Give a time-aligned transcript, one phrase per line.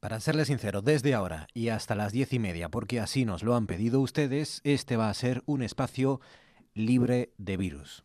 [0.00, 3.54] Para serles sincero, desde ahora y hasta las diez y media, porque así nos lo
[3.54, 6.22] han pedido ustedes, este va a ser un espacio
[6.72, 8.02] libre de virus.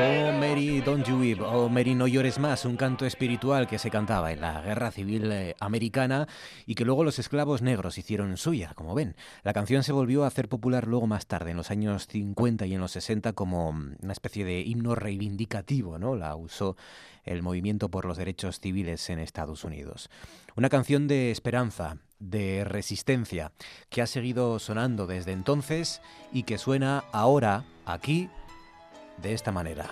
[0.00, 1.40] Oh, Mary, don't you weep.
[1.40, 2.64] Oh, Mary, no llores más.
[2.64, 6.28] Un canto espiritual que se cantaba en la Guerra Civil eh, Americana
[6.66, 9.16] y que luego los esclavos negros hicieron suya, como ven.
[9.42, 12.74] La canción se volvió a hacer popular luego más tarde, en los años 50 y
[12.74, 16.16] en los 60, como una especie de himno reivindicativo, ¿no?
[16.16, 16.76] La usó
[17.24, 20.10] el movimiento por los derechos civiles en Estados Unidos.
[20.56, 23.52] Una canción de esperanza, de resistencia,
[23.90, 26.00] que ha seguido sonando desde entonces
[26.32, 28.28] y que suena ahora, aquí,
[29.22, 29.90] de esta manera.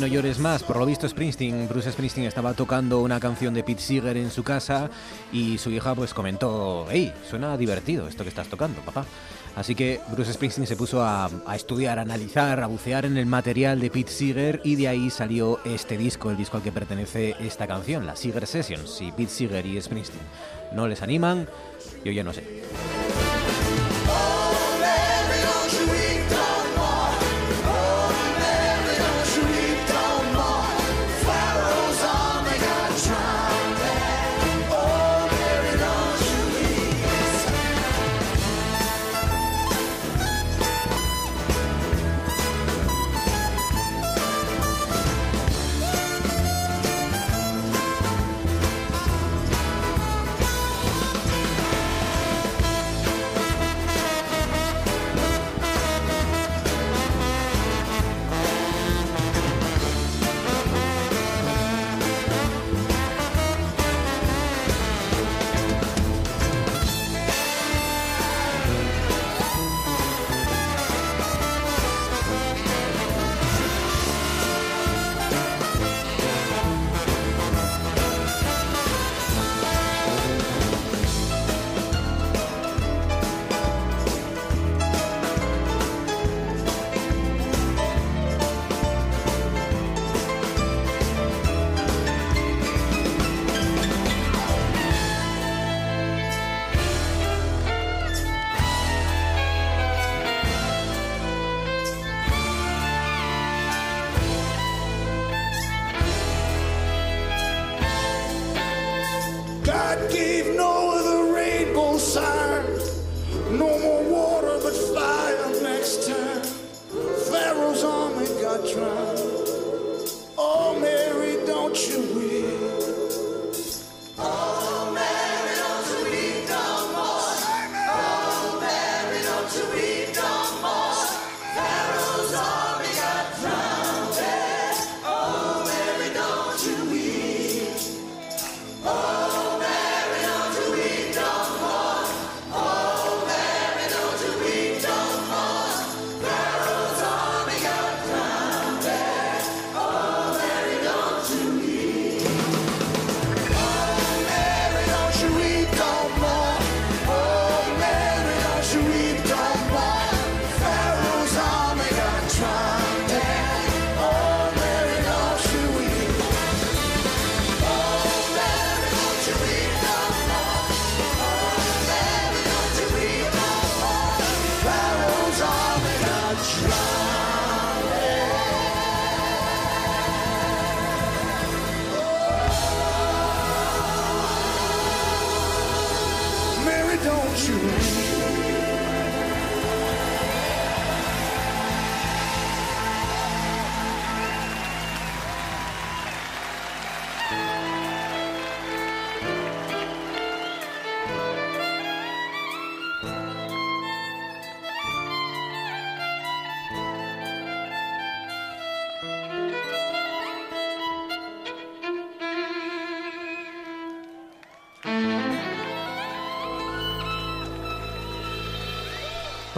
[0.00, 0.62] No llores más.
[0.62, 4.42] Por lo visto, Springsteen, Bruce Springsteen estaba tocando una canción de Pete Seeger en su
[4.42, 4.90] casa
[5.32, 9.04] y su hija pues comentó, hey, suena divertido esto que estás tocando, papá.
[9.56, 13.80] Así que Bruce Springsteen se puso a, estudiar, a analizar, a bucear en el material
[13.80, 17.66] de Pete Seeger y de ahí salió este disco, el disco al que pertenece esta
[17.66, 18.90] canción, la Seeger Sessions.
[18.90, 20.22] Si Pete Seeger y Springsteen
[20.72, 21.48] no les animan,
[22.04, 22.44] yo ya no sé.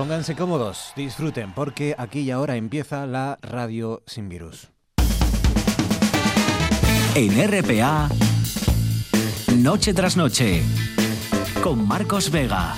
[0.00, 4.70] Pónganse cómodos, disfruten, porque aquí y ahora empieza la radio sin virus.
[7.14, 8.08] En RPA,
[9.56, 10.62] Noche tras Noche,
[11.62, 12.76] con Marcos Vega.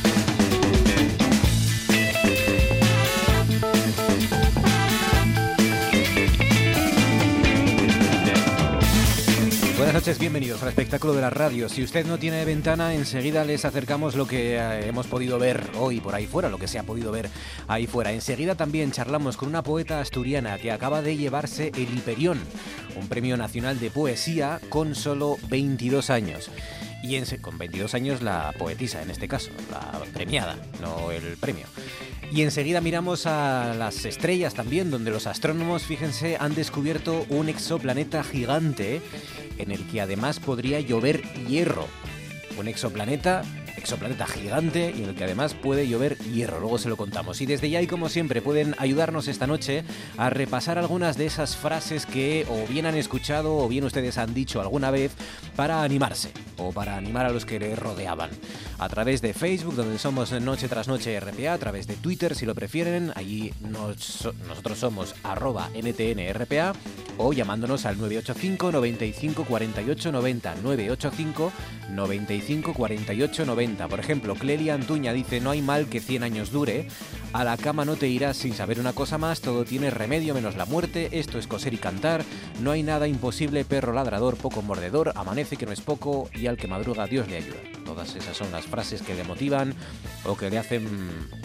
[10.03, 11.69] Noches, bienvenidos al espectáculo de la radio.
[11.69, 16.01] Si usted no tiene ventana, enseguida les acercamos lo que eh, hemos podido ver hoy
[16.01, 17.31] por ahí fuera, lo que se ha podido ver
[17.69, 18.11] ahí fuera.
[18.11, 22.41] Enseguida también charlamos con una poeta asturiana que acaba de llevarse el Hiperión,
[22.97, 26.51] un premio nacional de poesía con solo 22 años.
[27.05, 31.67] Y en, con 22 años la poetisa, en este caso, la premiada, no el premio.
[32.35, 38.25] Y enseguida miramos a las estrellas también, donde los astrónomos, fíjense, han descubierto un exoplaneta
[38.25, 39.03] gigante
[39.59, 41.87] en el que además podría llover hierro.
[42.59, 43.43] Un exoplaneta,
[43.83, 46.61] exoplaneta gigante y en el que además puede llover hierro.
[46.61, 47.41] Luego se lo contamos.
[47.41, 49.83] Y desde ya como siempre pueden ayudarnos esta noche
[50.17, 54.33] a repasar algunas de esas frases que o bien han escuchado o bien ustedes han
[54.35, 55.13] dicho alguna vez
[55.57, 58.31] para animarse o para animar a los que le rodeaban.
[58.79, 62.47] A través de Facebook, donde somos Noche tras Noche RPA, a través de Twitter, si
[62.47, 66.73] lo prefieren, allí nos- nosotros somos arroba NTNRPA
[67.19, 71.53] o llamándonos al 985 95 48 90 985
[71.91, 73.72] 95 48 90.
[73.77, 76.87] Por ejemplo, Clelia Antuña dice, no hay mal que 100 años dure,
[77.33, 80.57] a la cama no te irás sin saber una cosa más, todo tiene remedio menos
[80.57, 82.25] la muerte, esto es coser y cantar,
[82.61, 86.57] no hay nada imposible, perro ladrador, poco mordedor, amanece que no es poco y al
[86.57, 87.59] que madruga Dios le ayuda.
[87.85, 89.75] Todas esas son las frases que le motivan
[90.25, 90.89] o que le hacen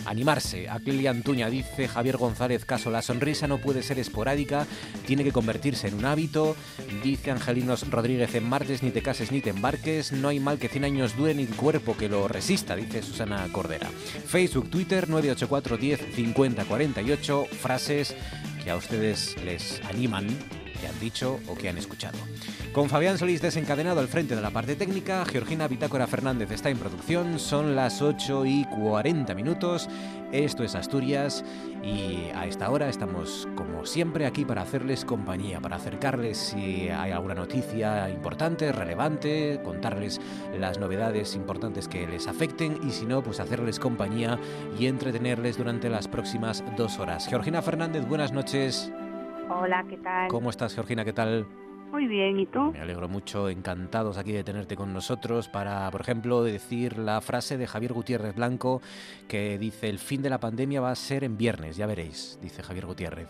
[0.06, 0.70] animarse.
[0.70, 4.66] A Clelia Antuña dice Javier González Caso, la sonrisa no puede ser esporádica,
[5.06, 6.56] tiene que convertirse en un hábito.
[7.04, 10.70] Dice Angelinos Rodríguez en martes ni te cases ni te embarques, no hay mal que
[10.70, 13.90] 100 años dure ni cuerpo que lo resista, dice Susana Cordera.
[13.90, 18.16] Facebook, Twitter 984 10 50 48, frases
[18.64, 20.28] que a ustedes les animan
[20.80, 22.18] que han dicho o que han escuchado.
[22.72, 26.78] Con Fabián Solís desencadenado al frente de la parte técnica, Georgina Bitácora Fernández está en
[26.78, 29.90] producción, son las 8 y 40 minutos,
[30.32, 31.44] esto es Asturias
[31.84, 37.12] y a esta hora estamos como siempre aquí para hacerles compañía, para acercarles si hay
[37.12, 40.20] alguna noticia importante, relevante, contarles
[40.58, 44.38] las novedades importantes que les afecten y si no, pues hacerles compañía
[44.78, 47.28] y entretenerles durante las próximas dos horas.
[47.28, 48.92] Georgina Fernández, buenas noches.
[49.50, 50.28] Hola, ¿qué tal?
[50.28, 51.06] ¿Cómo estás, Georgina?
[51.06, 51.48] ¿Qué tal?
[51.92, 52.72] Muy bien, ¿y tú?
[52.74, 57.58] Me alegro mucho, encantados aquí de tenerte con nosotros para, por ejemplo, decir la frase
[57.58, 58.82] de Javier Gutiérrez Blanco
[59.28, 62.62] que dice el fin de la pandemia va a ser en viernes, ya veréis, dice
[62.62, 63.30] Javier Gutiérrez.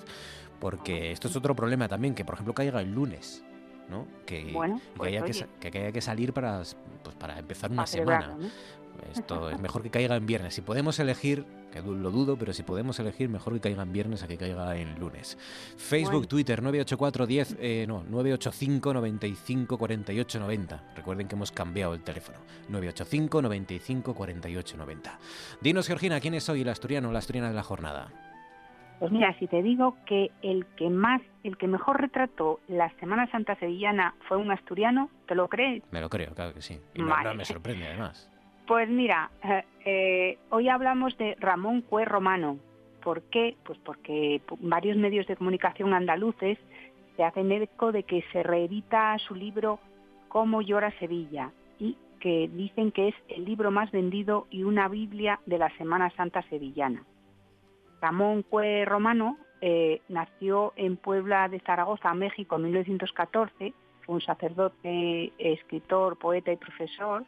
[0.60, 3.44] Porque esto es otro problema también, que por ejemplo caiga el lunes,
[3.90, 4.08] ¿no?
[4.26, 5.34] Que, Bueno, que pues, haya que, oye.
[5.34, 6.58] sa- que haya que salir para,
[7.04, 8.36] pues, para empezar una semana.
[9.14, 10.56] Esto es mejor que caiga en viernes.
[10.56, 14.24] Si podemos elegir, que lo dudo, pero si podemos elegir, mejor que caiga en viernes
[14.24, 15.38] a que caiga en lunes.
[15.78, 20.84] Facebook, Twitter, 984 10, eh, no, 985 95 48 90.
[20.96, 22.38] Recuerden que hemos cambiado el teléfono.
[22.70, 25.20] 985 95 48 90.
[25.62, 28.10] Dinos, Georgina, ¿quién es hoy el asturiano o la asturiana de la jornada?
[29.00, 33.30] Pues mira, si te digo que el que más, el que mejor retrató la Semana
[33.30, 35.84] Santa sevillana fue un asturiano, ¿te lo crees?
[35.92, 36.80] Me lo creo, claro que sí.
[36.96, 38.32] Y no, me sorprende además.
[38.68, 42.58] Pues mira, eh, eh, hoy hablamos de Ramón Cue Romano.
[43.02, 43.56] ¿Por qué?
[43.64, 46.58] Pues porque varios medios de comunicación andaluces
[47.16, 49.80] se hacen eco de que se reedita su libro
[50.28, 55.40] Cómo llora Sevilla y que dicen que es el libro más vendido y una Biblia
[55.46, 57.06] de la Semana Santa sevillana.
[58.02, 63.74] Ramón Cue Romano eh, nació en Puebla de Zaragoza, México, en 1914.
[64.02, 67.24] Fue un sacerdote, escritor, poeta y profesor,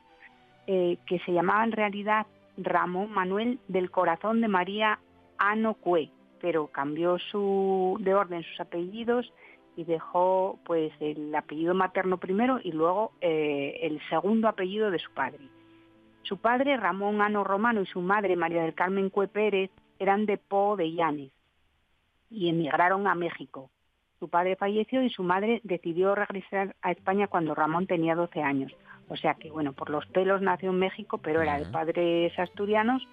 [0.72, 5.00] eh, que se llamaba en realidad Ramón Manuel del Corazón de María
[5.40, 9.34] Ano Cue, pero cambió de orden sus apellidos
[9.76, 15.12] y dejó pues el apellido materno primero y luego eh, el segundo apellido de su
[15.12, 15.40] padre.
[16.22, 20.38] Su padre, Ramón Ano Romano, y su madre, María del Carmen Cue Pérez, eran de
[20.38, 21.32] Po de Llanes
[22.30, 23.72] y emigraron a México.
[24.20, 28.72] Su padre falleció y su madre decidió regresar a España cuando Ramón tenía 12 años.
[29.10, 33.06] O sea que, bueno, por los pelos nació en México, pero era de padres asturianos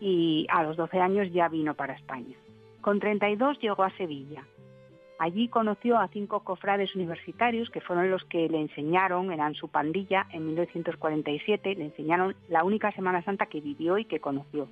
[0.00, 2.36] y a los 12 años ya vino para España.
[2.80, 4.44] Con 32 llegó a Sevilla.
[5.18, 10.26] Allí conoció a cinco cofrades universitarios que fueron los que le enseñaron, eran su pandilla,
[10.32, 14.66] en 1947, le enseñaron la única Semana Santa que vivió y que conoció.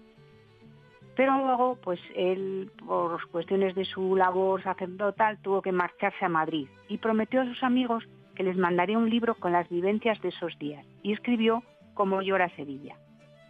[1.14, 6.66] Pero luego, pues él, por cuestiones de su labor sacerdotal, tuvo que marcharse a Madrid
[6.88, 8.08] y prometió a sus amigos
[8.42, 11.62] les mandaría un libro con las vivencias de esos días y escribió
[11.94, 12.96] Como llora Sevilla.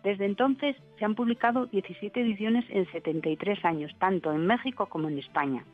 [0.02, 5.18] Desde entonces se han publicado 17 ediciones en 73 años, tanto en México como en
[5.18, 5.64] España.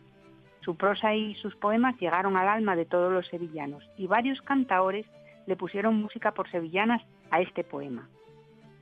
[0.61, 5.07] Su prosa y sus poemas llegaron al alma de todos los sevillanos y varios cantaores
[5.47, 8.09] le pusieron música por sevillanas a este poema.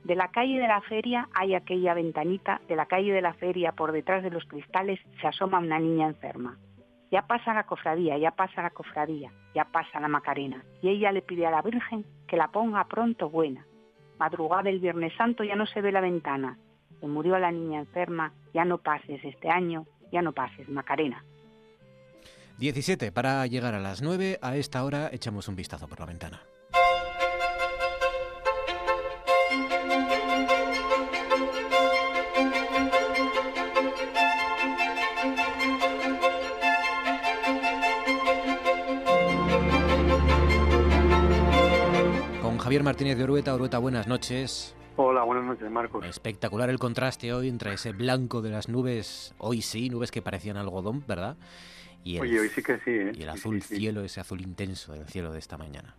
[0.03, 3.71] De la calle de la feria hay aquella ventanita, de la calle de la feria
[3.71, 6.57] por detrás de los cristales se asoma una niña enferma.
[7.15, 11.21] Ya pasa la cofradía, ya pasa la cofradía, ya pasa la Macarena, y ella le
[11.21, 13.65] pide a la Virgen que la ponga pronto buena.
[14.19, 16.57] Madrugada del Viernes Santo ya no se ve la ventana,
[16.99, 21.23] se murió la niña enferma, ya no pases este año, ya no pases Macarena.
[22.57, 26.41] 17 para llegar a las 9, a esta hora echamos un vistazo por la ventana.
[42.65, 43.53] Javier Martínez de Orueta.
[43.53, 44.75] Orueta, buenas noches.
[44.95, 46.03] Hola, buenas noches, Marcos.
[46.03, 50.57] Espectacular el contraste hoy entre ese blanco de las nubes, hoy sí, nubes que parecían
[50.57, 51.37] algodón, ¿verdad?
[52.03, 53.11] Y el, Oye, hoy sí que sí, ¿eh?
[53.13, 55.93] Y el azul cielo, ese azul intenso del cielo de esta mañana.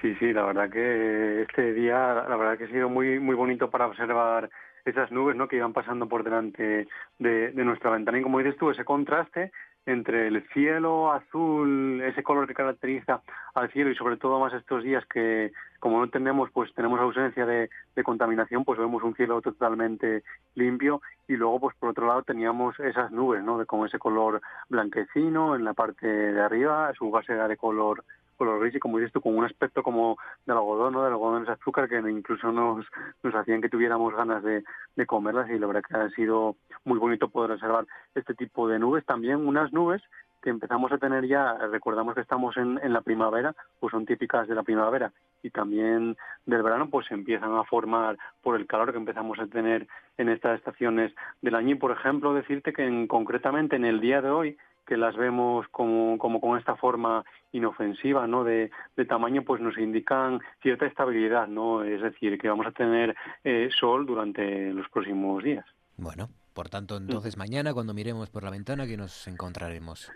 [0.00, 3.68] Sí, sí, la verdad que este día, la verdad que ha sido muy, muy bonito
[3.68, 4.48] para observar
[4.86, 5.48] esas nubes, ¿no?
[5.48, 6.88] Que iban pasando por delante
[7.18, 9.52] de, de nuestra ventana y como dices tú, ese contraste
[9.86, 13.22] entre el cielo azul, ese color que caracteriza
[13.54, 17.44] al cielo y sobre todo más estos días que como no tenemos pues tenemos ausencia
[17.44, 17.68] de,
[18.02, 20.22] contaminación pues vemos un cielo totalmente
[20.54, 21.02] limpio.
[21.28, 25.56] Y luego pues por otro lado teníamos esas nubes no de con ese color blanquecino
[25.56, 29.20] en la parte de arriba su base de color color gris y como dices tú,
[29.20, 31.02] con un aspecto como del algodón, ¿no?
[31.02, 32.86] del algodón de azúcar que incluso nos,
[33.22, 34.64] nos hacían que tuviéramos ganas de,
[35.06, 39.04] comerlas y la verdad que ha sido muy bonito poder observar este tipo de nubes.
[39.04, 40.02] También unas nubes
[40.42, 44.46] que empezamos a tener ya, recordamos que estamos en, en la primavera, pues son típicas
[44.46, 45.12] de la primavera
[45.44, 49.46] y también del verano, pues se empiezan a formar por el calor que empezamos a
[49.46, 49.86] tener
[50.16, 51.12] en estas estaciones
[51.42, 51.72] del año.
[51.72, 55.66] Y, por ejemplo, decirte que en, concretamente en el día de hoy, que las vemos
[55.70, 58.44] como, como con esta forma inofensiva, ¿no?
[58.44, 61.82] De, de, tamaño, pues nos indican cierta estabilidad, ¿no?
[61.82, 63.14] Es decir, que vamos a tener
[63.44, 65.64] eh, sol durante los próximos días.
[65.96, 70.10] Bueno, por tanto, entonces mañana cuando miremos por la ventana, ¿qué nos encontraremos?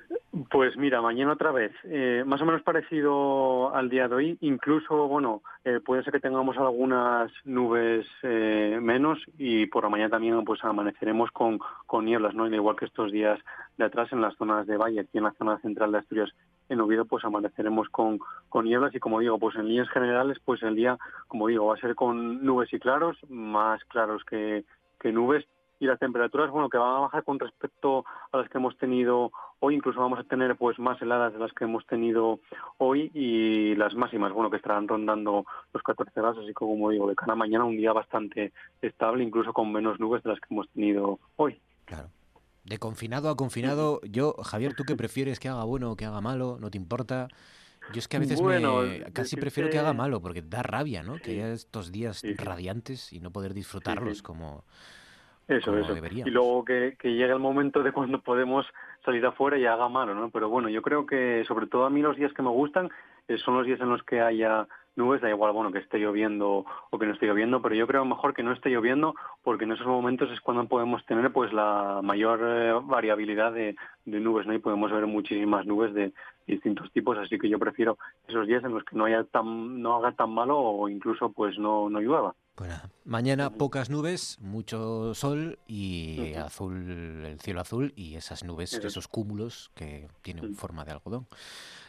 [0.50, 5.08] Pues mira, mañana otra vez, eh, más o menos parecido al día de hoy, incluso,
[5.08, 10.44] bueno, eh, puede ser que tengamos algunas nubes eh, menos y por la mañana también
[10.44, 12.46] pues amaneceremos con, con nieblas, ¿no?
[12.46, 13.40] Igual que estos días
[13.78, 16.30] de atrás en las zonas de Valle, aquí en la zona central de Asturias,
[16.68, 18.18] en Oviedo, pues amaneceremos con,
[18.48, 18.94] con nieblas.
[18.94, 21.94] Y como digo, pues en líneas generales, pues el día, como digo, va a ser
[21.94, 24.64] con nubes y claros, más claros que,
[25.00, 25.46] que nubes,
[25.80, 29.30] y las temperaturas, bueno, que van a bajar con respecto a las que hemos tenido
[29.60, 32.40] hoy, incluso vamos a tener pues más heladas de las que hemos tenido
[32.78, 37.08] hoy y las máximas, bueno, que estarán rondando los 14 grados, así que como digo,
[37.08, 40.46] de cara a mañana un día bastante estable, incluso con menos nubes de las que
[40.50, 41.60] hemos tenido hoy.
[41.84, 42.08] Claro.
[42.64, 45.40] De confinado a confinado, yo, Javier, ¿tú qué prefieres?
[45.40, 46.58] ¿Que haga bueno o que haga malo?
[46.60, 47.28] ¿No te importa?
[47.94, 48.60] Yo es que a veces me,
[49.14, 51.16] casi prefiero que haga malo, porque da rabia, ¿no?
[51.16, 54.64] Que haya estos días radiantes y no poder disfrutarlos como,
[55.48, 55.96] eso, eso.
[56.10, 58.66] Y luego que, que llegue el momento de cuando podemos
[59.04, 60.30] salir afuera y haga malo, ¿no?
[60.30, 62.90] Pero bueno, yo creo que sobre todo a mí los días que me gustan
[63.28, 66.66] eh, son los días en los que haya nubes, da igual, bueno, que esté lloviendo
[66.90, 69.72] o que no esté lloviendo, pero yo creo mejor que no esté lloviendo porque en
[69.72, 73.74] esos momentos es cuando podemos tener pues la mayor eh, variabilidad de,
[74.04, 74.54] nubes, ¿no?
[74.54, 76.12] Y podemos ver muchísimas nubes de
[76.46, 79.96] distintos tipos, así que yo prefiero esos días en los que no haya tan, no
[79.96, 82.34] haga tan malo o incluso pues no, no llueva.
[82.58, 82.72] Pues
[83.04, 89.70] mañana pocas nubes, mucho sol y azul, el cielo azul y esas nubes, esos cúmulos
[89.76, 91.28] que tienen forma de algodón.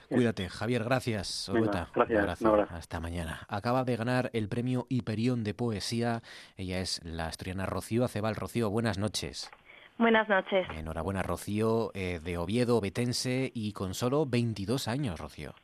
[0.09, 1.49] Cuídate, Javier, gracias.
[1.51, 2.43] gracias.
[2.69, 3.47] Hasta mañana.
[3.47, 6.21] Acaba de ganar el premio Hiperión de Poesía.
[6.55, 8.35] Ella es la asturiana Rocío Acebal.
[8.35, 9.49] Rocío, buenas noches.
[9.97, 10.67] Buenas noches.
[10.77, 15.55] Enhorabuena, Rocío, eh, de Oviedo, Betense y con solo 22 años, Rocío.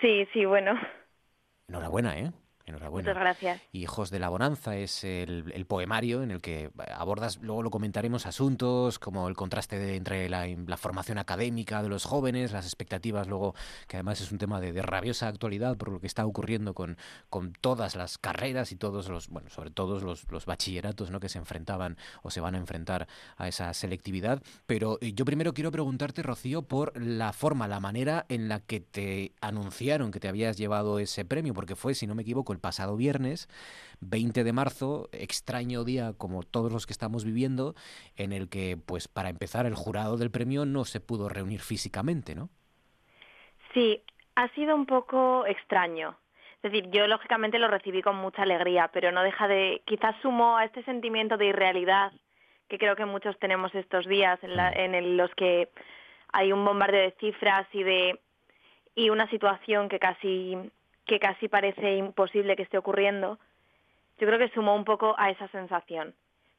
[0.00, 0.74] Sí, sí, bueno.
[1.66, 2.30] Enhorabuena, ¿eh?
[2.66, 3.08] Enhorabuena.
[3.08, 3.62] Muchas gracias.
[3.72, 8.98] Hijos de la Bonanza es el, poemario en el que abordas, luego lo comentaremos, asuntos
[8.98, 13.54] como el contraste entre la, formación académica de los jóvenes, las expectativas, luego
[13.86, 16.98] que además es un tema de, rabiosa actualidad por lo que está ocurriendo con,
[17.30, 21.20] con todas las carreras y todos los, bueno, sobre todo los, los bachilleratos ¿no?
[21.20, 24.42] que se enfrentaban o se van a enfrentar a esa selectividad.
[24.66, 28.80] Pero eh, yo primero quiero preguntarte, Rocío, por la forma, la manera en la que
[28.80, 32.60] te anunciaron que te habías llevado ese premio, porque fue, si no me equivoco, el
[32.60, 33.48] pasado viernes,
[34.00, 37.74] 20 de marzo, extraño día como todos los que estamos viviendo,
[38.16, 42.34] en el que, pues para empezar, el jurado del premio no se pudo reunir físicamente,
[42.34, 42.48] ¿no?
[43.72, 44.02] Sí,
[44.34, 46.16] ha sido un poco extraño.
[46.62, 50.56] Es decir, yo lógicamente lo recibí con mucha alegría, pero no deja de, quizás sumo
[50.56, 52.12] a este sentimiento de irrealidad
[52.68, 54.94] que creo que muchos tenemos estos días en, mm.
[54.94, 55.68] en los que
[56.32, 58.20] hay un bombardeo de cifras y de
[58.96, 60.56] y una situación que casi
[61.06, 63.38] que casi parece imposible que esté ocurriendo,
[64.18, 66.14] yo creo que sumó un poco a esa sensación.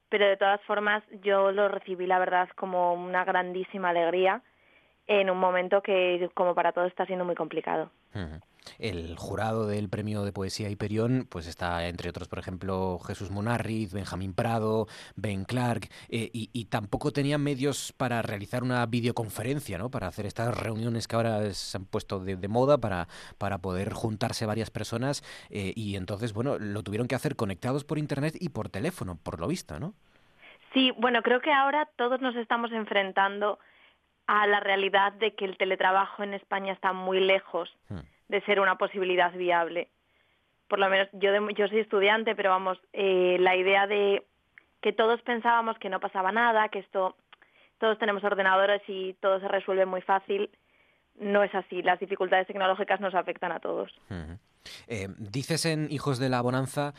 [0.09, 4.41] Pero de todas formas yo lo recibí, la verdad, como una grandísima alegría
[5.05, 7.91] en un momento que, como para todos, está siendo muy complicado.
[8.79, 13.93] El jurado del premio de poesía Hiperión, pues está entre otros, por ejemplo, Jesús Munarriz,
[13.93, 19.89] Benjamín Prado, Ben Clark, eh, y, tampoco tenían medios para realizar una videoconferencia, ¿no?
[19.89, 24.45] Para hacer estas reuniones que ahora se han puesto de, moda para, para poder juntarse
[24.45, 28.69] varias personas, eh, y entonces, bueno, lo tuvieron que hacer conectados por internet y por
[28.69, 29.93] teléfono, por lo visto, ¿no?
[30.73, 33.59] Sí, bueno, creo que ahora todos nos estamos enfrentando
[34.27, 37.99] a la realidad de que el teletrabajo en España está muy lejos hmm.
[38.29, 39.89] De ser una posibilidad viable.
[40.67, 44.25] Por lo menos yo, yo soy estudiante, pero vamos, eh, la idea de
[44.81, 47.15] que todos pensábamos que no pasaba nada, que esto,
[47.79, 50.49] todos tenemos ordenadores y todo se resuelve muy fácil,
[51.15, 51.81] no es así.
[51.81, 53.91] Las dificultades tecnológicas nos afectan a todos.
[54.87, 56.93] Eh, dices en Hijos de la Bonanza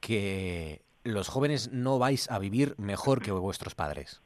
[0.00, 4.22] que los jóvenes no vais a vivir mejor que vuestros padres.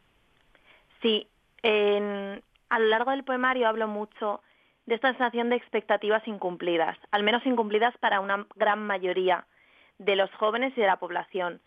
[1.03, 1.29] Sí,
[1.63, 4.41] a lo largo del poemario hablo mucho
[4.87, 9.47] de esta sensación de expectativas incumplidas, al menos incumplidas para una gran mayoría
[9.99, 11.61] de los jóvenes y de la población.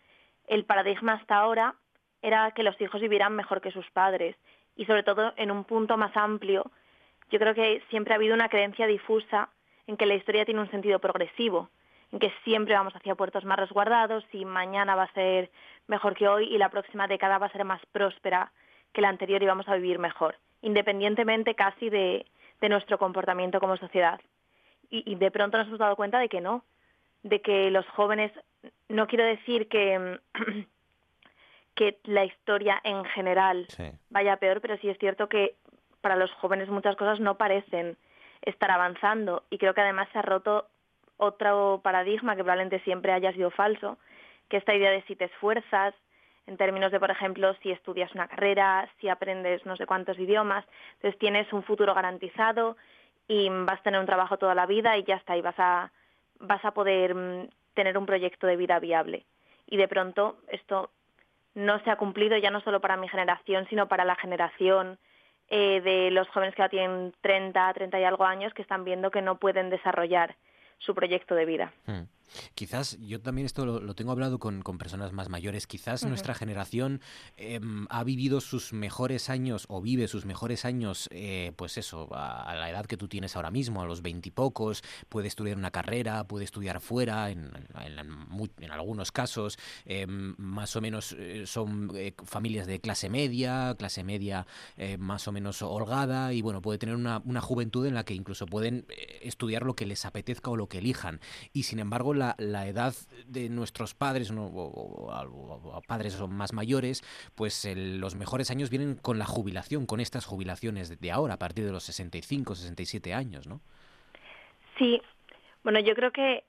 [0.47, 1.75] El paradigma hasta ahora
[2.21, 4.35] era que los hijos vivieran mejor que sus padres
[4.75, 6.71] y sobre todo en un punto más amplio,
[7.31, 9.49] yo creo que siempre ha habido una creencia difusa
[9.87, 11.69] en que la historia tiene un sentido progresivo,
[12.11, 15.49] en que siempre vamos hacia puertos más resguardados y mañana va a ser
[15.87, 18.51] mejor que hoy y la próxima década va a ser más próspera
[18.93, 22.25] que la anterior íbamos a vivir mejor, independientemente casi de,
[22.61, 24.19] nuestro comportamiento como sociedad.
[24.89, 26.63] Y, de pronto nos hemos dado cuenta de que no,
[27.23, 28.31] de que los jóvenes,
[28.87, 30.19] no quiero decir que,
[31.75, 33.67] que la historia en general
[34.09, 35.55] vaya peor, pero sí es cierto que
[35.99, 37.97] para los jóvenes muchas cosas no parecen
[38.43, 40.67] estar avanzando y creo que además se ha roto
[41.17, 43.97] otro paradigma que probablemente siempre haya sido falso,
[44.47, 45.93] que esta idea de si te esfuerzas,
[46.47, 50.65] en términos de, por ejemplo, si estudias una carrera, si aprendes no sé cuántos idiomas,
[50.95, 52.77] entonces tienes un futuro garantizado
[53.27, 55.91] y vas a tener un trabajo toda la vida y ya está, y vas a,
[56.39, 59.25] vas a poder mm, tener un proyecto de vida viable.
[59.67, 60.89] Y de pronto esto
[61.53, 64.97] no se ha cumplido ya no solo para mi generación, sino para la generación
[65.49, 69.11] eh, de los jóvenes que ya tienen 30, 30 y algo años que están viendo
[69.11, 70.35] que no pueden desarrollar
[70.77, 71.73] su proyecto de vida.
[71.85, 72.03] Hmm.
[72.55, 77.01] Quizás, yo también esto lo, tengo hablado con, personas más mayores, quizás nuestra generación
[77.35, 82.53] em, ha vivido sus mejores años o vive sus mejores años, eh, pues eso, a,
[82.55, 86.45] la edad que tú tienes ahora mismo, a los veintipocos, puede estudiar una carrera, puede
[86.45, 92.79] estudiar fuera, en, en, algunos casos, em, más o menos eh, son eh, familias de
[92.79, 94.45] clase media, clase media
[94.99, 98.45] más o menos holgada, y bueno, puede tener una, una juventud en la que incluso
[98.45, 98.85] pueden
[99.21, 101.19] estudiar lo que les apetezca o lo que elijan.
[101.53, 102.93] Y sin embargo, la, la edad
[103.25, 107.03] de nuestros padres o, padres más mayores,
[107.35, 111.65] pues los mejores años vienen con la jubilación, con estas jubilaciones de ahora, a partir
[111.65, 113.61] de los 65, 67 años, ¿no?
[114.77, 115.01] Sí,
[115.63, 116.43] bueno, yo creo que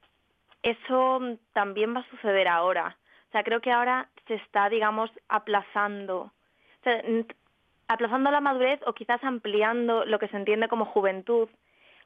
[0.63, 1.21] eso
[1.53, 2.97] también va a suceder ahora.
[3.29, 6.33] O sea, creo que ahora se está, digamos, aplazando.
[7.89, 11.49] aplazando la madurez o quizás ampliando lo que se entiende como juventud.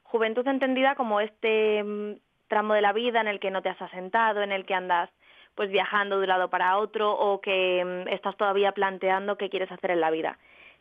[0.03, 4.41] Juventud entendida como este tramo de la vida en el que no te has asentado,
[4.41, 5.09] en el que andas
[5.55, 9.71] pues viajando de un lado para otro o que mm, estás todavía planteando qué quieres
[9.71, 10.37] hacer en la vida.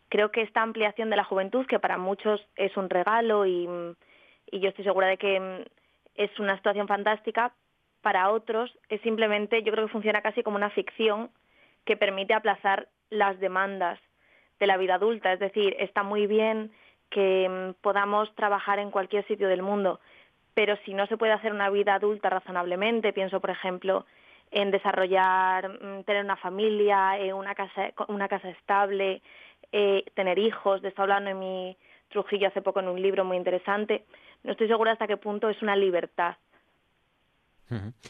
[0.08, 3.94] Creo que esta ampliación de la juventud, que para muchos es un regalo y, mm,
[4.50, 5.64] y yo estoy segura de que mm,
[6.14, 7.52] es una situación fantástica,
[8.02, 11.30] para otros es simplemente, yo creo que funciona casi como una ficción
[11.84, 13.98] que permite aplazar las demandas
[14.58, 15.32] de la vida adulta.
[15.32, 16.72] Es decir, está muy bien
[17.10, 20.00] que podamos trabajar en cualquier sitio del mundo,
[20.54, 24.06] pero si no se puede hacer una vida adulta razonablemente, pienso, por ejemplo,
[24.50, 29.22] en desarrollar, mm, tener una familia, eh, una casa, una casa estable,
[29.72, 31.76] eh, tener hijos, de esto hablando en mi
[32.10, 34.04] Trujillo hace poco en un libro muy interesante,
[34.42, 36.36] no estoy segura hasta qué punto es una libertad.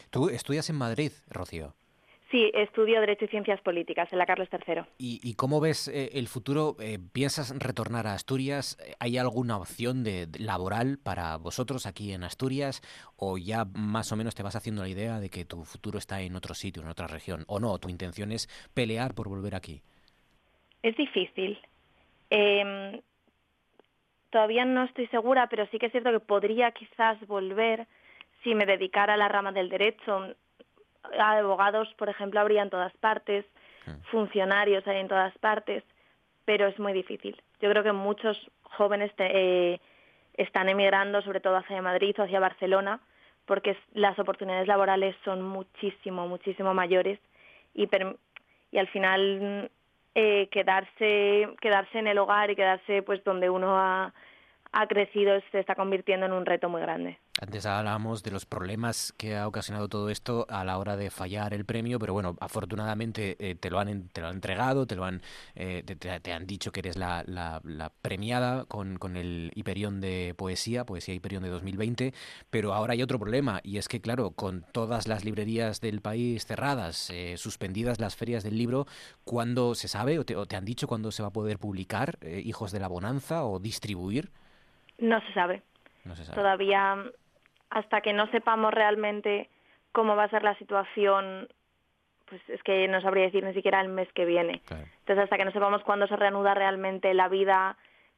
[0.09, 1.73] Tú estudias en Madrid, Rocío.
[2.33, 4.81] Sí, estudio Derecho y Ciencias Políticas en la Carlos III.
[4.97, 6.75] ¿Y, cómo ves eh, el futuro?
[6.79, 8.75] Eh, ¿Piensas retornar a Asturias?
[8.99, 12.81] ¿Hay alguna opción de, laboral para vosotros aquí en Asturias?
[13.17, 16.21] ¿O ya más o menos te vas haciendo la idea de que tu futuro está
[16.21, 17.43] en otro sitio, en otra región?
[17.45, 17.77] ¿O no?
[17.77, 19.83] ¿Tu intención es pelear por volver aquí?
[20.81, 21.59] Es difícil.
[22.31, 22.99] Em,
[24.31, 27.85] todavía no estoy segura, pero sí que es cierto que podría quizás volver
[28.43, 30.33] si me dedicara a la rama del derecho
[31.19, 33.45] abogados, por ejemplo, habría en todas partes,
[34.11, 35.83] funcionarios hay en todas partes,
[36.45, 37.41] pero es muy difícil.
[37.61, 39.79] Yo creo que muchos jóvenes eh,
[40.35, 42.99] están emigrando, sobre todo hacia Madrid o hacia Barcelona,
[43.45, 47.19] porque las oportunidades laborales son muchísimo, muchísimo mayores
[47.73, 47.89] y,
[48.71, 49.69] y al final
[50.15, 54.13] eh, quedarse, quedarse en el hogar y quedarse pues donde uno ha,
[54.71, 57.17] ha crecido se está convirtiendo en un reto muy grande.
[57.43, 61.53] Antes hablábamos de los problemas que ha ocasionado todo esto a la hora de fallar
[61.53, 65.03] el premio, pero bueno, afortunadamente eh, te, lo han, te lo han entregado, te, lo
[65.03, 65.21] han,
[65.53, 70.85] eh, te, han dicho que eres la, la, premiada con, con, el Hiperión de Poesía,
[70.85, 72.13] Poesía Hiperión de 2020,
[72.49, 76.45] pero ahora hay otro problema y es que, claro, con todas las librerías del país
[76.45, 78.87] cerradas, eh, suspendidas las ferias del libro,
[79.25, 82.19] ¿cuándo se sabe o te, o te han dicho cuándo se va a poder publicar
[82.23, 84.31] Hijos de la Bonanza o distribuir?
[84.97, 85.61] No se sabe.
[86.35, 86.97] Todavía,
[87.73, 89.49] hasta que no sepamos realmente
[89.91, 91.47] cómo va a ser la situación,
[92.25, 94.61] pues es que no sabría decir ni siquiera el mes que viene.
[94.69, 97.75] Entonces, hasta que no sepamos cuándo se reanuda realmente la vida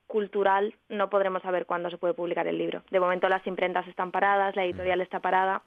[0.07, 2.83] cultural, no podremos saber cuándo se puede publicar el libro.
[2.91, 5.61] De momento las imprentas están paradas, la editorial está parada.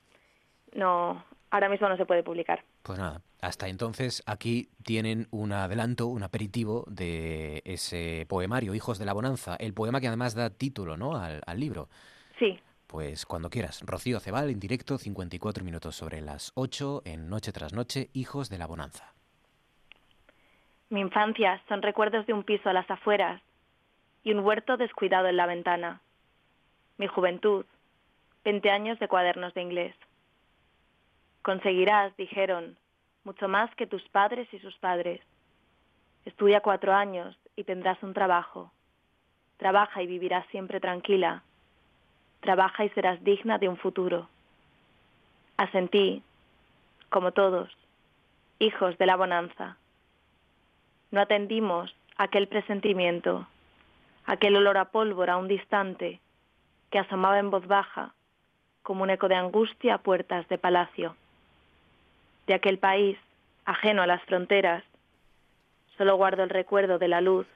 [0.74, 2.62] No, ahora mismo no se puede publicar.
[2.82, 9.06] Pues nada, hasta entonces aquí tienen un adelanto, un aperitivo de ese poemario, Hijos de
[9.06, 11.16] la Bonanza, el poema que además da título ¿no?
[11.16, 11.88] al, libro.
[12.38, 12.60] Sí.
[12.88, 13.82] Pues cuando quieras.
[13.84, 18.56] Rocío Cebal en directo, 54 minutos sobre las 8 en Noche tras Noche, Hijos de
[18.56, 19.12] la Bonanza.
[20.88, 23.42] Mi infancia son recuerdos de un piso a las afueras
[24.24, 26.00] y un huerto descuidado en la ventana.
[26.96, 27.66] Mi juventud,
[28.44, 29.94] 20 años de cuadernos de inglés.
[31.42, 32.78] Conseguirás, dijeron,
[33.22, 35.20] mucho más que tus padres y sus padres.
[36.24, 38.72] Estudia cuatro años y tendrás un trabajo.
[39.58, 41.42] Trabaja y vivirás siempre tranquila.
[42.48, 44.26] Trabaja y serás digna de un futuro.
[45.58, 46.22] Asentí,
[47.10, 47.68] como todos,
[48.58, 49.76] hijos de la bonanza.
[51.10, 53.46] No atendimos aquel presentimiento,
[54.24, 56.20] aquel olor a pólvora un distante
[56.88, 58.14] que asomaba en voz baja
[58.82, 61.16] como un eco de angustia a puertas de palacio
[62.46, 63.18] de aquel país,
[63.66, 64.84] ajeno a las fronteras.
[65.98, 67.46] Solo guardo el recuerdo de la luz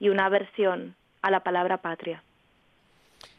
[0.00, 2.24] y una aversión a la palabra patria.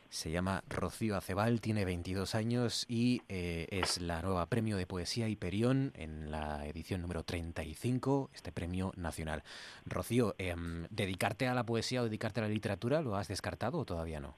[0.10, 5.28] Se llama Rocío Acebal, tiene 22 años y eh, es la nueva premio de poesía
[5.28, 9.44] Hiperión en la edición número 35, este premio nacional.
[9.86, 13.86] Rocío, em, ¿dedicarte a la poesía o dedicarte a la literatura lo has descartado o
[13.86, 14.34] todavía no?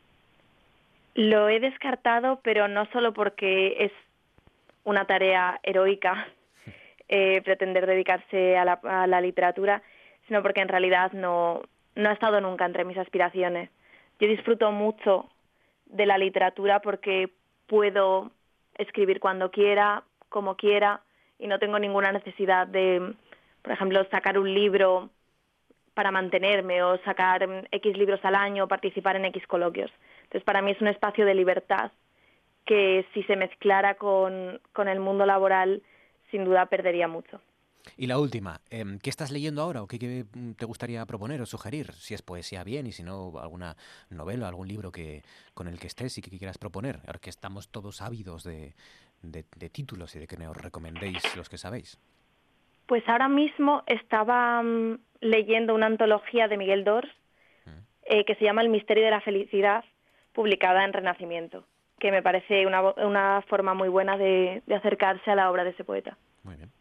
[1.15, 3.93] Lo he descartado, pero no solo porque es
[4.83, 6.27] una tarea heroica
[7.07, 9.81] eh, pretender dedicarse a la, a la, literatura,
[10.27, 11.61] sino porque en realidad no,
[11.95, 13.69] no ha estado nunca entre mis aspiraciones.
[14.19, 15.29] Yo disfruto mucho
[15.91, 17.29] de la literatura porque
[17.67, 18.31] puedo
[18.77, 21.01] escribir cuando quiera, como quiera,
[21.37, 23.13] y no tengo ninguna necesidad de,
[23.61, 25.09] por ejemplo, sacar un libro
[25.93, 29.91] para mantenerme o sacar X libros al año o participar en X coloquios.
[30.23, 31.91] Entonces, para mí es un espacio de libertad
[32.65, 35.81] que si se mezclara con, con el mundo laboral,
[36.29, 37.41] sin duda perdería mucho.
[37.97, 40.25] Y la última, em, ¿qué estás leyendo ahora o qué,
[40.57, 41.93] te gustaría proponer o sugerir?
[41.93, 43.75] Si es poesía, bien, y si no, alguna
[44.09, 46.99] novela, algún libro que con el que estés y que quieras proponer.
[47.05, 48.73] Ahora que estamos todos ávidos de,
[49.21, 51.99] de, títulos y de que nos recomendéis los que sabéis.
[52.87, 57.09] Pues ahora mismo estaba mm, leyendo una antología de Miguel Dors
[57.65, 57.69] mm.
[58.05, 59.83] eh, que se llama El misterio de la felicidad,
[60.33, 61.65] publicada en Renacimiento,
[61.99, 65.71] que me parece una, una forma muy buena de, de acercarse a la obra de
[65.71, 66.17] ese poeta.
[66.43, 66.71] Muy bien.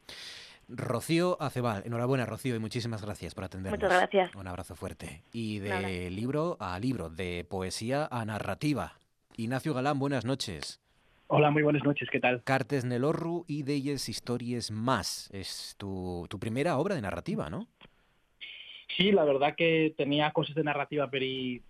[0.72, 3.78] Rocío Acebal, enhorabuena Rocío y muchísimas gracias por atendernos.
[3.78, 4.34] Muchas gracias.
[4.36, 5.22] Un abrazo fuerte.
[5.32, 8.94] Y de libro a libro, de poesía a narrativa.
[9.36, 10.80] Ignacio Galán, buenas noches.
[11.26, 12.42] Hola, muy buenas noches, ¿qué tal?
[12.44, 15.28] Cartes Nelorru y Deyes Historias Más.
[15.32, 17.66] Es tu, tu primera obra de narrativa, ¿no?
[18.96, 21.62] Sí, la verdad que tenía cosas de narrativa peri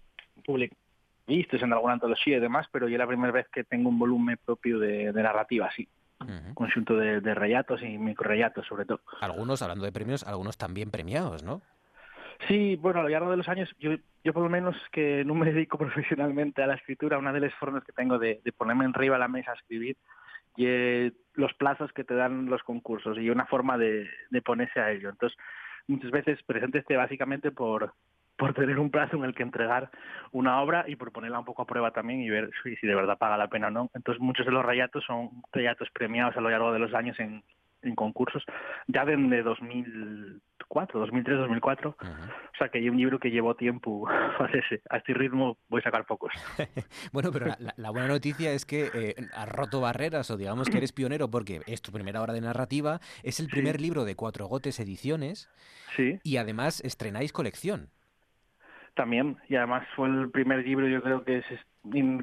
[1.26, 3.98] vistas en alguna antología y demás, pero yo es la primera vez que tengo un
[3.98, 5.86] volumen propio de, de narrativa, sí
[6.54, 9.00] conjunto de, de rellatos y microrellatos sobre todo.
[9.20, 11.62] Algunos, hablando de premios, algunos también premiados, ¿no?
[12.48, 13.92] Sí, bueno, a lo largo de los años, yo,
[14.24, 17.54] yo por lo menos que no me dedico profesionalmente a la escritura, una de las
[17.54, 19.96] formas que tengo de, de ponerme arriba a la mesa a escribir
[20.56, 24.80] y eh, los plazos que te dan los concursos y una forma de, de ponerse
[24.80, 25.10] a ello.
[25.10, 25.38] Entonces,
[25.86, 27.94] muchas veces presentes básicamente por,
[28.40, 29.90] por tener un plazo en el que entregar
[30.32, 33.18] una obra y por ponerla un poco a prueba también y ver si, de verdad
[33.18, 33.90] paga la pena o no.
[33.92, 37.44] Entonces muchos de los rayatos son rayatos premiados a lo largo de los años en,
[37.82, 38.42] en concursos,
[38.86, 41.90] ya desde 2004, 2003, 2004.
[42.00, 44.08] O sea que hay un libro que llevó tiempo
[44.40, 44.80] hacerse.
[44.88, 46.32] A este ritmo voy a sacar pocos.
[47.12, 50.92] bueno, pero la, buena noticia es que eh, has roto barreras o digamos que eres
[50.92, 54.80] pionero porque es tu primera obra de narrativa, es el primer libro de Cuatro Gotes
[54.80, 55.50] Ediciones
[55.94, 56.18] sí.
[56.22, 57.90] y además estrenáis colección
[59.00, 61.58] también y además fue el primer libro yo creo que se,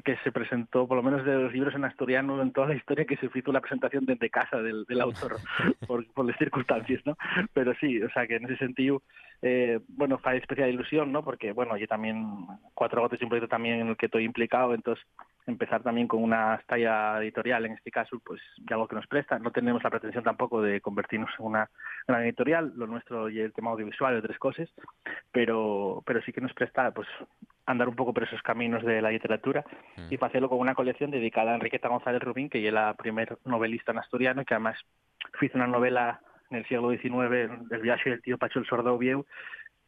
[0.04, 3.04] que se presentó por lo menos de los libros en asturiano en toda la historia
[3.04, 5.38] que se hizo la presentación desde casa del, del autor
[5.88, 7.16] por, por, las circunstancias no
[7.52, 9.02] pero sí o sea que en ese sentido
[9.42, 13.48] eh, bueno fue especial ilusión no porque bueno yo también cuatro gotes y un proyecto
[13.48, 15.04] también en el que estoy implicado entonces
[15.48, 19.38] empezar también con una talla editorial, en este caso, pues algo que nos presta.
[19.38, 21.70] No tenemos la pretensión tampoco de convertirnos en una
[22.06, 24.68] gran editorial, lo nuestro y el tema audiovisual y otras cosas,
[25.32, 27.08] pero, pero sí que nos presta pues
[27.66, 29.64] andar un poco por esos caminos de la literatura
[30.10, 30.24] y mm.
[30.24, 33.98] hacerlo con una colección dedicada a Enriqueta González Rubín, que es la primer novelista en
[33.98, 34.78] asturiano, que además
[35.40, 39.26] hizo una novela en el siglo XIX, El viaje del tío Pacho el Sordo Vieu,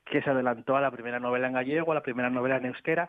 [0.04, 3.08] que se adelantó a la primera novela en gallego, a la primera novela en euskera,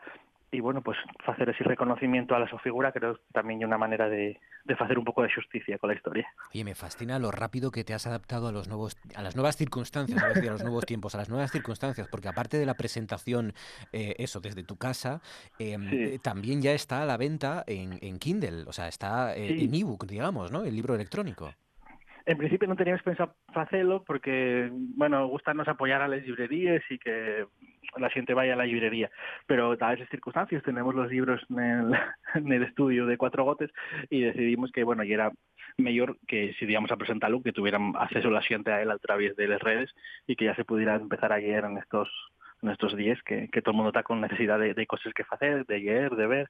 [0.52, 4.40] y bueno, pues hacer ese reconocimiento a la su figura creo también una manera de,
[4.66, 6.28] de hacer un poco de justicia con la historia.
[6.54, 9.56] Oye, me fascina lo rápido que te has adaptado a los nuevos a las nuevas
[9.56, 12.74] circunstancias, a, decir, a los nuevos tiempos, a las nuevas circunstancias, porque aparte de la
[12.74, 13.54] presentación,
[13.94, 15.22] eh, eso, desde tu casa,
[15.58, 19.64] em, eh, también ya está a la venta en, en Kindle, o sea, está eh,
[19.64, 20.64] en ebook, digamos, ¿no?
[20.64, 21.54] El libro electrónico.
[22.26, 27.46] En principio no teníamos pensado hacerlo porque, bueno, gustarnos apoyar a las librerías y que
[27.98, 29.10] la gente vaya a la librería.
[29.48, 31.94] Pero dadas las circunstancias tenemos los libros en el,
[32.36, 33.72] en el, estudio de Cuatro Gotes
[34.10, 35.32] y decidimos que, bueno, y era
[35.78, 39.36] mejor que si íbamos a presentarlo, que tuvieran acceso la gente a él a través
[39.36, 39.94] de las redes
[40.28, 42.10] y que ya se pudiera empezar a leer en estos
[42.62, 45.24] en estos días que, que todo el mundo está con necesidad de, de cosas que
[45.28, 46.50] hacer, de leer, de ver.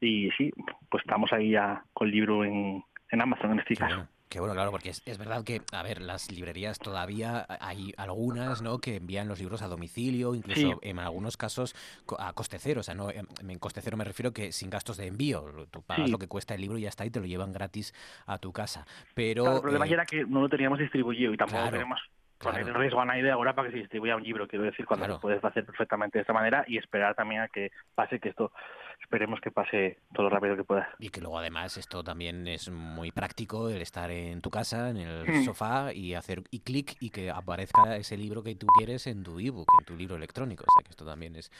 [0.00, 0.50] Y sí,
[0.88, 4.08] pues estamos ahí ya con el libro en, en Amazon en este caso.
[4.30, 8.62] Que bueno, claro, porque es, es, verdad que, a ver, las librerías todavía hay algunas,
[8.62, 8.78] ¿no?
[8.78, 11.74] Que envían los libros a domicilio, incluso en algunos casos
[12.16, 12.78] a coste cero.
[12.78, 15.66] O sea, no, en coste cero me refiero que sin gastos de envío.
[15.72, 17.92] Tú pagas lo que cuesta el libro y ya está y te lo llevan gratis
[18.24, 18.86] a tu casa.
[19.14, 21.96] Pero el problema eh, era que no lo teníamos distribuido y tampoco claro.
[22.40, 24.86] Queremos poner en riesgo a nadie ahora para que se distribuya un libro, quiero decir,
[24.86, 28.30] cuando lo puedes hacer perfectamente de esta manera y esperar también a que pase que
[28.30, 28.52] esto
[29.00, 30.88] esperemos que pase todo lo rápido que pueda.
[30.98, 34.98] Y que luego además esto también es muy práctico, el estar en tu casa, en
[34.98, 35.44] el hmm.
[35.44, 39.40] sofá y hacer y clic y que aparezca ese libro que tú quieres en tu
[39.40, 40.64] ebook, en tu libro electrónico.
[40.64, 41.50] O sea que esto también es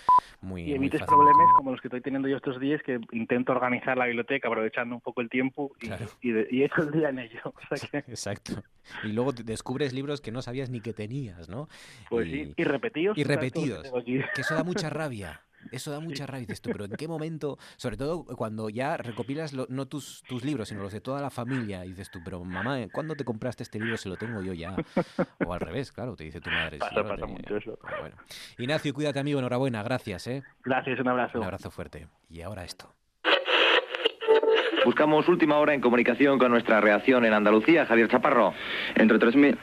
[0.41, 0.63] muy...
[0.63, 4.07] Y evites problemas como los que estoy teniendo yo estos días, que intento organizar la
[4.07, 7.41] biblioteca aprovechando un poco el tiempo y, y, de, y hecho el día en ello.
[7.45, 7.99] O sea que...
[8.11, 8.63] Exacto.
[9.05, 11.69] Y luego descubres libros que no sabías ni que tenías, ¿no?
[12.09, 13.19] Pues y, sí, y repetidos.
[13.19, 13.91] Y repetidos.
[14.35, 15.43] Que eso da mucha rabia.
[15.73, 17.59] Eso da mucha rabia, dices tú, pero ¿en qué momento?
[17.77, 21.85] Sobre todo cuando ya recopilas no tus, tus libros, sino los de toda la familia,
[21.85, 23.97] y dices tú, pero mamá, ¿cuándo te compraste este libro?
[23.97, 24.75] Se lo tengo yo ya.
[25.45, 26.79] O al revés, claro, te dice tu madre.
[26.79, 27.79] Pasa, pasa mucho eso.
[28.01, 28.17] Bueno.
[28.59, 30.27] Ignacio, cuídate amigo, enhorabuena, gracias.
[30.27, 30.43] ¿eh?
[30.65, 31.39] Gracias, un abrazo.
[31.39, 32.09] Un abrazo fuerte.
[32.29, 32.95] Y ahora esto.
[34.91, 38.53] Buscamos última hora en comunicación con nuestra reacción en Andalucía, Javier Chaparro.
[38.97, 39.57] Entre 3.000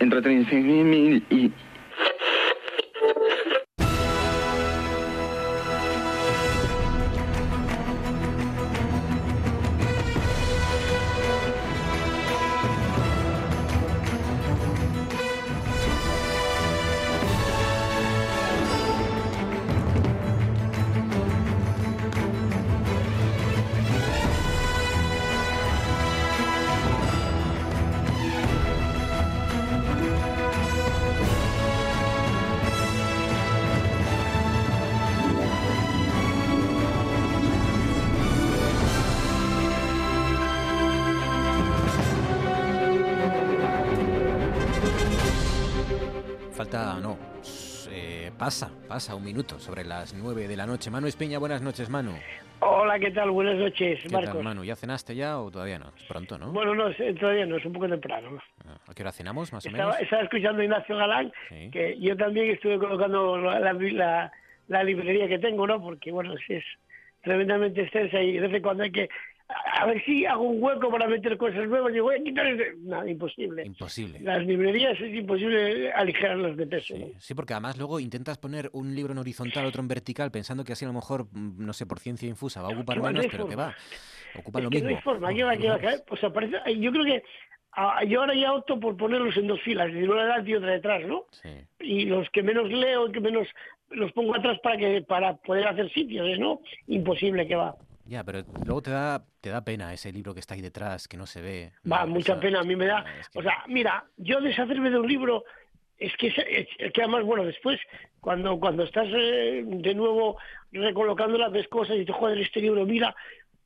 [0.00, 1.50] entre 3.000 y
[48.96, 50.90] Pasa, un minuto sobre las nueve de la noche.
[50.90, 52.12] Manu Espeña, buenas noches, Manu.
[52.60, 53.30] Hola, ¿qué tal?
[53.30, 54.64] Buenas noches, ¿Qué Tal, Manu?
[54.64, 55.92] ¿Ya cenaste ya o todavía no?
[56.08, 56.50] Pronto, ¿no?
[56.50, 56.84] Bueno, no,
[57.20, 58.38] todavía no, es un poco temprano.
[58.66, 60.00] Ah, ¿A qué hora cenamos, más o menos?
[60.00, 61.30] Estaba escuchando a Ignacio Galán,
[61.70, 64.32] que yo también estuve colocando la,
[64.68, 65.78] la, librería que tengo, ¿no?
[65.78, 66.64] Porque, bueno, es
[67.20, 69.10] tremendamente extensa y de vez en cuando hay que
[69.48, 71.92] a ver si hago un hueco para meter cosas nuevas.
[71.92, 72.46] Digo, voy a quitar
[72.78, 73.64] Nada, imposible.
[73.64, 74.20] Imposible.
[74.20, 76.94] Las librerías es imposible aligerarlas de peso.
[77.18, 80.72] Sí, porque además luego intentas poner un libro en horizontal, otro en vertical, pensando que
[80.72, 83.46] así a lo mejor, mm, no sé, por ciencia infusa va a ocupar menos, pero
[83.48, 83.74] que va.
[84.34, 84.90] Ocupan lo mismo.
[84.90, 87.22] No hay forma, ¿qué va, qué va, Pues aparece, yo creo que
[88.08, 91.06] yo ahora ya opto por ponerlos en dos filas, de una edad y otra detrás,
[91.06, 91.26] ¿no?
[91.30, 91.50] Sí.
[91.80, 93.46] Y los que menos leo, que menos
[93.90, 96.60] los pongo atrás para que para poder hacer sitios, ¿no?
[96.88, 97.76] Imposible que va.
[98.06, 101.16] Ya, pero luego te da, te da pena ese libro que está ahí detrás, que
[101.16, 101.72] no se ve.
[101.90, 103.04] Va, mucha pena, a mí me da.
[103.34, 105.44] O sea, mira, yo deshacerme de un libro,
[105.98, 107.80] es que, es, que además, bueno, después,
[108.20, 110.38] cuando, cuando estás eh, de nuevo
[110.70, 113.14] recolocando las cosas y te joder este libro, mira,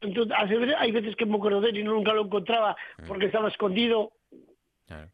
[0.01, 0.35] entonces,
[0.79, 3.07] hay veces que me acuerdo de él y nunca lo encontraba mm.
[3.07, 4.13] porque estaba escondido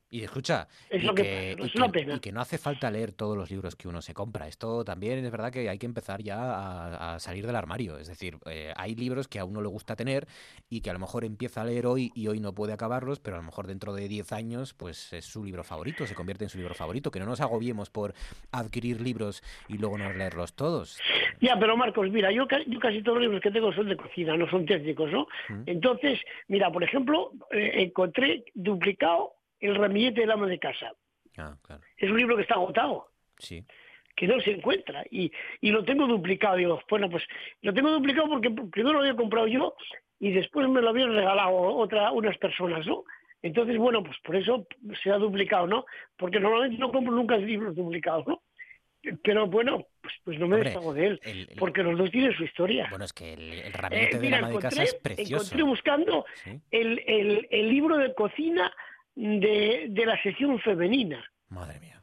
[0.08, 3.88] y escucha, es y, que, y, que, no hace falta leer todos los libros que
[3.88, 4.48] uno se compra.
[4.48, 7.98] Esto también es verdad que hay que empezar ya a, salir del armario.
[7.98, 10.26] Es decir, eh, hay libros que a uno le gusta tener
[10.70, 13.36] y que a lo mejor empieza a leer hoy y hoy no puede acabarlos, pero
[13.36, 16.50] a lo mejor dentro de 10 años pues es su libro favorito, se convierte en
[16.50, 17.10] su libro favorito.
[17.10, 18.14] Que no nos agobiemos por
[18.52, 20.98] adquirir libros y luego no leerlos todos.
[21.40, 24.36] Ya, pero Marcos, mira, yo, yo casi todos los libros que tengo son de cocina,
[24.36, 25.26] no son técnicos, ¿no?
[25.66, 30.92] Entonces, mira, por ejemplo, eh, encontré duplicado el ramillete del ama de casa.
[31.38, 31.56] Ah,
[31.96, 33.08] es un libro que está agotado.
[33.38, 33.64] Sí.
[34.14, 35.04] Que no se encuentra.
[35.10, 36.56] Y, y lo tengo duplicado.
[36.56, 37.24] Digo, bueno, pues
[37.62, 39.74] lo tengo duplicado porque primero lo había comprado yo
[40.18, 43.04] y después me lo habían regalado otra, unas personas, ¿no?
[43.42, 44.66] Entonces, bueno, pues por eso
[45.02, 45.84] se ha duplicado, ¿no?
[46.16, 48.42] Porque normalmente no compro nunca libros duplicados, ¿no?
[49.22, 51.20] Pero bueno, pues, pues no me deshago de él,
[51.58, 52.88] porque los dos tienen su historia.
[52.90, 55.44] Bueno, es que el, el ramillete de la ama de casa es precioso.
[55.44, 56.26] Encontré buscando
[56.72, 58.74] el, el, el libro de cocina
[59.16, 61.24] de, de la sección femenina.
[61.48, 61.96] Madre mía.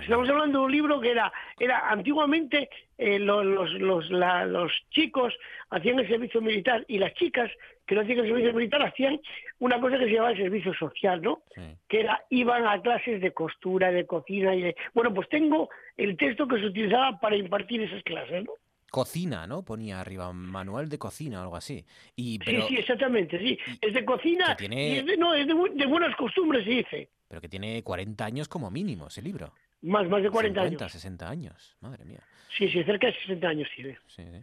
[0.00, 5.34] Estamos hablando de un libro que era, era antiguamente eh, los, los, los, chicos
[5.70, 7.50] hacían el servicio militar y las chicas
[7.86, 9.20] que no hacían el servicio militar hacían
[9.58, 11.42] una cosa que se llamaba el servicio social, ¿no?
[11.88, 14.76] Que era, iban a clases de costura, de cocina y de...
[14.94, 18.52] Bueno, pues tengo el texto que se utilizaba para impartir esas clases, ¿no?
[18.90, 19.64] Cocina, ¿no?
[19.64, 21.84] Ponía arriba, manual de cocina o algo así.
[22.14, 23.58] Y, sí, sí, exactamente, sí.
[23.80, 27.10] Es de cocina y es de, no, es de, buenas costumbres, se dice.
[27.28, 29.52] Pero que tiene 40 años como mínimo ese libro.
[29.82, 30.92] Más, más de 40 50, años.
[30.92, 32.22] 60 años, madre mía.
[32.56, 33.98] Sí, sí, cerca de 60 años tiene.
[34.06, 34.40] Sí, sí.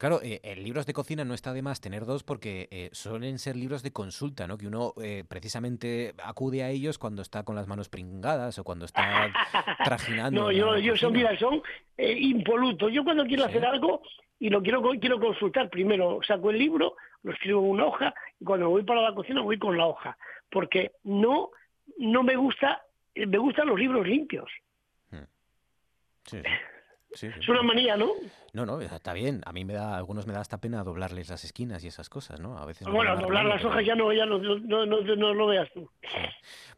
[0.00, 3.38] Claro, eh, en libros de cocina no está de más tener dos porque eh, suelen
[3.38, 4.56] ser libros de consulta, ¿no?
[4.56, 8.86] Que uno eh, precisamente acude a ellos cuando está con las manos pringadas o cuando
[8.86, 9.30] está
[9.84, 10.44] trajinando.
[10.44, 11.62] no, yo, yo son, mira, son
[11.98, 12.90] impolutos.
[12.90, 14.00] Yo cuando quiero hacer algo
[14.38, 18.44] y lo quiero, quiero consultar, primero saco el libro, lo escribo en una hoja y
[18.46, 20.16] cuando voy para la cocina voy con la hoja.
[20.50, 21.50] Porque no,
[21.98, 24.50] no me gusta, me gustan los libros limpios.
[25.10, 25.26] Hmm.
[26.24, 26.38] Sí.
[27.12, 28.12] Es una manía, ¿no?
[28.52, 29.40] No, no, está bien.
[29.44, 32.40] A mí me da, algunos me da hasta pena doblarles las esquinas y esas cosas,
[32.40, 32.58] ¿no?
[32.58, 32.86] A veces.
[32.88, 35.90] Bueno, doblar las hojas ya no, ya no, no, no, lo veas tú.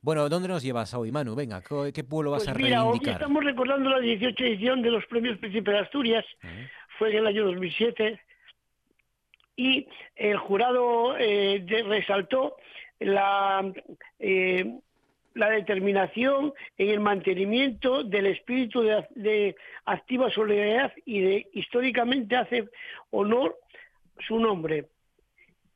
[0.00, 1.34] Bueno, ¿dónde nos llevas hoy, Manu?
[1.34, 1.62] Venga,
[1.92, 3.08] ¿qué pueblo vas pues a mira, reivindicar?
[3.08, 6.24] Hoy estamos recordando la 18 edición de los Premios Príncipe de Asturias.
[6.98, 8.20] Fue en el año 2007
[9.56, 12.56] y el jurado eh, resaltó
[13.00, 13.70] la
[14.18, 14.80] eh,
[15.34, 22.68] la determinación en el mantenimiento del espíritu de, activa solidaridad y de históricamente hace
[23.10, 23.56] honor
[24.26, 24.86] su nombre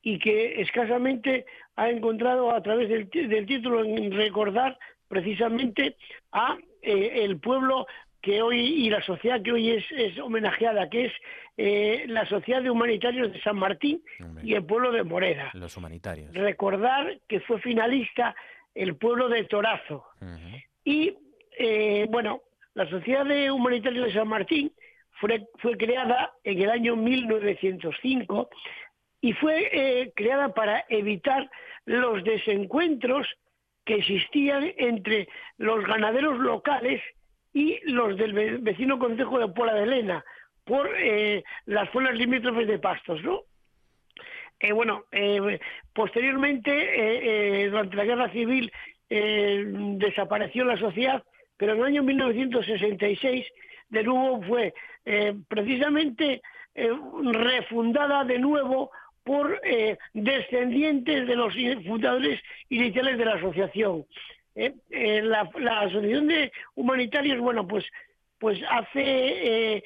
[0.01, 1.45] y que escasamente
[1.75, 3.09] ha encontrado a través del,
[3.45, 4.77] título en recordar
[5.07, 5.97] precisamente
[6.31, 7.87] a eh, el pueblo
[8.21, 11.13] que hoy y la sociedad que hoy es, homenajeada, que es
[11.55, 14.01] eh, la Sociedad de Humanitarios de San Martín
[14.43, 15.49] y el pueblo de Moreda.
[15.53, 16.33] Los humanitarios.
[16.33, 18.35] Recordar que fue finalista
[18.77, 20.05] el pueblo de Torazo.
[20.83, 21.15] Y,
[21.57, 22.41] eh, bueno,
[22.73, 24.71] la Sociedad de Humanitarios de San Martín
[25.19, 28.49] fue, fue creada en el año 1905
[29.21, 31.49] y fue eh, creada para evitar
[31.85, 33.27] los desencuentros
[33.83, 37.01] que existían entre los ganaderos locales
[37.53, 40.23] y los del vecino concejo de Puebla de Elena
[40.65, 43.41] por eh, las zonas limítrofes de pastos, ¿no?
[44.59, 45.59] Eh, bueno, eh,
[45.93, 48.71] posteriormente, durante la Guerra Civil,
[49.09, 51.23] desapareció la sociedad,
[51.57, 53.45] pero en el año 1966
[53.89, 54.73] de nuevo fue
[55.47, 56.41] precisamente
[56.75, 58.91] refundada de nuevo
[59.23, 59.61] por
[60.13, 61.53] descendientes de los
[61.85, 64.05] fundadores iniciales de la asociación.
[64.59, 65.41] Eh, eh, la,
[65.81, 67.85] Asociación de Humanitarios, bueno, pues,
[68.39, 69.83] pues hace eh,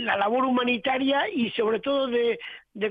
[0.00, 2.36] la labor humanitaria y sobre todo de,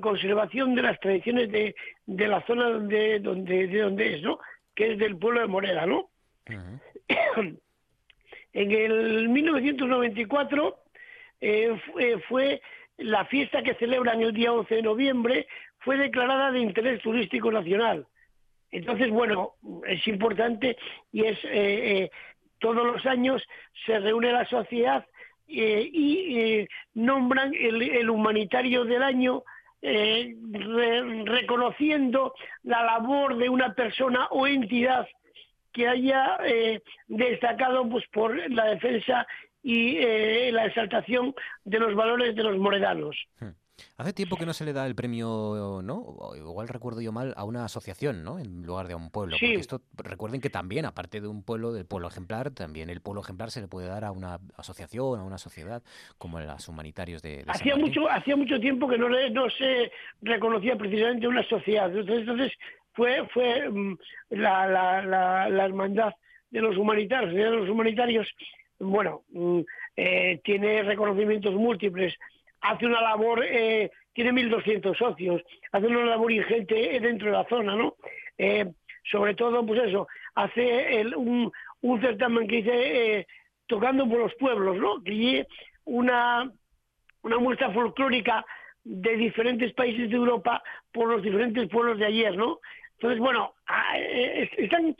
[0.01, 1.75] conservación de las tradiciones de,
[2.05, 4.39] de la zona donde, donde, de donde es, ¿no?
[4.75, 6.09] Que es del pueblo de Moreda, ¿no?
[8.53, 10.77] en el 1994
[12.27, 12.61] fue
[12.97, 15.47] la fiesta que celebran el día 11 de noviembre,
[15.79, 18.05] fue declarada de interés turístico nacional.
[18.71, 19.55] Entonces, bueno,
[19.87, 20.77] es importante
[21.11, 22.11] y es eh, eh,
[22.59, 23.43] todos los años
[23.85, 25.05] se reúne la sociedad
[25.47, 29.43] eh, y nombran el, humanitario del año
[29.81, 35.07] reconociendo la labor de una persona o entidad
[35.73, 36.37] que haya
[37.07, 39.25] destacado pues por la defensa
[39.63, 43.15] y la exaltación de los valores de los moredanos.
[43.39, 43.51] Hmm.
[43.97, 46.17] Hace tiempo que no se le da el premio, ¿no?
[46.35, 48.39] igual recuerdo yo mal, a una asociación, ¿no?
[48.39, 49.35] En lugar de a un pueblo.
[49.37, 49.47] Sí.
[49.47, 53.21] Porque esto, recuerden que también, aparte de un pueblo, del pueblo ejemplar, también el pueblo
[53.21, 55.83] ejemplar se le puede dar a una asociación, a una sociedad,
[56.17, 61.27] como las humanitarios de, hacía mucho Hacía mucho tiempo que no, no se reconocía precisamente
[61.27, 61.89] una sociedad.
[61.89, 62.51] Entonces, entonces
[62.93, 63.97] fue, fue mm,
[64.31, 66.13] la, la, la, hermandad
[66.49, 67.33] de los humanitarios.
[67.33, 68.27] De los humanitarios,
[68.79, 69.59] bueno, mm,
[69.95, 72.13] eh, tiene reconocimientos múltiples
[72.61, 75.41] hace una labor, eh, tiene 1.200 socios,
[75.71, 77.95] hace una labor ingente dentro de la zona, ¿no?
[78.37, 78.65] Eh,
[79.11, 81.51] sobre todo, pues eso, hace un,
[81.81, 83.27] un, certamen que dice eh,
[83.67, 85.03] tocando por los pueblos, ¿no?
[85.03, 85.47] Que
[85.85, 86.51] una,
[87.23, 88.45] una muestra folclórica
[88.83, 92.59] de diferentes países de Europa por los diferentes pueblos de ayer, ¿no?
[92.93, 93.55] Entonces, bueno,
[94.57, 94.95] están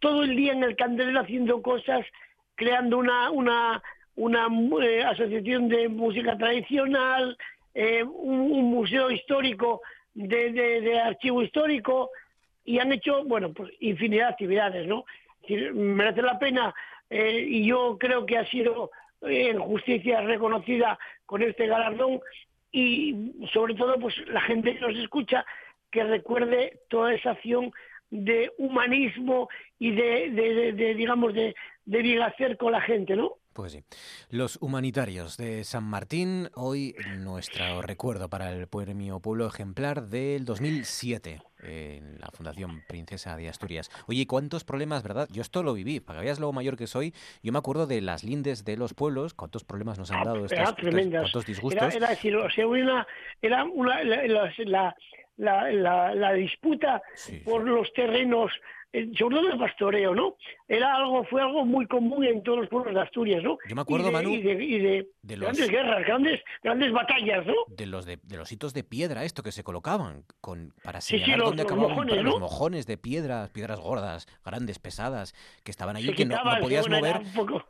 [0.00, 2.04] todo el día en el candelero haciendo cosas,
[2.56, 3.82] creando una, una
[4.16, 4.46] una
[4.82, 7.36] eh, asociación de música tradicional,
[7.74, 9.80] eh, un, museo histórico
[10.14, 12.10] de, archivo histórico
[12.64, 15.04] y han hecho, bueno, pues infinidad de actividades, ¿no?
[15.74, 16.74] merece la pena
[17.10, 18.90] eh, y yo creo que ha sido
[19.22, 22.20] en justicia reconocida con este galardón
[22.70, 25.44] y sobre todo pues la gente que nos escucha
[25.90, 27.72] que recuerde toda esa acción
[28.10, 29.48] de humanismo
[29.78, 31.54] y de, de, de digamos de,
[31.84, 33.36] de hacer con la gente, ¿no?
[33.52, 33.84] Pues sí.
[34.30, 41.42] Los humanitarios de San Martín, hoy nuestro recuerdo para el premio Pueblo Ejemplar del 2007
[41.62, 43.90] en la Fundación Princesa de Asturias.
[44.06, 45.28] Oye, ¿cuántos problemas, verdad?
[45.30, 47.12] Yo esto lo viví, para que veas lo mayor que soy.
[47.42, 50.44] Yo me acuerdo de las lindes de los pueblos, cuántos problemas nos han ah, dado,
[50.46, 51.94] estas, cuántos disgustos.
[51.94, 53.06] Era, decir, o sea, una,
[53.40, 54.94] era una, la,
[55.36, 57.02] la, la, disputa
[57.44, 58.50] por los terrenos
[59.18, 60.36] sobre todo el pastoreo, ¿no?
[60.68, 63.58] Era algo, fue algo muy común en todos los pueblos de Asturias, ¿no?
[63.66, 67.54] Yo me acuerdo, y Manu, y de, grandes guerras, grandes, grandes batallas, ¿no?
[67.68, 71.62] De los de, los hitos de piedra, esto que se colocaban con para señalar dónde
[71.62, 75.34] acababan mojones, los mojones de piedras, piedras gordas, grandes, pesadas,
[75.64, 77.22] que estaban allí que no, podías mover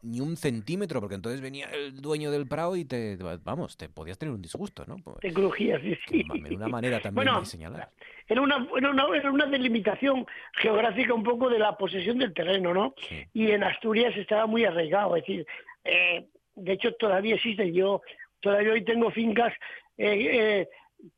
[0.03, 4.19] ni un centímetro, porque entonces venía el dueño del prado y te, vamos, te podías
[4.19, 4.97] tener un disgusto, ¿no?
[4.97, 6.25] Pues te crujías, sí, sí.
[6.55, 7.91] Una manera también de señalar.
[8.29, 12.73] Era una, era una, era una delimitación geográfica un poco de la posesión del terreno,
[12.73, 12.95] ¿no?
[13.33, 15.47] Y en Asturias estaba muy arraigado, es decir,
[15.85, 18.03] eh, de hecho todavía existe, yo
[18.41, 19.53] todavía hoy tengo fincas
[19.99, 20.69] eh, eh,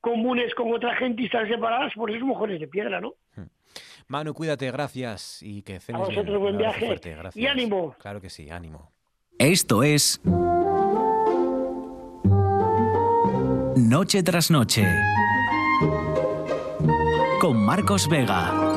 [0.00, 3.14] comunes con otra gente y están separadas por esos mojones de piedra, ¿no?
[3.36, 3.44] Hmm.
[4.09, 7.00] Manu, cuídate, gracias y que cenes A vosotros buen viaje
[7.34, 7.94] y ánimo.
[7.98, 8.92] Claro que sí, ánimo.
[9.38, 10.20] Esto es
[13.76, 14.86] Noche tras Noche
[17.41, 18.74] con Marcos Vega.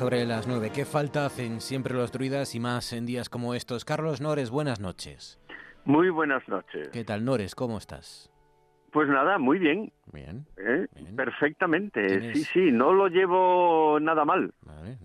[0.00, 0.70] Sobre las 9.
[0.74, 3.84] ¿Qué falta hacen siempre los druidas y más en días como estos?
[3.84, 5.38] Carlos Nores, buenas noches.
[5.84, 6.88] Muy buenas noches.
[6.88, 7.54] ¿Qué tal, Nores?
[7.54, 8.29] ¿Cómo estás?
[8.92, 9.92] Pues nada, muy bien.
[10.12, 10.46] Bien.
[10.56, 10.86] ¿Eh?
[11.14, 12.32] Perfectamente.
[12.34, 14.52] Sí, sí, no lo llevo nada mal.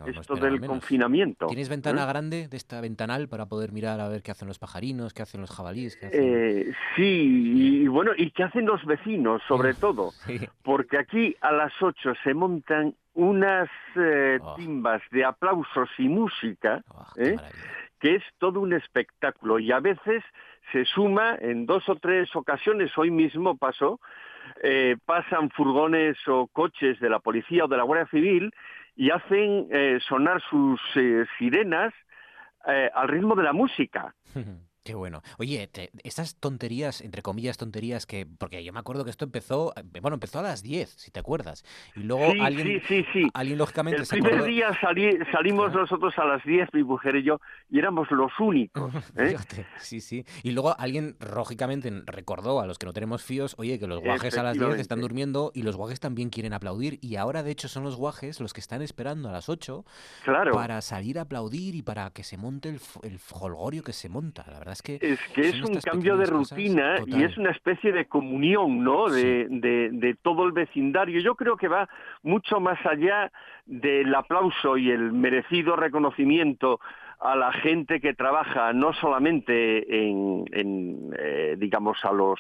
[0.06, 1.48] Esto del confinamiento.
[1.48, 2.08] ¿Tienes ventana ¿Eh?
[2.08, 5.42] grande de esta ventanal para poder mirar a ver qué hacen los pajarinos, qué hacen
[5.42, 6.00] los jabalíes?
[6.02, 10.12] Eh, sí, y bueno, y qué hacen los vecinos, sobre todo.
[10.64, 14.56] Porque aquí a las 8 se montan unas oh.
[14.56, 17.06] timbas de aplausos y música, oh,
[18.00, 19.60] que es todo un espectáculo.
[19.60, 20.24] Y a veces
[20.72, 24.00] se suma en dos o tres ocasiones, hoy mismo pasó,
[24.64, 28.54] eh, pasan furgones o coches de la policía o de la Guardia Civil
[28.96, 31.94] y hacen eh, sonar sus eh, sirenas
[32.96, 34.16] al ritmo de la música.
[34.86, 35.24] Qué bueno.
[35.40, 35.68] Oye,
[36.04, 38.28] estas tonterías, entre comillas tonterías, que.
[38.28, 39.74] Porque yo me acuerdo que esto empezó.
[40.00, 41.66] Bueno, empezó a las 10, si te acuerdas.
[41.96, 42.68] Y luego alguien.
[42.68, 43.28] Sí, sí, sí.
[43.34, 44.04] Alguien, lógicamente.
[44.04, 44.78] El primer día
[45.32, 48.94] salimos nosotros a las 10, mi mujer y yo, y éramos los únicos.
[49.18, 49.36] ¿eh?
[49.78, 50.24] sí, sí.
[50.44, 54.38] Y luego alguien, lógicamente, recordó a los que no tenemos fíos, oye, que los guajes
[54.38, 57.00] a las 10 están durmiendo y los guajes también quieren aplaudir.
[57.02, 59.84] Y ahora, de hecho, son los guajes los que están esperando a las 8
[60.26, 60.52] claro.
[60.52, 64.46] para salir a aplaudir y para que se monte el, el que se monta.
[64.48, 67.92] La verdad es que es que es un cambio de rutina y es una especie
[67.92, 69.10] de comunión, ¿no?
[69.10, 71.22] De, de, de, todo el vecindario.
[71.22, 71.88] Yo creo que va
[72.24, 73.32] mucho más allá
[73.66, 76.80] del aplauso y el merecido reconocimiento
[77.28, 82.40] a la gente que trabaja no solamente en, eh, digamos, a los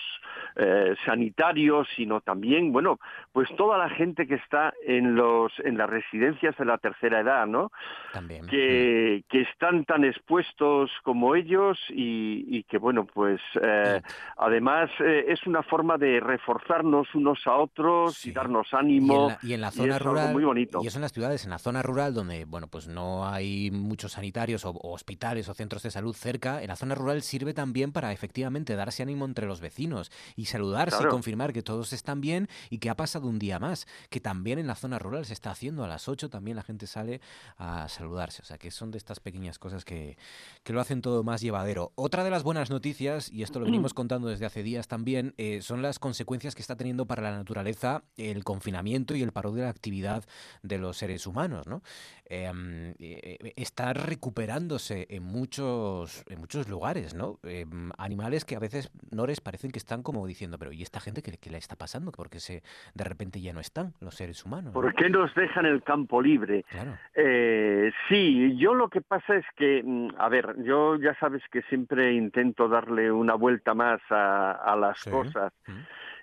[0.56, 3.00] eh, sanitarios, sino también, bueno,
[3.32, 7.48] pues toda la gente que está en los en las residencias de la tercera edad,
[7.48, 7.72] ¿no?
[8.14, 8.46] También.
[8.48, 14.02] Que, que están tan expuestos como ellos y, que, bueno, pues eh,
[14.38, 19.36] además es una forma de reforzarnos unos a otros y darnos ánimo.
[19.42, 20.80] Y en la, zona rural, muy bonito.
[20.84, 24.14] y eso en las ciudades, en la zona rural donde, bueno, pues no hay muchos
[24.14, 28.12] sanitarios o, hospitales o centros de salud cerca, en la zona rural sirve también para
[28.12, 32.80] efectivamente darse ánimo entre los vecinos y saludarse y confirmar que todos están bien y
[32.80, 35.84] que ha pasado un día más, que también en la zona rural se está haciendo
[35.84, 37.22] a las 8, también la gente sale
[37.58, 40.18] a saludarse, o sea que son de estas pequeñas cosas que,
[40.64, 41.92] que lo hacen todo más llevadero.
[41.96, 45.62] Otra de las buenas noticias, y esto lo venimos contando desde hace días también, eh,
[45.62, 49.64] son las consecuencias que está teniendo para la naturaleza el confinamiento y el paro de
[49.64, 50.26] la actividad
[50.64, 51.68] de los seres humanos.
[51.68, 51.82] ¿no?
[52.26, 53.94] Em, eh, eh, está
[54.56, 57.40] recuperándose en muchos, en muchos lugares, ¿no?
[57.44, 61.22] Em, animales que a veces, Nores, parecen que están como diciendo, pero ¿y esta gente
[61.22, 62.12] qué, le está pasando?
[62.12, 64.74] Porque se, de repente ya no están los seres humanos.
[64.74, 66.64] ¿Por qué nos dejan el campo libre?
[66.70, 66.98] Claro.
[67.14, 71.62] Eh, sí, yo lo que pasa es que, mm, a ver, yo ya sabes que
[71.64, 75.54] siempre intento darle una vuelta más a, las cosas.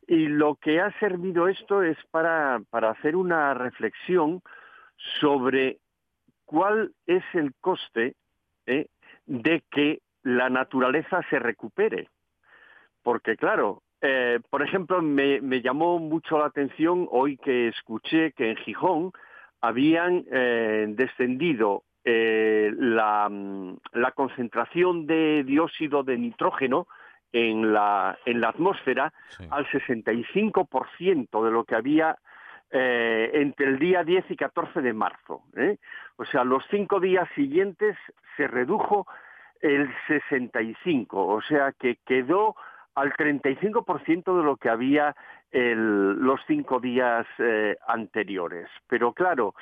[0.07, 4.43] Y lo que ha servido esto es para, para hacer una reflexión
[5.21, 5.79] sobre
[6.45, 8.15] cuál es el coste
[8.67, 8.87] eh,
[9.27, 12.09] de que la naturaleza se recupere.
[13.03, 18.57] Porque claro, eh, por ejemplo, me, llamó mucho la atención hoy que escuché que en
[18.57, 19.13] Gijón
[19.61, 23.31] habían eh, descendido la,
[23.93, 26.89] la, concentración de dióxido de nitrógeno
[27.33, 29.13] en la, en la atmósfera
[29.51, 32.19] al 65% de lo que había
[32.73, 35.43] eh, entre el día 10 y 14 de marzo.
[35.57, 35.77] ¿eh?
[36.17, 37.97] O sea, los cinco días siguientes
[38.37, 39.07] se redujo
[39.61, 42.57] el 65, o sea que quedó
[42.95, 45.15] al 35% de lo que había
[45.53, 48.69] los cinco días eh, anteriores.
[48.87, 49.55] Pero claro,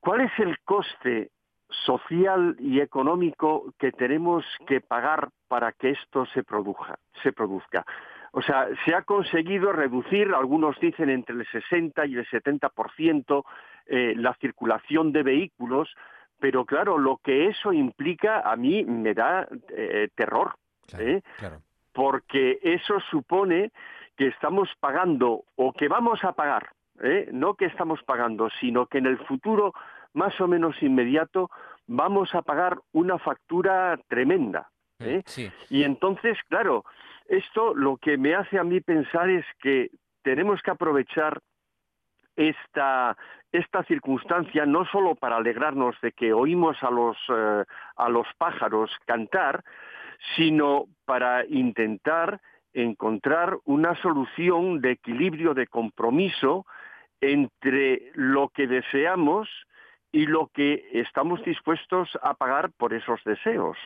[0.00, 1.30] ¿cuál es el coste
[1.70, 7.84] social y económico que tenemos que pagar para que esto se, produzca, se produzca?
[8.32, 13.44] O sea, se ha conseguido reducir, algunos dicen entre el 60 y el 70%
[13.86, 15.88] eh, la circulación de vehículos,
[16.38, 20.54] pero claro, lo que eso implica a mí me da eh, terror,
[20.98, 21.22] ¿eh?
[21.92, 23.72] porque eso supone
[24.16, 26.70] que estamos pagando o que vamos a pagar,
[27.02, 27.28] ¿eh?
[27.32, 29.72] no que estamos pagando, sino que en el futuro
[30.12, 31.50] más o menos inmediato
[31.86, 34.68] vamos a pagar una factura tremenda.
[34.98, 35.22] ¿eh?
[35.70, 36.84] Y entonces, claro,
[37.28, 39.90] esto lo que me hace a mí pensar es que
[40.22, 41.40] tenemos que aprovechar
[42.36, 43.16] esta,
[43.52, 47.64] esta circunstancia no solo para alegrarnos de que oímos a los, eh,
[47.96, 49.62] a los pájaros cantar,
[50.36, 52.40] sino para intentar
[52.72, 56.64] encontrar una solución de equilibrio, de compromiso
[57.20, 59.48] entre lo que deseamos
[60.12, 63.76] y lo que estamos dispuestos a pagar por esos deseos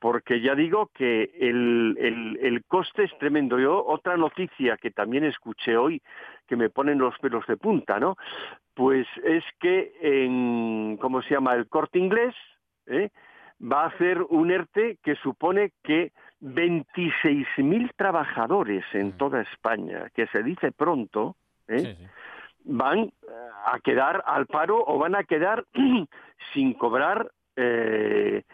[0.00, 3.60] porque ya digo que el, el, coste es tremendo.
[3.60, 6.02] Yo otra noticia que también escuché hoy
[6.48, 8.16] que me ponen los pelos de punta, ¿no?
[8.80, 12.34] pues es que en, ¿cómo se llama?, el corte inglés,
[12.86, 13.10] ¿eh?
[13.60, 19.12] va a hacer un ERTE que supone que 26.000 trabajadores en mm.
[19.18, 21.36] toda España, que se dice pronto,
[21.68, 21.94] ¿eh?
[22.64, 23.12] van
[23.66, 25.66] a quedar al paro o van a quedar
[26.54, 28.44] sin cobrar eh,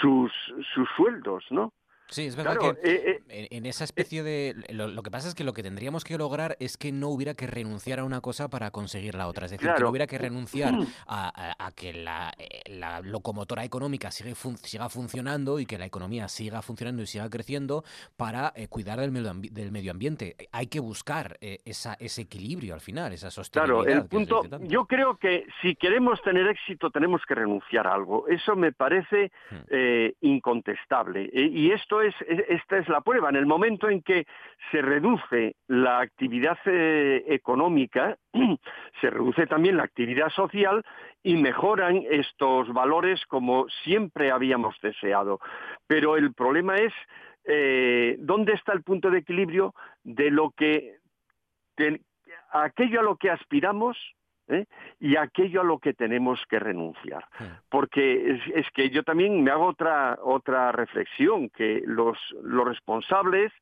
[0.00, 0.32] sus,
[0.74, 1.72] sus sueldos, ¿no?
[2.10, 4.56] Sí, es verdad que eh, eh, en, esa especie de...
[4.70, 7.46] Lo, que pasa es que lo que tendríamos que lograr es que no hubiera que
[7.46, 9.46] renunciar a una cosa para conseguir la otra.
[9.46, 10.74] Es decir, que no hubiera que renunciar
[11.06, 12.32] a, que la,
[12.66, 17.84] la, locomotora económica siga, siga funcionando y que la economía siga funcionando y siga creciendo
[18.16, 20.34] para cuidar del medio, del medio ambiente.
[20.50, 23.84] Hay que buscar esa, ese equilibrio al final, esa sostenibilidad.
[23.84, 24.42] Claro, el punto...
[24.62, 28.26] Yo creo que si queremos tener éxito tenemos que renunciar a algo.
[28.26, 30.10] Eso me parece hmm.
[30.22, 31.30] incontestable.
[31.32, 33.28] y esto esta es la prueba.
[33.28, 34.26] En el momento en que
[34.70, 38.16] se reduce la actividad eh, económica,
[39.00, 40.84] se reduce también la actividad social
[41.22, 45.40] y mejoran estos valores como siempre habíamos deseado.
[45.86, 46.92] Pero el problema es
[47.44, 49.74] eh, dónde está el punto de equilibrio
[50.04, 50.96] de lo que
[52.52, 53.96] aquello a lo que aspiramos
[54.50, 54.66] ¿eh?
[54.98, 57.24] y aquello a lo que tenemos que renunciar.
[57.68, 63.52] Porque es, que yo también me hago otra, otra reflexión, que los, los responsables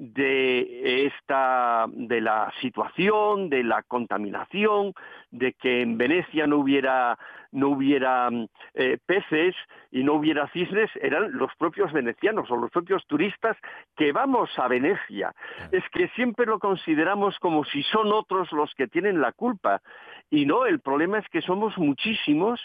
[0.00, 4.94] de esta de la situación, de la contaminación,
[5.30, 7.18] de que en Venecia no hubiera
[7.52, 8.28] no hubiera
[8.74, 9.54] eh, peces
[9.90, 13.56] y no hubiera cisnes, eran los propios venecianos o los propios turistas
[13.96, 15.34] que vamos a Venecia.
[15.72, 19.82] Es que siempre lo consideramos como si son otros los que tienen la culpa.
[20.30, 22.60] Y no, el problema es que somos muchísimos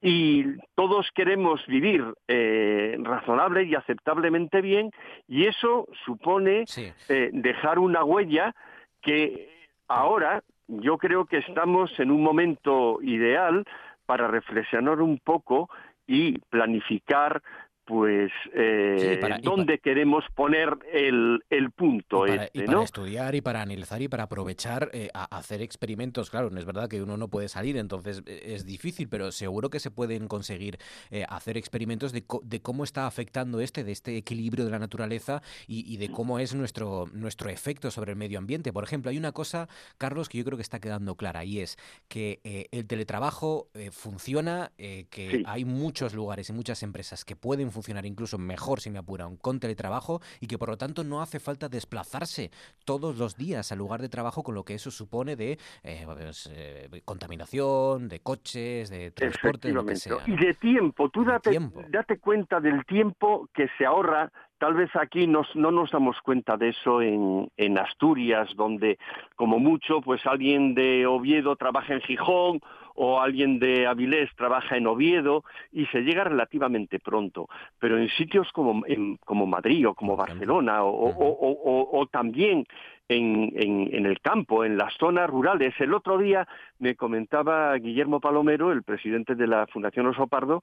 [0.00, 0.44] y
[0.76, 4.92] todos queremos vivir eh, razonable y aceptablemente bien
[5.26, 6.64] y eso supone
[7.08, 8.54] eh, dejar una huella
[9.02, 9.48] que
[9.88, 13.64] ahora yo creo que estamos en un momento ideal
[14.08, 15.68] para reflexionar un poco
[16.06, 17.42] y planificar
[17.88, 23.62] pues eh, dónde queremos poner el, el punto y para, este, para estudiar y para
[23.62, 26.28] analizar y para aprovechar eh, a hacer experimentos.
[26.28, 29.70] Claro no es verdad que uno no puede salir entonces eh, es difícil pero seguro
[29.70, 30.78] que se pueden conseguir
[31.10, 35.40] eh, hacer experimentos de, de, cómo está afectando este de este equilibrio de la naturaleza
[35.66, 38.70] y, y, de cómo es nuestro nuestro efecto sobre el medio ambiente.
[38.70, 39.66] Por ejemplo hay una cosa
[39.96, 41.78] Carlos que yo creo que está quedando clara y es
[42.08, 48.38] que el teletrabajo funciona que hay muchos lugares y muchas empresas que pueden funcionar incluso
[48.38, 52.50] mejor, si me apuran, con teletrabajo y que por lo tanto no hace falta desplazarse
[52.84, 56.50] todos los días al lugar de trabajo con lo que eso supone de eh, pues,
[56.52, 60.16] eh, contaminación, de coches, de transporte, de lo que sea.
[60.26, 61.58] Y de tiempo, tú date,
[61.90, 64.30] date cuenta del tiempo que se ahorra.
[64.58, 68.98] Tal vez aquí no nos damos cuenta de eso en, en, Asturias, donde
[69.36, 72.60] como mucho, pues alguien de Oviedo trabaja en Gijón
[73.00, 77.48] o alguien de Avilés trabaja en Oviedo y se llega relativamente pronto.
[77.78, 78.82] Pero en sitios como,
[79.24, 82.66] como Madrid o como Barcelona o, también
[83.08, 85.74] en, en, el campo, en las zonas rurales.
[85.78, 86.48] El otro día
[86.80, 90.62] me comentaba Guillermo Palomero, el presidente de la Fundación Osopardo,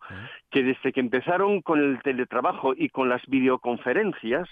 [0.52, 4.50] que desde que empezaron con el teletrabajo y con las videoconferencias,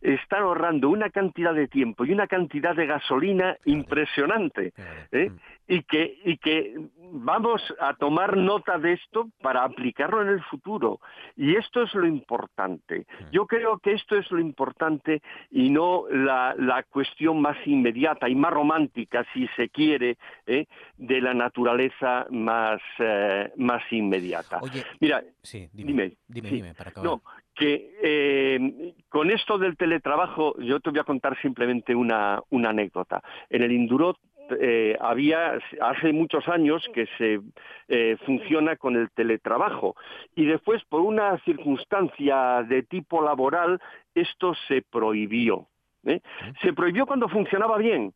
[0.00, 4.72] están ahorrando una cantidad de tiempo y una cantidad de gasolina impresionante.
[5.12, 5.30] ¿eh?
[5.70, 6.74] y que, y que
[7.12, 10.98] vamos a tomar nota de esto para aplicarlo en el futuro.
[11.36, 13.06] Y esto es lo importante.
[13.30, 18.34] Yo creo que esto es lo importante y no la, la cuestión más inmediata y
[18.34, 20.66] más romántica, si se quiere, ¿eh?
[20.96, 24.58] de la naturaleza más, eh, más inmediata.
[24.62, 27.08] Oye, Mira, sí, dime, dime, dime, para acabar.
[27.08, 27.22] No,
[27.60, 33.22] que eh, con esto del teletrabajo yo te voy a contar simplemente una, una anécdota.
[33.50, 34.16] En el Indurot
[34.58, 37.40] eh, había hace muchos años que se
[37.88, 39.94] eh, funciona con el teletrabajo
[40.34, 43.78] y después por una circunstancia de tipo laboral
[44.14, 45.66] esto se prohibió.
[46.06, 46.20] ¿eh?
[46.62, 48.14] Se prohibió cuando funcionaba bien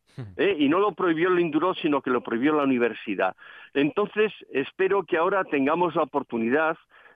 [0.57, 3.35] y no lo prohibió el Induro sino que lo prohibió la universidad.
[3.75, 6.75] Entonces espero que ahora tengamos la oportunidad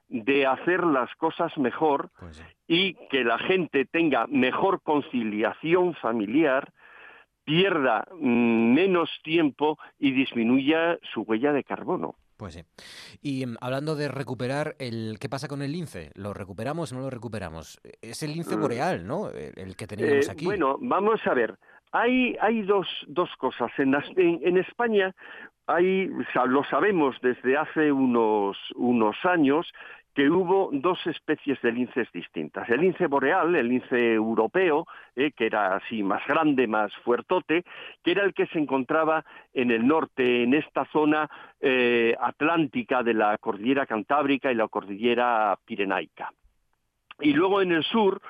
[0.10, 6.74] de hacer las cosas mejor pues y que la gente tenga mejor conciliación familiar
[7.50, 12.16] pierda mm, menos tiempo y disminuya su huella de carbono.
[12.38, 12.62] Pues sí.
[13.22, 16.12] Y mm, hablando de recuperar, el ¿qué pasa con el lince?
[16.14, 17.80] ¿Lo recuperamos o no lo recuperamos?
[18.02, 18.62] Es el lince mm.
[18.62, 19.30] boreal, ¿no?
[19.30, 20.46] El que teníamos eh, aquí.
[20.46, 21.58] Bueno, vamos a ver.
[21.92, 23.72] Hay, hay dos, dos cosas.
[23.80, 25.16] En, en, España
[25.66, 26.08] hay,
[26.46, 29.66] lo sabemos desde hace unos, unos años
[30.14, 32.70] que hubo dos especies de linces distintas.
[32.70, 34.86] El lince boreal, el lince europeo,
[35.16, 37.64] eh, que era así más grande, más fuertote,
[38.04, 41.30] que era el que se encontraba en el norte, en esta zona
[41.62, 46.32] eh, atlántica de la cordillera cantábrica y la cordillera pirenaica.
[47.22, 48.22] Y luego en el sur,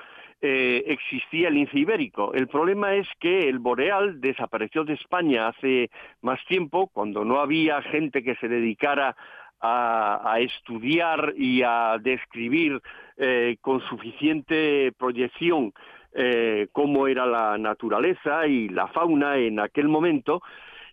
[0.42, 2.32] eh, existía el lince ibérico.
[2.32, 5.90] El problema es que el boreal desapareció de España hace
[6.22, 9.14] más tiempo, cuando no había gente que se dedicara
[9.60, 12.80] a, estudiar y a describir
[13.16, 15.72] eh, con suficiente proyección
[16.12, 20.42] eh, cómo era la naturaleza y la fauna en aquel momento.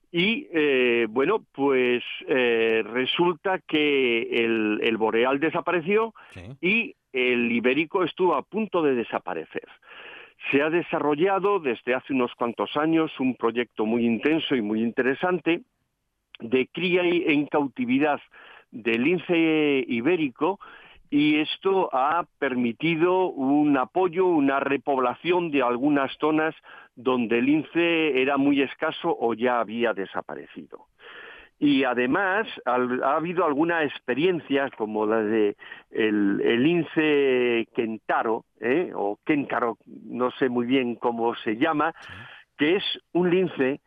[0.10, 0.48] Y
[1.08, 6.14] bueno, pues resulta que el, boreal desapareció
[6.62, 9.68] y el ibérico estuvo a punto de desaparecer.
[10.52, 15.62] Se ha desarrollado desde hace unos cuantos años un proyecto muy intenso y muy interesante
[16.40, 18.20] de cría en cautividad
[18.72, 20.60] del lince ibérico
[21.10, 26.54] y esto ha permitido un apoyo, una repoblación de algunas zonas
[26.96, 30.88] donde el lince era muy escaso o ya había desaparecido.
[31.60, 35.56] Y además ha habido alguna experiencia como la de
[35.90, 38.92] el, el lince Kentaro, ¿eh?
[38.94, 41.96] o Kentaro, no sé muy bien cómo se llama,
[42.58, 43.80] que es un lince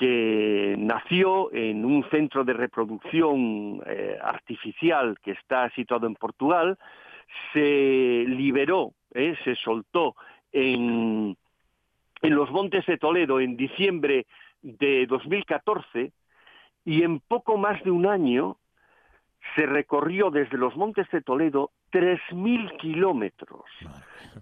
[0.00, 6.78] que nació en un centro de reproducción eh, artificial que está situado en Portugal,
[7.52, 9.36] se liberó, ¿eh?
[9.44, 10.16] se soltó
[10.52, 11.36] en,
[12.22, 14.26] en los montes de Toledo en diciembre
[14.62, 16.12] de 2014
[16.86, 18.56] y en poco más de un año
[19.54, 23.64] se recorrió desde los Montes de Toledo 3.000 kilómetros.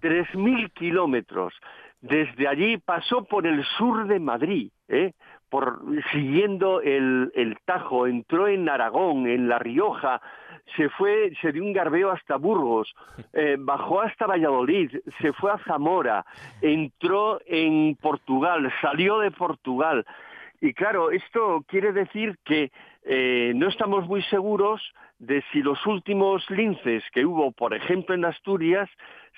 [0.01, 1.53] 3.000 kilómetros.
[2.01, 5.13] Desde allí pasó por el sur de Madrid, ¿eh?
[5.49, 5.81] por,
[6.11, 10.21] siguiendo el, el Tajo, entró en Aragón, en La Rioja,
[10.77, 12.93] se fue, se dio un garbeo hasta Burgos,
[13.33, 16.25] eh, bajó hasta Valladolid, se fue a Zamora,
[16.61, 20.05] entró en Portugal, salió de Portugal,
[20.61, 22.71] y claro, esto quiere decir que
[23.03, 24.81] eh, no estamos muy seguros
[25.19, 28.89] de si los últimos linces que hubo, por ejemplo, en Asturias,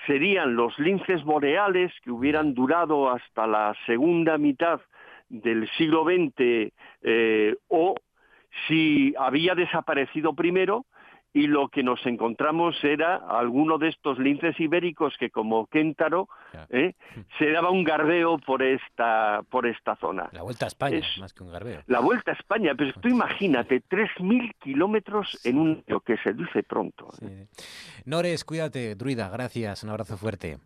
[0.06, 4.80] serían los linces boreales que hubieran durado hasta la segunda mitad
[5.28, 6.72] del siglo XX
[7.02, 7.94] eh, o
[8.66, 10.86] si había desaparecido primero
[11.34, 16.28] y lo que nos encontramos era alguno de estos linces ibéricos que como Kéntaro
[16.70, 16.94] ¿eh?
[17.38, 20.28] se daba un garbeo por esta por esta zona.
[20.32, 21.82] La vuelta a España, más que un garbeo.
[21.86, 26.62] La vuelta a España, pero tú imagínate, 3.000 kilómetros en un año, que se dice
[26.62, 27.08] pronto.
[27.22, 27.46] ¿eh?
[28.04, 30.58] Nores, cuídate, druida, gracias, un abrazo fuerte.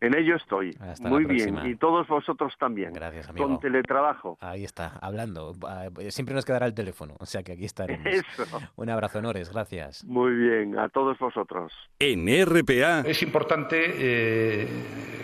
[0.00, 0.76] En ello estoy.
[1.00, 1.58] Muy bien.
[1.64, 2.92] Y todos vosotros también.
[2.92, 3.46] Gracias, amigo.
[3.46, 4.38] Con teletrabajo.
[4.40, 5.54] Ahí está, hablando.
[5.66, 8.06] Ah, siempre nos quedará el teléfono, o sea que aquí estaremos.
[8.06, 8.44] Eso.
[8.76, 10.04] Un abrazo, Honores, gracias.
[10.04, 11.72] Muy bien, a todos vosotros.
[11.98, 13.00] En RPA.
[13.00, 14.68] Es importante eh,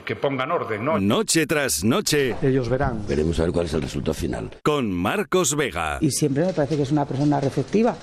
[0.04, 0.98] que pongan orden, ¿no?
[1.00, 2.36] Noche tras noche.
[2.42, 3.06] Ellos verán.
[3.08, 4.50] Veremos a ver cuál es el resultado final.
[4.62, 5.98] Con Marcos Vega.
[6.00, 7.96] Y siempre me parece que es una persona receptiva.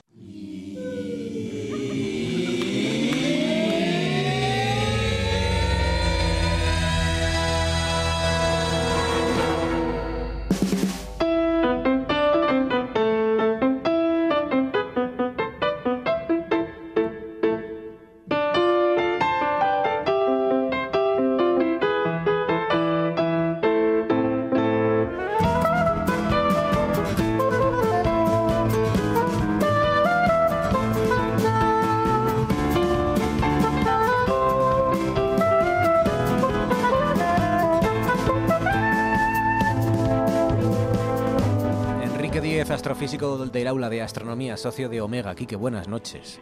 [43.23, 45.33] Astrofísico del aula de astronomía, socio de Omega.
[45.33, 46.41] Quique, buenas noches.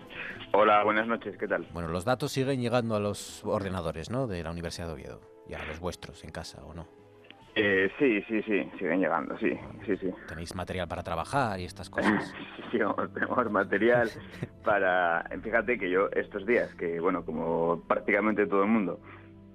[0.54, 1.68] Hola, buenas noches, ¿qué tal?
[1.74, 4.26] Bueno, los datos siguen llegando a los ordenadores, ¿no?
[4.28, 6.88] De la Universidad de Oviedo, y a los vuestros en casa, ¿o no?
[7.56, 9.52] Eh, sí, sí, sí, siguen llegando, sí,
[9.86, 10.10] sí, sí.
[10.28, 12.34] ¿Tenéis material para trabajar y estas cosas?
[12.72, 12.80] sí,
[13.14, 14.10] tenemos material
[14.64, 15.30] para...
[15.44, 19.00] Fíjate que yo estos días, que bueno, como prácticamente todo el mundo,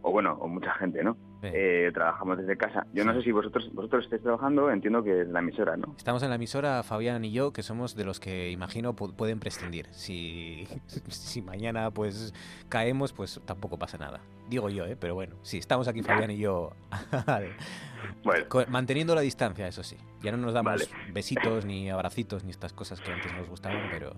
[0.03, 1.17] o bueno, o mucha gente, ¿no?
[1.55, 2.87] Eh, trabajamos desde casa.
[2.93, 5.95] Yo no sé si vosotros vosotros estáis trabajando, entiendo que es la emisora, ¿no?
[5.97, 9.87] Estamos en la emisora, Fabián y yo, que somos de los que imagino pueden prescindir.
[9.91, 10.67] Si,
[11.09, 12.35] si mañana pues
[12.69, 14.21] caemos, pues tampoco pasa nada.
[14.49, 14.97] Digo yo, ¿eh?
[14.99, 16.71] Pero bueno, sí, estamos aquí Fabián y yo
[18.69, 19.97] manteniendo la distancia, eso sí.
[20.23, 24.15] Ya no nos damos besitos ni abracitos ni estas cosas que antes nos gustaban, pero...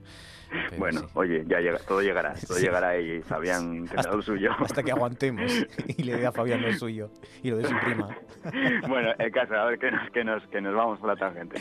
[0.78, 4.52] bueno, oye, ya llega, todo llegará, todo llegará y Fabián tendrá lo suyo.
[4.58, 7.10] Hasta que aguantemos y le dé a Fabián lo suyo.
[7.42, 8.16] y lo de su prima.
[8.88, 11.58] bueno, el caso, a ver que nos, que nos, que nos vamos por la tangente.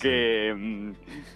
[0.00, 0.92] Que mm,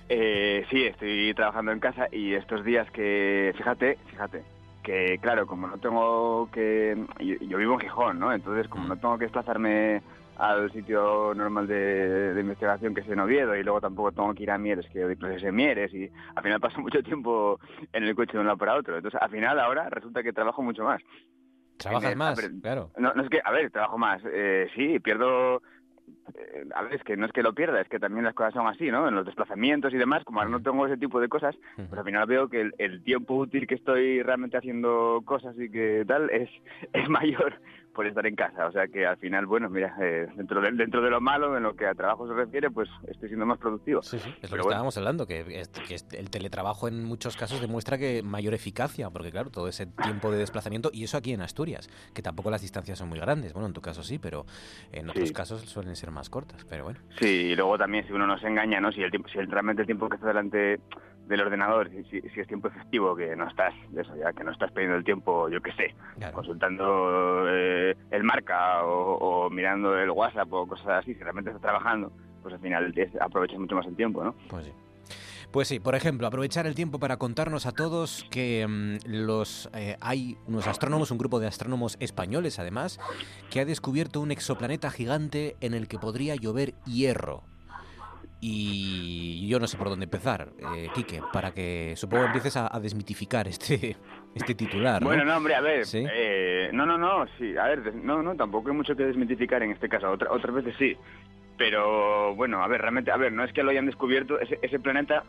[0.08, 4.42] eh, sí, estoy trabajando en casa y estos días que, fíjate, fíjate,
[4.88, 6.96] que claro, como no tengo que...
[7.20, 8.32] Yo, vivo en Gijón, ¿no?
[8.32, 10.02] Entonces, como no tengo que desplazarme
[10.38, 14.50] al sitio normal de, investigación que es en Oviedo y luego tampoco tengo que ir
[14.50, 17.60] a Mieres, que doy clases en Mieres y al final paso mucho tiempo
[17.92, 18.96] en el coche de un lado para otro.
[18.96, 21.02] Entonces, al final ahora resulta que trabajo mucho más.
[21.76, 22.90] Trabajas más, claro.
[22.96, 24.22] No, no es que, a ver, trabajo más.
[24.24, 25.60] Eh, sí, pierdo
[26.34, 28.54] eh, a ver, es que no es que lo pierda, es que también las cosas
[28.54, 29.08] son así, ¿no?
[29.08, 32.04] En los desplazamientos y demás, como ahora no tengo ese tipo de cosas, pues al
[32.04, 36.50] final veo que el, tiempo útil que estoy realmente haciendo cosas y que tal es,
[36.92, 37.54] es mayor
[37.98, 38.68] por estar en casa.
[38.68, 41.64] O sea que al final, bueno, mira, eh, dentro, de, dentro de lo malo, en
[41.64, 44.02] lo que a trabajo se refiere, pues estoy siendo más productivo.
[44.02, 48.22] Sí, sí, es lo que estábamos hablando, que, el teletrabajo en muchos casos demuestra que
[48.22, 52.22] mayor eficacia, porque claro, todo ese tiempo de desplazamiento, y eso aquí en Asturias, que
[52.22, 53.52] tampoco las distancias son muy grandes.
[53.52, 54.46] Bueno, en tu caso sí, pero
[54.92, 57.00] en otros casos suelen ser más cortas, pero bueno.
[57.18, 58.92] Sí, y luego también si uno no se engaña, ¿no?
[58.92, 60.78] Si, el tiempo, si realmente el tiempo que está delante
[61.28, 64.72] del ordenador, si, si, es tiempo efectivo, que no estás, eso ya, que no estás
[64.72, 65.94] perdiendo el tiempo, yo qué sé,
[66.32, 72.12] consultando eh, el marca o, mirando el WhatsApp o cosas así, si realmente estás trabajando,
[72.42, 74.34] pues al final aprovechas mucho más el tiempo, ¿no?
[74.48, 74.72] Pues sí.
[75.50, 79.96] Pues sí, por ejemplo, aprovechar el tiempo para contarnos a todos que mm, los eh,
[80.00, 83.00] hay unos astrónomos, un grupo de astrónomos españoles además,
[83.50, 87.44] que ha descubierto un exoplaneta gigante en el que podría llover hierro
[88.40, 93.48] y yo no sé por dónde empezar, eh, Quique, para que supongo empieces a, desmitificar
[93.48, 93.96] este,
[94.34, 95.02] este titular.
[95.02, 98.70] Bueno, no, hombre, a ver, eh, no, no, no, sí, a ver, no, no, tampoco
[98.70, 100.96] hay mucho que desmitificar en este caso, Otra, otras veces sí,
[101.56, 104.78] pero bueno, a ver, realmente, a ver, no es que lo hayan descubierto, ese, ese
[104.78, 105.24] planeta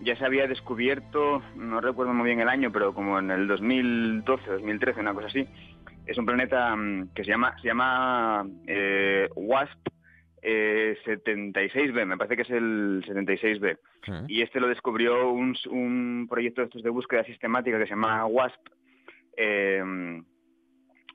[0.00, 4.50] ya se había descubierto, no recuerdo muy bien el año, pero como en el 2012,
[4.50, 5.46] 2013, una cosa así,
[6.06, 9.88] es un planeta mm, que se llama, se llama eh, WASP
[10.46, 13.78] 76B, eh, me parece que es el 76B.
[14.28, 18.26] Y este lo descubrió un, un, proyecto de estos de búsqueda sistemática que se llama
[18.26, 18.60] WASP.
[19.36, 20.22] Eh,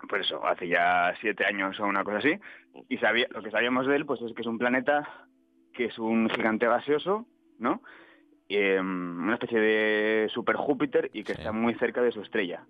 [0.08, 2.40] pues eso, hace ya siete años o una cosa así.
[2.90, 5.08] Y sabía, lo que sabíamos de él pues es que es un planeta
[5.74, 7.26] que es un gigante gaseoso,
[7.60, 7.82] ¿no?
[8.50, 12.66] Em, una especie de super Júpiter y que está muy cerca de su estrella.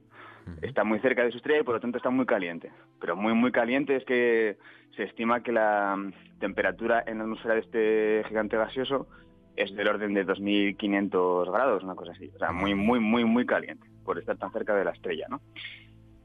[0.61, 2.71] Está muy cerca de su estrella y por lo tanto está muy caliente.
[2.99, 4.57] Pero muy, muy caliente es que
[4.95, 9.07] se estima que la mm, temperatura en la atmósfera de este gigante gaseoso
[9.55, 12.29] es del orden de 2.500 grados, una cosa así.
[12.35, 15.41] O sea, muy, muy, muy, muy caliente por estar tan cerca de la estrella, ¿no?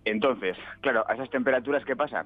[0.04, 2.24] Entonces, claro, a esas temperaturas, ¿qué pasa?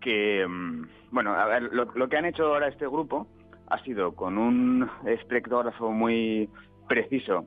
[0.00, 3.28] Que, mm, bueno, a ver, lo, lo que han hecho ahora este grupo
[3.68, 6.48] ha sido con un espectrógrafo muy
[6.88, 7.46] preciso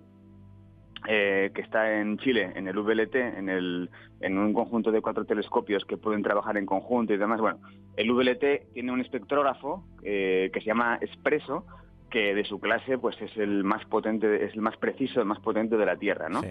[1.08, 3.90] eh, que está en Chile, en el VLT, en, el,
[4.22, 7.40] en un conjunto de cuatro telescopios que pueden trabajar en conjunto y demás.
[7.40, 7.60] Bueno,
[7.96, 11.66] el VLT tiene un espectrógrafo eh, que se llama Espresso,
[12.10, 15.40] que de su clase pues es el más potente, es el más preciso, el más
[15.40, 16.42] potente de la Tierra, ¿no?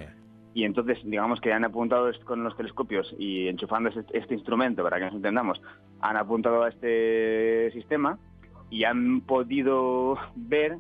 [0.53, 4.99] Y entonces, digamos que han apuntado con los telescopios y enchufando este, este instrumento, para
[4.99, 5.61] que nos entendamos,
[6.01, 8.19] han apuntado a este sistema
[8.71, 10.79] y han podido ver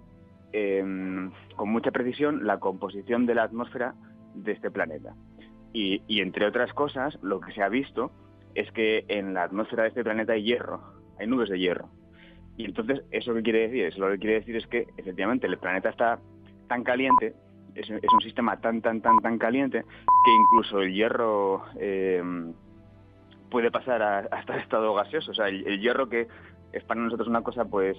[0.56, 3.96] Em, con mucha precisión la composición de la atmósfera
[4.36, 5.16] de este planeta.
[5.72, 8.12] Y, entre otras cosas, lo que se ha visto
[8.54, 10.80] es que en la atmósfera de este planeta hay hierro,
[11.18, 11.88] hay nubes de hierro.
[12.56, 13.98] Y entonces, ¿eso qué quiere decir?
[13.98, 16.20] Lo que quiere decir es que efectivamente el planeta está
[16.68, 17.34] tan caliente,
[17.74, 22.54] es, un sistema tan, tan, tan, tan caliente, que incluso el hierro em,
[23.50, 25.32] puede pasar a, hasta el estado gaseoso.
[25.32, 26.28] O sea, el, hierro que
[26.74, 27.96] es para nosotros una cosa pues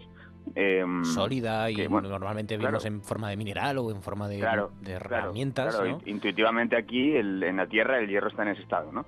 [0.53, 4.39] Em, Sólida y normalmente vemos en forma de mineral o en forma de,
[4.85, 5.81] herramientas.
[6.05, 9.05] Intuitivamente aquí en la Tierra el hierro está en ese estado, ¿no?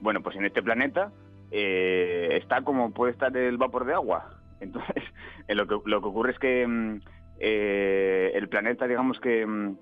[0.00, 1.10] Bueno, pues en este planeta
[1.50, 4.30] eh, está como puede estar el vapor de agua.
[4.60, 5.02] Entonces,
[5.48, 7.00] lo, que, lo que ocurre es que mm,
[7.40, 9.76] eh, el planeta, digamos que mm,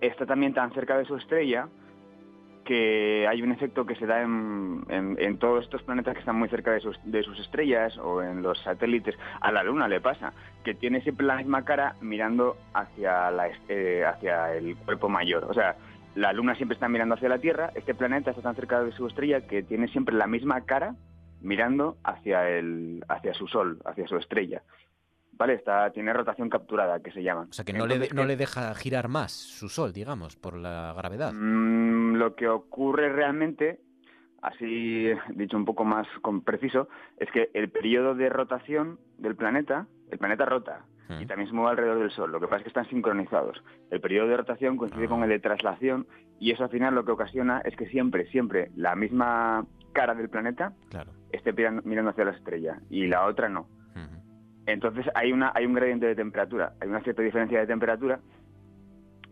[0.00, 1.68] está también tan cerca de su estrella
[2.64, 6.72] que hay un efecto que se da en, todos estos planetas que están muy cerca
[6.72, 9.14] de sus, de sus, estrellas o en los satélites.
[9.40, 10.32] A la Luna le pasa,
[10.64, 15.44] que tiene siempre la misma cara mirando hacia, la, eh, hacia el cuerpo mayor.
[15.44, 15.76] O sea,
[16.14, 19.06] la Luna siempre está mirando hacia la Tierra, este planeta está tan cerca de su
[19.06, 20.94] estrella que tiene siempre la misma cara
[21.40, 24.62] mirando hacia, el, hacia su Sol, hacia su estrella.
[25.36, 25.54] ¿Vale?
[25.54, 27.46] Está, tiene rotación capturada, que se llama.
[27.50, 30.94] O sea, que no, le, no le deja girar más su Sol, digamos, por la
[30.96, 31.32] gravedad.
[31.32, 33.80] Mm, lo que ocurre realmente,
[34.42, 36.06] así dicho un poco más
[36.44, 41.22] preciso, es que el periodo de rotación del planeta, el planeta rota, hmm.
[41.22, 42.32] y también se mueve alrededor del Sol.
[42.32, 43.62] Lo que pasa es que están sincronizados.
[43.90, 45.24] El periodo de rotación coincide con ah.
[45.24, 46.06] el de traslación
[46.38, 50.28] y eso al final lo que ocasiona es que siempre, siempre la misma cara del
[50.28, 50.72] planeta
[51.30, 51.52] esté
[51.84, 53.68] mirando hacia la estrella y la otra no.
[54.66, 58.20] Entonces hay una hay un gradiente de temperatura, hay una cierta diferencia de temperatura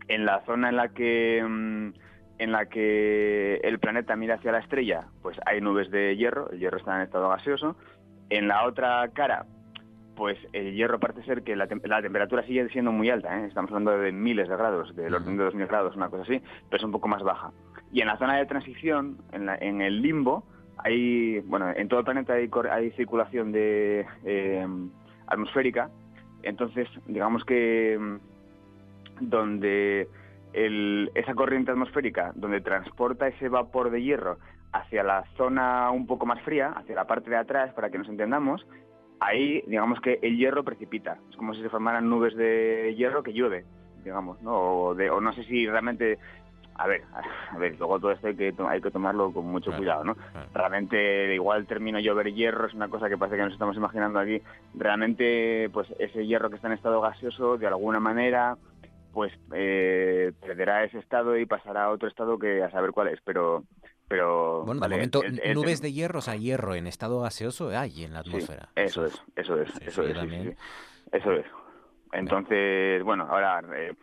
[0.07, 1.93] en la zona en la que mm,
[2.39, 6.59] en la que el planeta mira hacia la estrella, pues hay nubes de hierro, el
[6.59, 7.75] hierro está en estado gaseoso.
[8.29, 9.45] En la otra cara,
[10.15, 13.45] pues el hierro parece ser que la, temperatura sigue siendo muy alta, ¿eh?
[13.47, 16.77] estamos hablando de miles de grados, del orden de 2000 grados, una cosa así, pero
[16.77, 17.51] es un poco más baja.
[17.91, 20.43] Y en la zona de transición, en, el limbo,
[20.77, 24.67] hay, bueno, en todo el planeta hay, hay circulación de eh,
[25.33, 25.89] atmosférica,
[26.43, 30.07] entonces digamos que mm, donde
[31.15, 34.37] esa corriente atmosférica, donde transporta ese vapor de hierro
[34.71, 38.07] hacia la zona un poco más fría, hacia la parte de atrás, para que nos
[38.07, 38.65] entendamos,
[39.19, 41.17] ahí digamos que el hierro precipita.
[41.29, 43.65] Es como si se formaran nubes de hierro que llueve,
[44.03, 44.53] digamos, ¿no?
[44.53, 46.19] O, de, o no sé si realmente
[46.75, 47.03] a ver,
[47.51, 50.17] a ver, luego todo esto hay que, hay que tomarlo con mucho cuidado, ¿no?
[50.53, 54.19] Realmente, igual el término llover hierro es una cosa que parece que nos estamos imaginando
[54.19, 54.41] aquí.
[54.73, 58.57] Realmente, pues ese hierro que está en estado gaseoso, de alguna manera,
[59.13, 63.19] pues eh, perderá ese estado y pasará a otro estado que a saber cuál es,
[63.23, 63.63] pero
[64.07, 65.21] pero bueno, de momento
[65.53, 68.69] nubes de hierro, o sea, hierro en estado gaseoso hay en la atmósfera.
[68.75, 70.17] eso es, eso es, eso es,
[71.11, 71.45] eso es.
[72.11, 73.93] Entonces, bueno, ahora eh,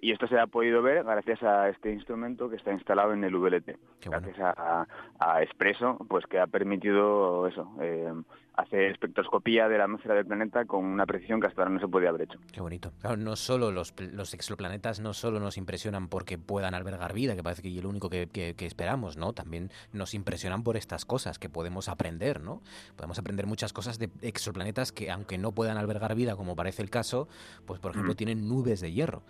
[0.00, 3.36] y esto se ha podido ver gracias a este instrumento que está instalado en el
[3.36, 4.86] VLT, gracias a,
[5.18, 8.12] a, Expreso, pues que ha permitido eso, eh,
[8.56, 11.88] hacer espectroscopía de la atmósfera del planeta con una precisión que hasta ahora no se
[11.88, 12.38] podía haber hecho.
[12.52, 12.92] Qué bonito.
[13.00, 17.42] Claro, no solo los, los exoplanetas no solo nos impresionan porque puedan albergar vida, que
[17.42, 19.32] parece que es lo único que, que, esperamos, ¿no?
[19.32, 22.62] También nos impresionan por estas cosas que podemos aprender, ¿no?
[22.96, 26.90] Podemos aprender muchas cosas de exoplanetas que, aunque no puedan albergar vida, como parece el
[26.90, 27.28] caso,
[27.66, 29.22] pues por ejemplo tienen nubes de hierro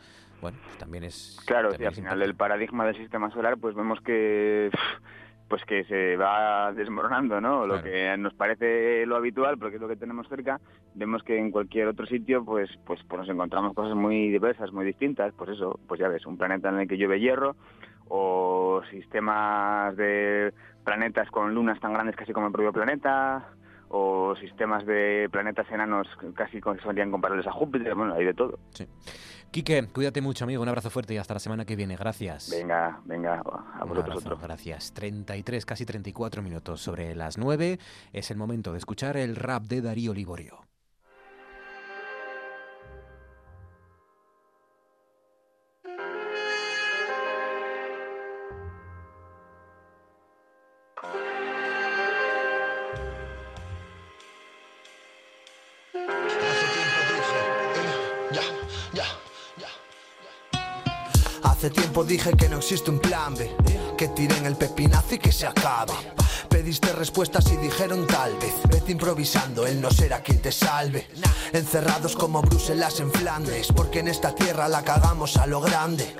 [0.45, 1.41] bueno, pues también es...
[1.47, 4.71] Claro, al final el paradigma del sistema solar, pues vemos que
[5.55, 7.65] pues que se va desmoronando, ¿no?
[7.65, 10.61] Lo que nos parece lo habitual, porque es lo que tenemos cerca,
[10.97, 14.85] vemos que en cualquier otro sitio, pues, pues, pues nos encontramos cosas muy diversas, muy
[14.85, 15.33] distintas.
[15.35, 17.55] Pues eso, pues ya ves, un planeta en el que llueve hierro,
[18.09, 20.53] o sistemas de
[20.83, 23.51] planetas con lunas tan grandes casi como el propio planeta,
[23.91, 28.59] o sistemas de planetas enanos casi que serían comparables a Júpiter, bueno, hay de todo.
[28.71, 28.89] Sí.
[29.55, 30.65] Quique, cuídate mucho, amigo.
[30.65, 31.95] Un abrazo fuerte y hasta la semana que viene.
[31.95, 32.51] Gracias.
[32.51, 33.41] Venga, venga,
[33.79, 34.37] a vosotros otro.
[34.37, 34.93] Gracias.
[34.93, 37.79] 33, casi 34 minutos sobre las 9.
[38.13, 40.65] Es el momento de escuchar el rap de Darío Liborio.
[62.05, 63.51] Dije que no existe un plan B,
[63.97, 65.93] que tiren el pepinazo y que se acabe.
[66.49, 71.09] Pediste respuestas y dijeron tal vez, vete improvisando, él no será quien te salve.
[71.53, 76.15] Encerrados como Bruselas en Flandes, porque en esta tierra la cagamos a lo grande.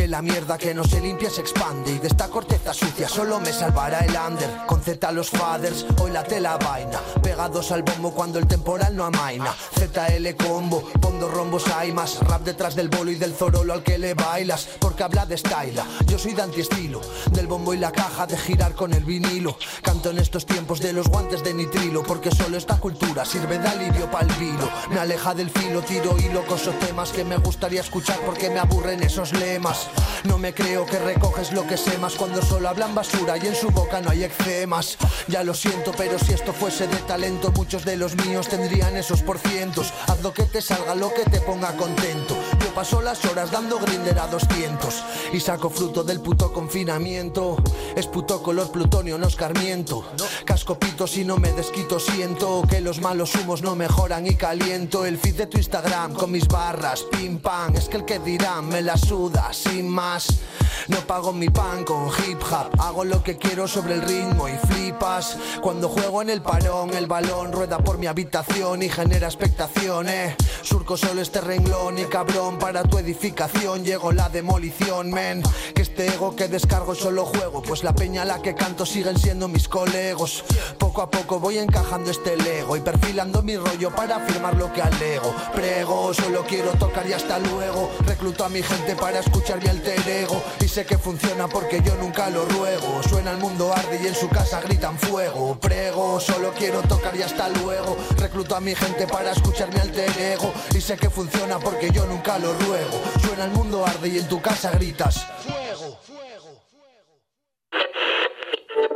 [0.00, 3.38] Que la mierda que no se limpia se expande y de esta corteza sucia solo
[3.38, 4.48] me salvará el under.
[4.66, 6.98] Con Z los faders, hoy la tela vaina.
[7.22, 9.54] Pegados al bombo cuando el temporal no amaina.
[9.74, 12.18] ZL combo, pondo rombos hay más.
[12.20, 14.70] Rap detrás del bolo y del zorolo al que le bailas.
[14.78, 17.02] Porque habla de style, yo soy de antiestilo.
[17.32, 19.58] Del bombo y la caja de girar con el vinilo.
[19.82, 22.02] Canto en estos tiempos de los guantes de nitrilo.
[22.04, 24.66] Porque solo esta cultura sirve de alivio pa'l vilo.
[24.88, 29.02] Me aleja del filo, tiro hilo, coso temas que me gustaría escuchar porque me aburren
[29.02, 29.89] esos lemas.
[30.24, 33.54] No me creo que recoges lo que sé más cuando solo hablan basura y en
[33.54, 34.98] su boca no hay eczemas.
[35.28, 39.22] Ya lo siento, pero si esto fuese de talento, muchos de los míos tendrían esos
[39.22, 39.92] por cientos.
[40.06, 42.36] Haz lo que te salga, lo que te ponga contento.
[42.74, 47.56] Paso las horas dando grinder a 200 y saco fruto del puto confinamiento.
[47.94, 50.04] Es puto color plutonio, no escarmiento.
[50.44, 55.04] Casco pito si no me desquito, siento que los malos humos no mejoran y caliento
[55.04, 57.74] el feed de tu Instagram con mis barras, pim pam.
[57.76, 60.40] Es que el que dirán me la suda sin más.
[60.88, 64.52] No pago mi pan con hip hop, hago lo que quiero sobre el ritmo y
[64.66, 65.36] flipas.
[65.60, 70.36] Cuando juego en el parón, el balón rueda por mi habitación y genera expectaciones.
[70.62, 75.42] Surco solo este renglón y cabrón para tu edificación llegó la demolición, men.
[75.74, 79.18] Que este ego que descargo solo juego, pues la peña a la que canto siguen
[79.18, 80.44] siendo mis colegos.
[80.78, 84.82] Poco a poco voy encajando este lego y perfilando mi rollo para afirmar lo que
[84.82, 85.34] alego.
[85.54, 87.90] Prego, solo quiero tocar y hasta luego.
[88.06, 91.96] Recluto a mi gente para escuchar mi alter ego y sé que funciona porque yo
[91.96, 93.02] nunca lo ruego.
[93.08, 95.58] Suena el mundo arde y en su casa gritan fuego.
[95.58, 97.96] Prego, solo quiero tocar y hasta luego.
[98.18, 102.04] Recluto a mi gente para escuchar mi alter ego y sé que funciona porque yo
[102.06, 103.02] nunca lo ruego.
[103.20, 105.96] Suena el mundo arde y en tu casa gritas fuego.
[106.02, 106.62] fuego,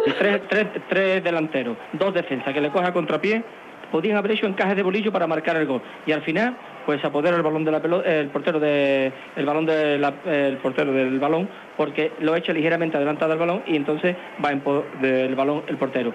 [0.05, 0.17] fuego.
[0.19, 3.45] Tres, tres, tres delanteros, dos defensas que le coja contrapié,
[3.91, 5.83] podían haber hecho encajes de bolillo para marcar el gol.
[6.07, 9.67] Y al final, pues apodera el balón de la pelota, el portero de el balón
[9.67, 9.95] de
[10.27, 14.63] el portero del balón, porque lo echa ligeramente adelantado el balón y entonces va en
[15.01, 16.13] del balón el portero.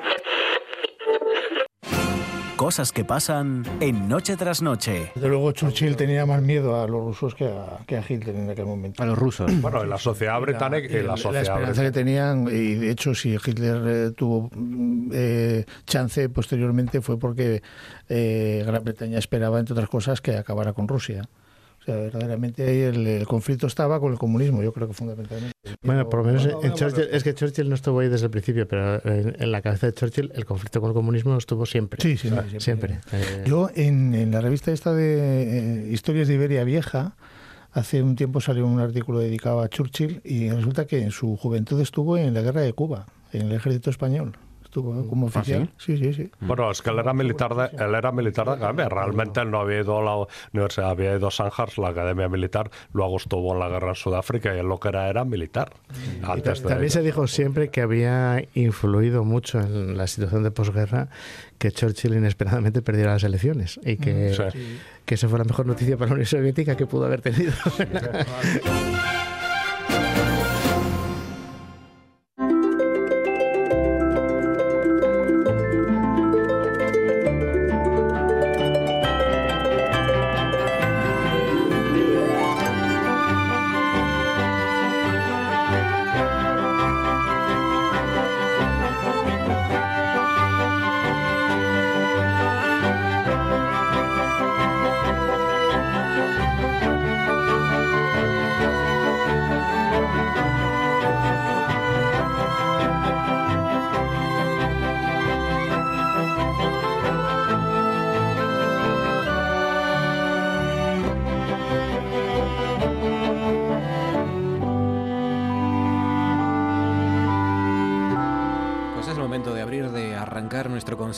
[2.60, 5.14] Cosas que pasan en Noche tras Noche.
[5.16, 8.50] Desde luego Churchill tenía más miedo a los rusos que a, que a Hitler en
[8.50, 9.02] aquel momento.
[9.02, 9.50] A los rusos.
[9.62, 10.94] Bueno, en la sociedad británica...
[10.98, 14.50] La, la, la esperanza que tenían, y de hecho si Hitler eh, tuvo
[15.14, 17.62] eh, chance posteriormente fue porque
[18.10, 21.30] eh, Gran Bretaña esperaba, entre otras cosas, que acabara con Rusia.
[21.90, 25.56] Sea, verdaderamente el, el, conflicto estaba con el comunismo, yo creo que fundamentalmente.
[25.82, 28.68] Bueno, por lo menos en Churchill, es que Churchill no estuvo ahí desde el principio,
[28.68, 32.00] pero en, en, la cabeza de Churchill el conflicto con el comunismo estuvo siempre.
[32.02, 32.60] Sí, sí, siempre.
[32.60, 33.00] siempre.
[33.12, 37.16] Eh, yo en, en, la revista esta de eh, Historias de Iberia Vieja,
[37.72, 41.82] hace un tiempo salió un artículo dedicado a Churchill y resulta que en su juventud
[41.82, 44.38] estuvo en la guerra de Cuba, en el ejército español.
[44.70, 45.68] Estuvo como oficial.
[45.68, 45.98] ¿Ah, sí?
[45.98, 48.88] sí, sí, Bueno, es que él era militar de, él era militar de academia.
[48.88, 52.70] Realmente él no había ido a la universidad, había ido a Sandhurst, la academia militar,
[52.94, 55.72] luego estuvo en la guerra en Sudáfrica y él lo que era era militar.
[56.22, 56.70] Antes de...
[56.70, 61.10] También se dijo siempre que había influido mucho en la situación de posguerra
[61.58, 64.78] que Churchill inesperadamente perdiera las elecciones y que, sí.
[65.06, 67.54] que esa fue la mejor noticia para la Unión Soviética que pudo haber tenido.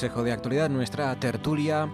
[0.02, 1.88] Consejo de Actualidad, nuestra tertulia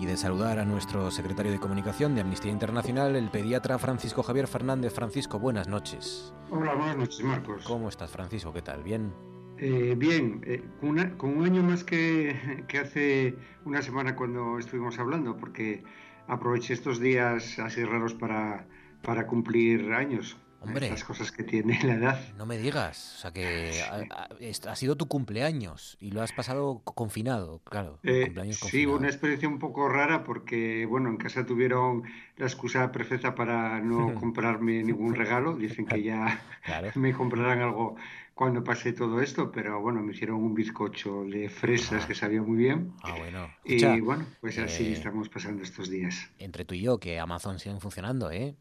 [0.00, 4.48] y de saludar a nuestro secretario de Comunicación de Amnistía Internacional, el pediatra Francisco Javier
[4.48, 4.92] Fernández.
[4.92, 6.34] Francisco, buenas noches.
[6.50, 7.64] Hola, buenas noches, Marcos.
[7.64, 8.52] ¿Cómo estás, Francisco?
[8.52, 8.82] ¿Qué tal?
[8.82, 9.12] ¿Bien?
[9.58, 14.58] Eh, bien, eh, con, una, con, un año más que, que hace una semana cuando
[14.58, 15.84] estuvimos hablando, porque
[16.26, 18.66] aproveché estos días así raros para,
[19.00, 20.36] para cumplir años.
[20.64, 22.20] Hombre, las cosas que tiene la edad.
[22.36, 26.32] No me digas, o sea que ha, ha, ha sido tu cumpleaños y lo has
[26.32, 27.98] pasado confinado, claro.
[28.02, 28.96] Eh, sí, confinado.
[28.96, 32.02] una experiencia un poco rara porque, bueno, en casa tuvieron
[32.36, 35.56] la excusa perfecta para no comprarme ningún regalo.
[35.56, 36.90] Dicen que ya claro.
[36.94, 37.96] me comprarán algo
[38.34, 42.56] cuando pase todo esto, pero bueno, me hicieron un bizcocho de fresas que sabía muy
[42.56, 42.92] bien.
[43.02, 43.48] Ah, bueno.
[43.64, 46.30] Escucha, y bueno, pues así eh, estamos pasando estos días.
[46.38, 48.56] Entre tú y yo, que Amazon siguen funcionando, ¿eh?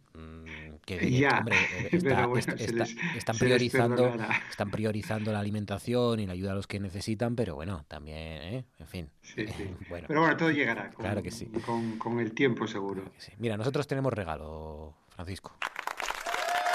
[0.85, 1.55] Que, ya, hombre,
[1.91, 4.13] está, bueno, está, les, están, priorizando,
[4.49, 8.65] están priorizando la alimentación y la ayuda a los que necesitan, pero bueno, también, ¿eh?
[8.77, 9.09] en fin.
[9.21, 9.73] Sí, sí.
[9.89, 10.05] bueno.
[10.07, 10.91] Pero bueno, todo llegará.
[10.91, 11.47] Con, claro que sí.
[11.65, 13.01] Con, con el tiempo, seguro.
[13.01, 13.31] Claro sí.
[13.39, 15.55] Mira, nosotros tenemos regalo, Francisco.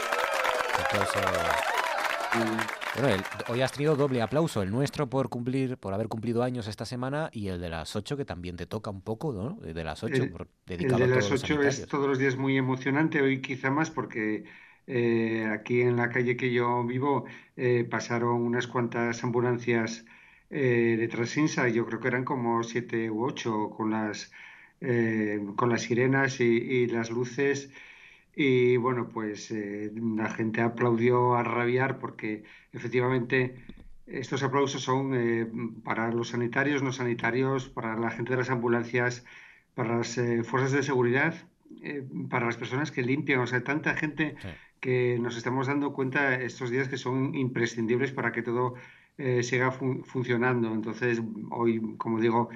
[2.96, 6.68] Bueno, el, hoy has tenido doble aplauso, el nuestro por cumplir, por haber cumplido años
[6.68, 9.60] esta semana y el de las 8 que también te toca un poco, ¿no?
[9.62, 12.58] De las 8, el, por, dedicado el de las 8 es todos los días muy
[12.58, 14.44] emocionante, hoy quizá más porque
[14.88, 17.26] eh, aquí en la calle que yo vivo
[17.56, 20.06] eh, pasaron unas cuantas ambulancias
[20.50, 24.32] eh, de Transinsa, yo creo que eran como 7 u 8 con las,
[24.82, 27.70] eh, con las sirenas y, y las luces.
[28.42, 33.58] Y bueno, pues eh, la gente aplaudió a rabiar porque efectivamente
[34.08, 35.46] estos aplausos son eh,
[35.84, 39.26] para los sanitarios, no sanitarios, para la gente de las ambulancias,
[39.76, 41.36] para las eh, fuerzas de seguridad,
[42.30, 43.42] para las personas que limpian.
[43.42, 44.48] O sea, tanta gente sí.
[44.80, 48.76] que nos estamos dando cuenta estos días que son imprescindibles para que todo
[49.42, 50.74] siga fun funcionando.
[50.74, 52.48] Entonces, hoy, como digo,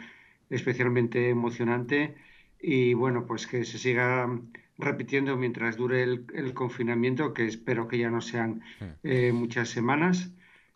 [0.50, 2.16] especialmente emocionante
[2.58, 4.30] y bueno, pues que se siga
[4.78, 8.62] repitiendo mientras dure el, el, confinamiento, que espero que ya no sean
[9.04, 10.32] eh, muchas semanas,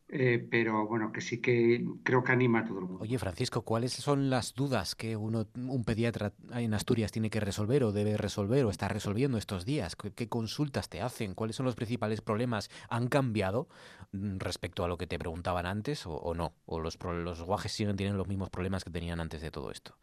[0.10, 3.04] eh, pero bueno, que sí que creo que anima a todo el mundo.
[3.04, 7.84] Oye, Francisco, ¿cuáles son las dudas que uno, un pediatra en Asturias tiene que resolver
[7.84, 9.96] o debe resolver o está resolviendo estos días?
[9.96, 11.34] ¿Qué, qué consultas te hacen?
[11.34, 12.70] ¿Cuáles son los principales problemas?
[12.90, 13.68] ¿Han cambiado
[14.14, 16.54] respecto a lo que te preguntaban antes o, o no?
[16.66, 19.98] ¿O los, los guajes siguen tienen los mismos problemas que tenían antes de todo esto?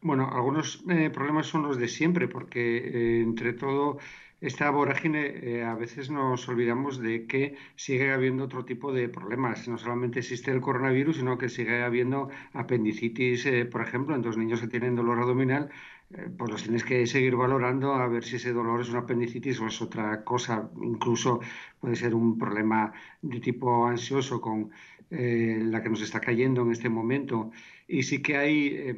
[0.00, 3.98] Bueno, algunos eh, problemas son los de siempre, porque eh, entre todo
[4.40, 9.66] esta vorágine eh, a veces nos olvidamos de que sigue habiendo otro tipo de problemas.
[9.66, 14.36] No solamente existe el coronavirus, sino que sigue habiendo apendicitis, eh, por ejemplo, en dos
[14.36, 15.70] niños que tienen dolor abdominal.
[16.10, 19.60] Eh, pues los tienes que seguir valorando a ver si ese dolor es una apendicitis
[19.60, 20.70] o es otra cosa.
[20.82, 21.40] Incluso
[21.80, 24.70] puede ser un problema de tipo ansioso con
[25.10, 27.50] la que nos está cayendo en este momento.
[27.86, 28.96] Y sí que hay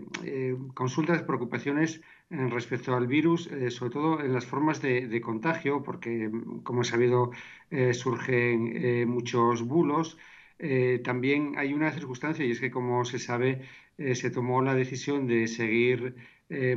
[0.75, 2.01] consultas, preocupaciones
[2.31, 6.31] respecto al virus, eh, sobre todo en las formas de, contagio, porque,
[6.63, 7.33] como he sabido,
[7.71, 10.17] eh, surgen eh, muchos bulos.
[11.05, 13.63] también hay una circunstancia y es que, como se sabe,
[14.15, 16.15] se tomó la decisión de seguir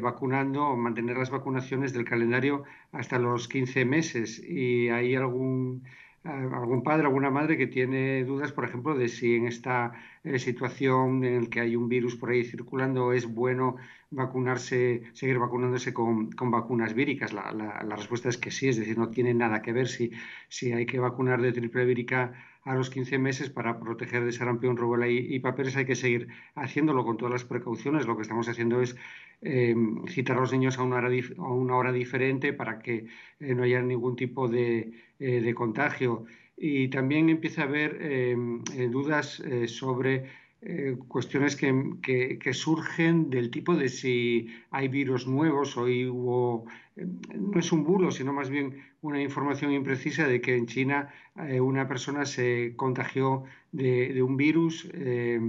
[0.02, 5.84] vacunando o mantener las vacunaciones del calendario hasta los 15 meses y hay algún
[6.24, 9.94] algún padre, alguna madre que tiene dudas, por ejemplo, de si en esta
[10.24, 13.76] eh, situación en la que hay un virus por ahí circulando es bueno
[14.10, 17.34] vacunarse, seguir vacunándose con, vacunas víricas.
[17.34, 17.52] La,
[17.98, 20.12] respuesta es que sí, es decir, no tiene nada que ver si,
[20.48, 22.34] si hay que vacunar de triple vírica
[22.66, 27.04] a los 15 meses para proteger de sarampión, rubella y, papeles hay que seguir haciéndolo
[27.04, 28.06] con todas las precauciones.
[28.06, 28.96] Lo que estamos haciendo es
[29.42, 29.76] eh,
[30.08, 33.08] citar a los niños a una hora, a una hora diferente para que
[33.40, 36.26] eh, no haya ningún tipo eh, de, contagio.
[36.56, 38.38] Y también empieza a haber
[38.92, 40.26] dudas sobre
[41.08, 46.66] cuestiones que, que, surgen del tipo de si hay virus nuevos, hoy hubo,
[46.96, 51.10] no es un bulo, sino más bien una información imprecisa de que en China
[51.48, 55.40] eh, una persona se contagió de, un virus eh,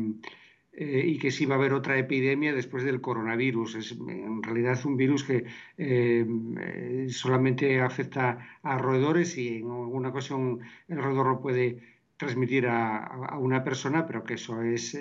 [0.72, 3.76] eh, y que sí va a haber otra epidemia después del coronavirus.
[3.76, 5.44] Es en realidad un virus que
[7.10, 13.64] solamente afecta a roedores y en alguna ocasión el roedor lo puede transmitir a, una
[13.64, 14.96] persona, pero que eso es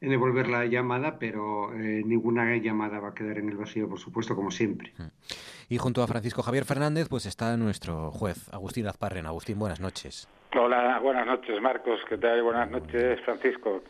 [0.00, 3.98] en devolver la llamada, pero eh, ninguna llamada va a quedar en el vacío, por
[3.98, 4.92] supuesto, como siempre.
[4.98, 5.06] Mm.
[5.70, 9.26] Y junto a Francisco Javier Fernández, pues está nuestro juez, Agustín Azparren.
[9.26, 10.28] Agustín, buenas noches.
[10.54, 12.00] Hola, buenas noches, Marcos.
[12.08, 12.42] ¿Qué tal?
[12.42, 13.82] Buenas noches, Francisco.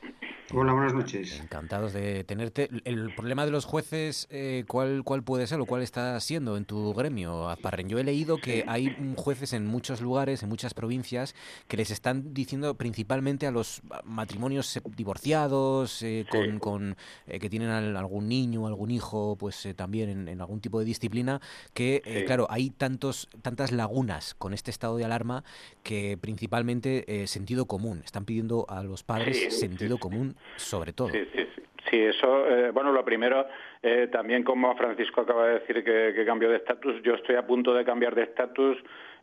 [0.55, 1.41] Hola, buenas noches.
[1.41, 2.71] Encantados de tenerte.
[2.85, 6.65] El problema de los jueces, eh, ¿cuál, ¿cuál puede ser o cuál está siendo en
[6.65, 7.89] tu gremio, Azparren?
[7.89, 11.35] Yo he leído que hay jueces en muchos lugares, en muchas provincias,
[11.67, 16.97] que les están diciendo principalmente a los matrimonios divorciados, eh, con, con
[17.27, 21.41] eh, que tienen algún niño, algún hijo, pues también en, algún tipo de disciplina,
[21.75, 25.43] que, claro, hay tantos, tantas lagunas con este estado de alarma
[25.83, 28.03] que principalmente sentido común.
[28.05, 31.09] Están pidiendo a los padres sentido común sobre todo.
[31.09, 31.49] Sí, sí,
[31.91, 31.99] sí.
[31.99, 33.47] eso, eh, bueno, lo primero,
[33.83, 37.47] eh, también como Francisco acaba de decir que, que cambió de estatus, yo estoy a
[37.47, 38.79] punto de cambiar de estatus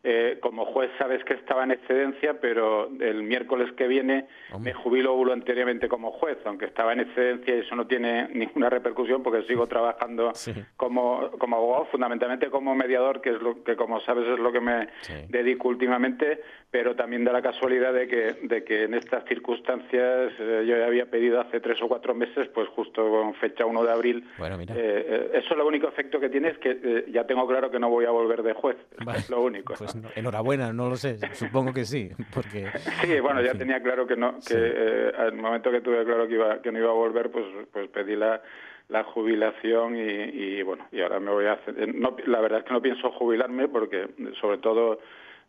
[0.06, 4.26] eh, como juez sabes que estaba en excedencia, pero el miércoles que viene
[4.60, 9.22] me jubilo voluntariamente como juez, aunque estaba en excedencia y eso no tiene ninguna repercusión
[9.22, 10.32] porque sigo trabajando
[10.76, 14.60] como, como abogado, fundamentalmente como mediador, que es lo que como sabes es lo que
[14.60, 14.88] me
[15.30, 16.42] dedico últimamente,
[16.74, 21.06] pero también da la casualidad de que, de que en estas circunstancias eh, yo había
[21.06, 24.28] pedido hace tres o cuatro meses después justo con fecha 1 de abril.
[24.38, 24.74] Bueno, mira.
[24.76, 28.06] Eh, eso lo único efecto que tiene es que ya tengo claro que no voy
[28.06, 28.76] a volver de juez.
[29.16, 29.74] Es lo único.
[29.78, 32.66] Pues enhorabuena, no lo sé, supongo que sí, porque...
[33.02, 36.60] Sí, bueno, ya tenía claro que no, que al momento que tuve claro que, iba,
[36.60, 38.42] que no iba a volver, pues, pues pedí la
[38.88, 42.74] la jubilación y, bueno y ahora me voy a hacer no, la verdad es que
[42.74, 44.98] no pienso jubilarme porque sobre todo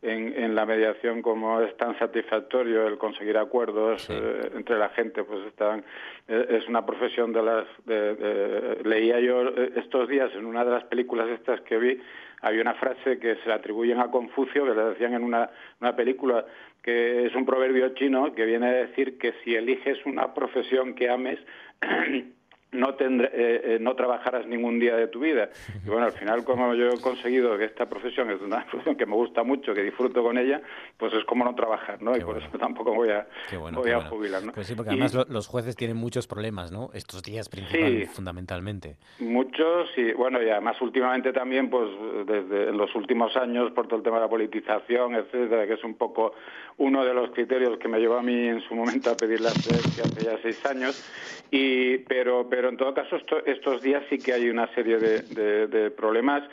[0.02, 5.46] en, la mediación como es tan satisfactorio el conseguir acuerdos eh, entre la gente pues
[5.48, 5.84] están
[6.28, 10.72] eh, es una profesión de las de, leía yo eh, estos días en una de
[10.72, 12.00] las películas estas que vi
[12.42, 15.50] había una frase que se le atribuyen a Confucio que le decían en una,
[15.82, 16.46] una película
[16.84, 21.10] que es un proverbio chino que viene a decir que si eliges una profesión que
[21.10, 21.40] ames
[22.76, 25.50] no, tendré, eh, eh, no trabajarás ningún día de tu vida.
[25.86, 29.06] Y bueno, al final, como yo he conseguido que esta profesión es una profesión que
[29.06, 30.62] me gusta mucho, que disfruto con ella,
[30.98, 32.16] pues es como no trabajar, ¿no?
[32.16, 33.28] y por eso tampoco voy a,
[33.74, 34.54] voy a jubilar, ¿no?
[34.54, 36.90] Pues sí, porque además los jueces tienen muchos problemas, ¿no?
[36.94, 38.98] Estos días principalmente, fundamentalmente.
[39.20, 41.90] Muchos, y bueno, y además últimamente también, pues
[42.26, 45.96] desde los últimos años, por todo el tema de la politización, etcétera, que es un
[45.96, 46.34] poco
[46.78, 49.52] uno de los criterios que me llevó a mí en su momento a pedir la
[49.52, 51.04] presidencia hace ya seis años,
[51.52, 56.44] y, pero, pero en todo caso estos días sí que hay una serie de, problemas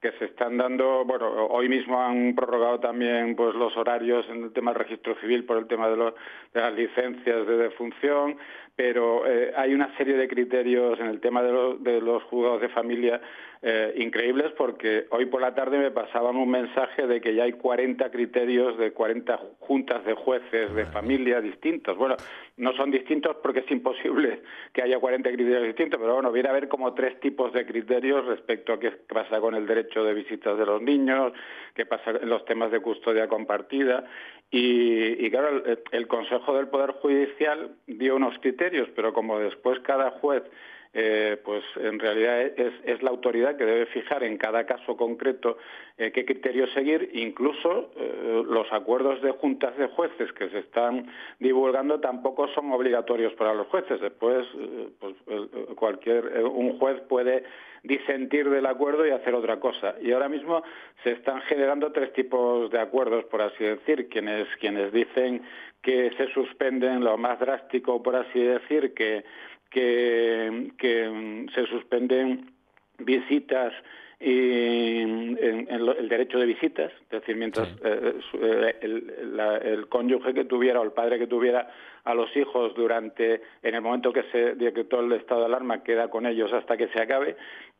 [0.00, 4.52] que se están dando, bueno, hoy mismo han prorrogado también pues los horarios en el
[4.52, 8.36] tema del registro civil por el tema de, de las licencias de defunción,
[8.74, 12.68] pero eh, hay una serie de criterios en el tema de, de los juzgados de
[12.70, 13.20] familia
[13.64, 17.52] eh, increíbles porque hoy por la tarde me pasaban un mensaje de que ya hay
[17.52, 21.96] 40 criterios de 40 juntas de jueces de familia distintos.
[21.96, 22.16] Bueno,
[22.56, 26.50] no son distintos porque es imposible que haya 40 criterios distintos, pero bueno, viene a
[26.50, 30.58] haber como tres tipos de criterios respecto a qué pasa con el derecho de visitas
[30.58, 31.32] de los niños,
[31.76, 34.04] qué pasa en los temas de custodia compartida.
[34.50, 35.62] Y, claro,
[35.92, 40.42] el Consejo del Poder Judicial dio unos criterios, pero como después cada juez
[40.94, 45.56] eh, pues en realidad es, la autoridad que debe fijar en cada caso concreto
[45.96, 51.06] eh, qué criterios seguir, incluso eh, los acuerdos de juntas de jueces que se están
[51.38, 54.02] divulgando tampoco son obligatorios para los jueces.
[54.02, 54.46] Después,
[55.00, 55.14] pues,
[55.76, 57.44] cualquier un juez puede
[57.82, 59.94] disentir del acuerdo y hacer otra cosa.
[60.00, 60.62] Y ahora mismo
[61.02, 65.42] se están generando tres tipos de acuerdos, por así decir, quienes quienes dicen
[65.82, 69.24] que se suspenden lo más drástico, por así decir, que
[69.72, 72.50] que, mm, se suspenden
[72.98, 73.72] visitas
[74.20, 80.80] y en, el derecho de visitas, es decir, mientras eh, eh, el, cónyuge que tuviera
[80.80, 81.68] o el padre que tuviera
[82.04, 86.08] a los hijos durante, en el momento que se decretó el estado de alarma, queda
[86.08, 87.36] con ellos hasta que se acabe,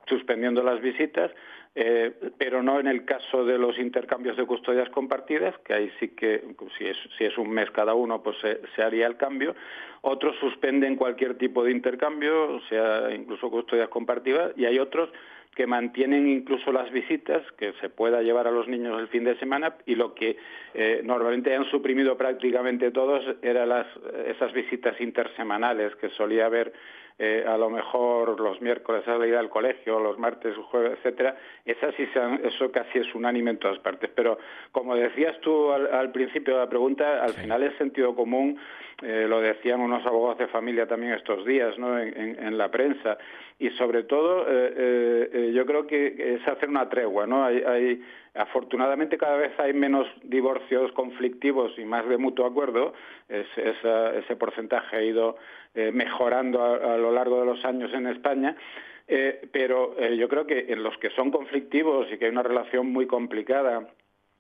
[0.07, 1.31] suspendiendo las visitas,
[1.75, 6.09] eh, pero no en el caso de los intercambios de custodias compartidas, que ahí sí
[6.09, 6.45] que,
[6.77, 9.55] si es, si es un mes cada uno, pues se, haría el cambio.
[10.03, 15.09] Otros suspenden cualquier tipo de intercambio, o sea, incluso custodias compartidas, y hay otros
[15.55, 19.39] que mantienen incluso las visitas, que se pueda llevar a los niños el fin de
[19.39, 20.37] semana, y lo que
[20.75, 23.87] eh, normalmente han suprimido prácticamente todos eran las,
[24.27, 26.73] esas visitas intersemanales que solía haber
[27.25, 31.37] eh, a lo mejor los miércoles a la ida al colegio, los martes, jueves, etcétera,
[31.65, 32.05] esa sí
[32.43, 34.11] eso casi es unánime en todas partes.
[34.13, 34.39] Pero
[34.73, 38.59] como decías tú al, principio de la pregunta, al final es sentido común,
[39.03, 41.97] eh, lo decían unos abogados de familia también estos días, ¿no?
[41.97, 43.17] En, la prensa
[43.67, 47.45] y sobre todo eh, yo creo que es hacer una tregua, ¿no?
[47.45, 48.03] hay
[48.35, 52.95] Afortunadamente cada vez hay menos divorcios conflictivos y más de mutuo acuerdo.
[53.29, 55.37] ese porcentaje ha ido
[55.75, 58.57] eh, mejorando a, lo largo de los años en España.
[59.07, 62.43] Eh, pero eh, yo creo que en los que son conflictivos y que hay una
[62.43, 63.89] relación muy complicada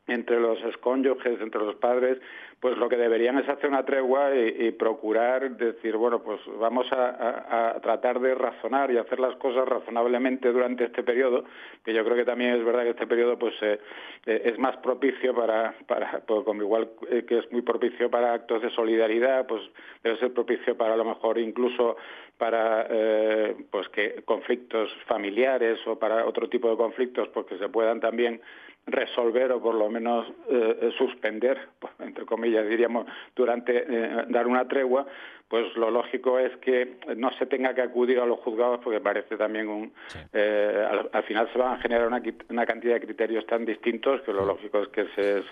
[0.06, 2.18] entre los cónyuges, entre los padres,
[2.62, 7.76] pues lo que deberían es hacer una tregua y, procurar decir, bueno, pues vamos a,
[7.82, 11.44] tratar de razonar y hacer las cosas razonablemente durante este periodo,
[11.84, 13.80] que yo creo que también es verdad que este periodo pues eh,
[14.26, 18.32] eh, es más propicio para, para pues, como igual eh, que es muy propicio para
[18.32, 19.62] actos de solidaridad, pues
[20.04, 21.96] debe ser propicio para a lo mejor incluso
[22.38, 22.88] para
[23.70, 28.40] pues que conflictos familiares o para otro tipo de conflictos, porque se puedan también
[28.86, 34.66] resolver o por lo menos eh, suspender, pues, entre comillas diríamos, durante eh, dar una
[34.66, 35.06] tregua,
[35.52, 39.36] pues lo lógico es que no se tenga que acudir a los juzgados porque parece
[39.36, 39.92] también un...
[40.32, 44.32] Eh, al, final se van a generar una, una, cantidad de criterios tan distintos que
[44.32, 45.42] lo lógico es que se,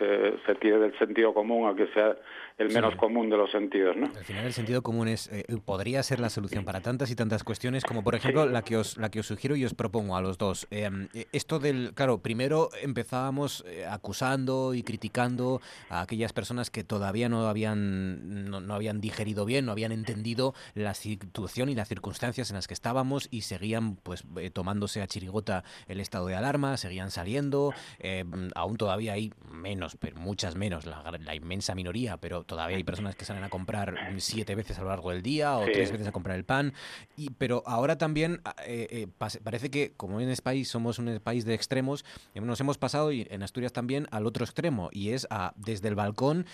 [0.47, 2.17] se, tire del sentido común o que sea
[2.57, 4.07] el menos común de los sentidos, ¿no?
[4.07, 7.45] Al final el sentido común es eh, podría ser la solución para tantas y tantas
[7.45, 10.23] cuestiones como por ejemplo la que os la que os sugiero y os propongo a
[10.23, 10.67] los dos.
[10.71, 15.61] Em, esto del claro, primero empezábamos eh, acusando y criticando
[15.91, 20.95] a aquellas personas que todavía no habían, no, habían digerido bien, no habían entendido la
[20.95, 25.65] situación y las circunstancias en las que estábamos y seguían pues eh, tomándose a chirigota
[25.89, 31.35] el estado de alarma, seguían saliendo, eh, aún todavía hay menos, pero muchas menos, la,
[31.35, 35.11] inmensa minoría, pero todavía hay personas que salen a comprar siete veces a lo largo
[35.11, 36.73] del día o tres veces a comprar el pan,
[37.17, 39.07] y, pero ahora también eh,
[39.45, 42.05] parece que como en este país somos un país de extremos,
[42.35, 45.95] nos hemos pasado, y en Asturias también, al otro extremo, y es a, desde el
[45.95, 46.47] balcón,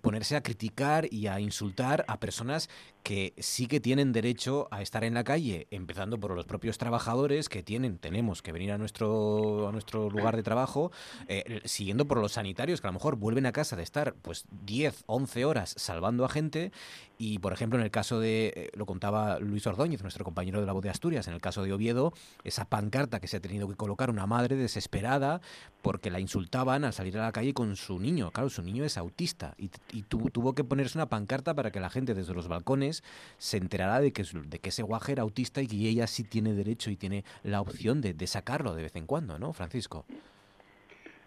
[0.00, 2.55] ponerse a criticar y a insultar a personas
[3.02, 7.48] que sí que tienen derecho a estar en la calle, empezando por los propios trabajadores
[7.48, 10.90] que tienen, tenemos que venir a nuestro, nuestro lugar de trabajo,
[11.28, 14.44] eh, siguiendo por los sanitarios que a lo mejor vuelven a casa de estar pues
[14.64, 16.72] 10, 11 horas salvando a gente
[17.18, 20.66] y por ejemplo en el caso de, eh, lo contaba Luis Ordóñez, nuestro compañero de
[20.66, 22.12] la voz de Asturias, en el caso de Oviedo,
[22.44, 25.40] esa pancarta que se ha tenido que colocar una madre desesperada
[25.82, 28.96] porque la insultaban al salir a la calle con su niño, claro, su niño es
[28.98, 29.70] autista y,
[30.08, 33.02] tuvo que ponerse una pancarta para que la gente desde los balcones
[33.38, 36.52] se enterara de que, de que ese guaje era autista y que ella sí tiene
[36.52, 40.04] derecho y tiene la opción de, sacarlo de vez en cuando, ¿no, Francisco?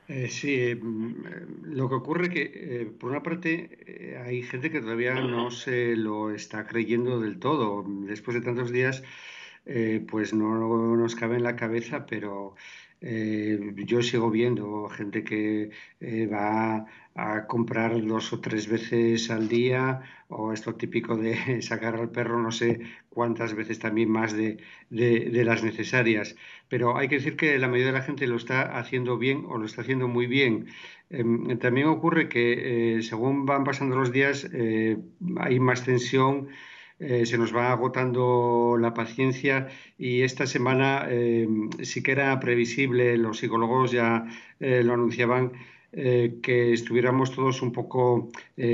[0.09, 2.41] Eh, sí, mm, lo que ocurre que,
[2.81, 7.37] eh, por una parte, eh, hay gente que todavía no se lo está creyendo del
[7.39, 7.85] todo.
[7.87, 9.03] Después de tantos días,
[10.09, 12.55] pues no nos cabe en la cabeza, pero
[13.01, 15.71] eh, yo sigo viendo gente que
[16.01, 16.85] eh, va
[17.15, 22.41] a comprar dos o tres veces al día, o esto típico de sacar al perro
[22.41, 24.57] no sé cuántas veces también más de,
[24.89, 26.35] las necesarias.
[26.67, 29.57] Pero hay que decir que la mayoría de la gente lo está haciendo bien o
[29.57, 30.67] lo está haciendo muy bien.
[31.09, 34.47] Em, también ocurre que eh, según van pasando los días
[35.37, 36.49] hay más tensión
[36.99, 41.47] eh, se nos va agotando la paciencia y esta semana eh,
[41.81, 44.25] sí que era previsible, los psicólogos ya
[44.59, 45.53] eh, lo anunciaban,
[45.91, 48.29] que estuviéramos todos un poco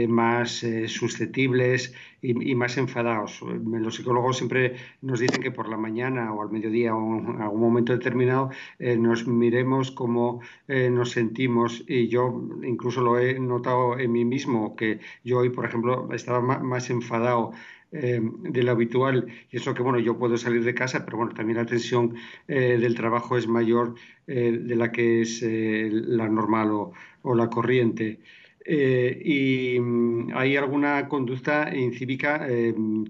[0.10, 3.40] más susceptibles y, más enfadados.
[3.42, 7.62] Los psicólogos siempre nos dicen que por la mañana o al mediodía o en algún
[7.62, 8.50] momento determinado
[8.80, 15.00] nos miremos cómo nos sentimos y yo incluso lo he notado en mí mismo, que
[15.24, 17.54] yo hoy, por ejemplo, estaba más enfadado
[17.92, 19.28] eh, de lo habitual.
[19.52, 22.16] Y eso que, bueno, yo puedo salir de casa, pero bueno, también la tensión
[22.48, 23.96] eh, del trabajo es mayor
[24.28, 28.20] eh, de la que es la normal o, la corriente.
[28.68, 32.46] y mm, hay alguna conducta incívica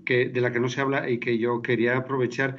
[0.06, 2.58] que, de la que no se habla y que yo quería aprovechar.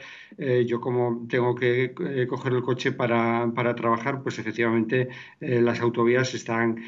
[0.66, 1.94] yo como tengo que
[2.28, 5.08] coger el coche para, para, trabajar, pues efectivamente
[5.40, 6.82] las autovías están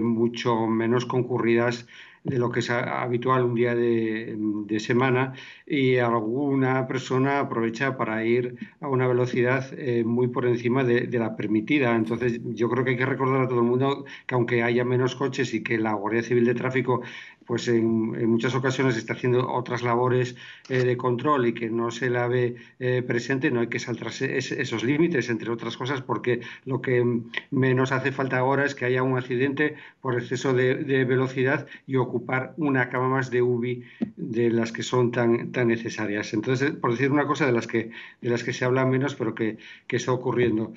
[0.00, 1.86] mucho menos concurridas
[2.24, 4.36] de lo que es habitual un día de,
[4.78, 5.34] semana
[5.66, 11.36] y alguna persona aprovecha para ir a una velocidad eh, muy por encima de, la
[11.36, 11.94] permitida.
[11.94, 15.14] Entonces yo creo que hay que recordar a todo el mundo que aunque haya menos
[15.14, 17.02] coches y que la Guardia Civil de Tráfico
[17.46, 20.36] pues en, muchas ocasiones está haciendo otras labores
[20.68, 24.36] eh, de control y que no se la ve eh, presente, no hay que saltarse
[24.38, 27.04] esos límites, entre otras cosas, porque lo que
[27.50, 32.54] menos hace falta ahora es que haya un accidente por exceso de, velocidad y ocupar
[32.56, 33.84] una cama más de UBI
[34.16, 36.32] de las que son tan, tan necesarias.
[36.34, 37.90] Entonces, por decir una cosa de las que,
[38.20, 40.72] de las que se habla menos, pero que, que está ocurriendo.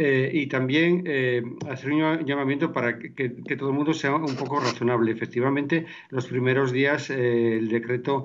[0.00, 4.60] Eh, y también eh, hacer un llamamiento para que, todo el mundo sea un poco
[4.60, 5.10] razonable.
[5.10, 8.24] Efectivamente, los primeros días eh, el decreto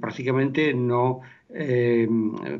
[0.00, 1.20] prácticamente no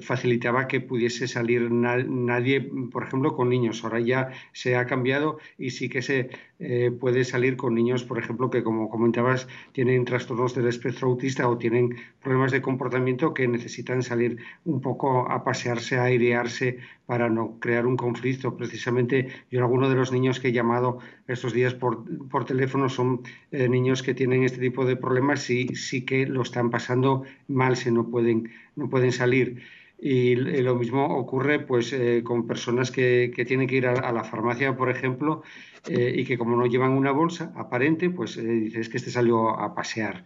[0.00, 3.84] facilitaba que pudiese salir nadie, por ejemplo, con niños.
[3.84, 6.30] Ahora ya se ha cambiado y sí que se
[6.60, 11.48] eh, puede salir con niños, por ejemplo, que como comentabas, tienen trastornos del espectro autista
[11.48, 17.28] o tienen problemas de comportamiento que necesitan salir un poco a pasearse, a airearse para
[17.28, 18.56] no crear un conflicto.
[18.56, 20.98] Precisamente yo algunos de los niños que he llamado
[21.28, 23.22] estos días por, por teléfono son
[23.52, 27.76] eh, niños que tienen este tipo de problemas y sí que lo están pasando mal,
[27.76, 29.62] si no pueden no pueden salir.
[30.00, 34.76] Y lo mismo ocurre pues eh, con personas que, tienen que ir a, la farmacia,
[34.76, 35.42] por ejemplo,
[35.88, 39.50] eh, y que como no llevan una bolsa aparente, pues eh, dices que este salió
[39.58, 40.24] a pasear.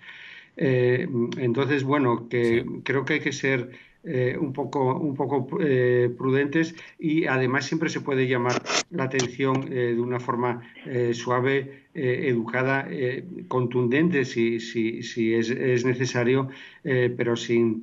[0.57, 3.71] entonces, bueno, que creo que hay que ser
[4.05, 8.61] eh, un poco, un poco eh, prudentes y además siempre se puede llamar
[8.91, 10.61] la atención eh, de una forma
[11.13, 12.89] suave, educada,
[13.49, 16.49] contundente si, si, si es, es, necesario,
[16.83, 17.83] pero sin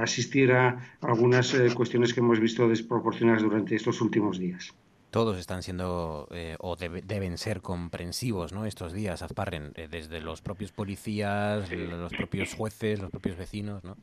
[0.00, 4.74] asistir a algunas cuestiones que hemos visto desproporcionadas durante estos últimos días
[5.10, 8.66] todos están siendo o deben ser comprensivos ¿no?
[8.66, 13.82] estos días, Azparren, desde los propios policías, los propios jueces, los propios vecinos.
[13.84, 13.96] ¿no?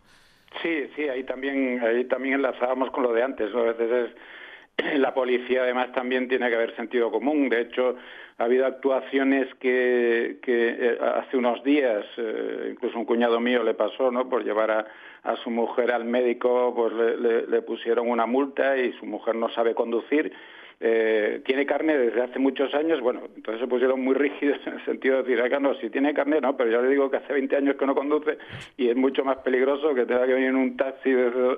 [0.62, 3.54] Sí, sí, ahí también, ahí también enlazábamos con lo de antes.
[3.54, 4.16] A veces es
[5.00, 7.50] la policía además también tiene que haber sentido común.
[7.50, 7.96] De hecho,
[8.38, 13.74] ha habido actuaciones que, que eh, hace unos días, eh, incluso un cuñado mío le
[13.74, 14.30] pasó, ¿no?
[14.30, 14.88] Por llevar a,
[15.24, 19.50] a su mujer al médico, pues le, le, pusieron una multa y su mujer no
[19.50, 20.32] sabe conducir
[20.82, 24.86] eh, tiene carne desde hace muchos años, bueno, entonces se pusieron muy rígidos en el
[24.86, 27.34] sentido de decir, acá no, si tiene carne no, pero yo le digo que hace
[27.34, 28.38] 20 años que no conduce
[28.78, 31.14] y es mucho más peligroso que tenga que venir en un taxi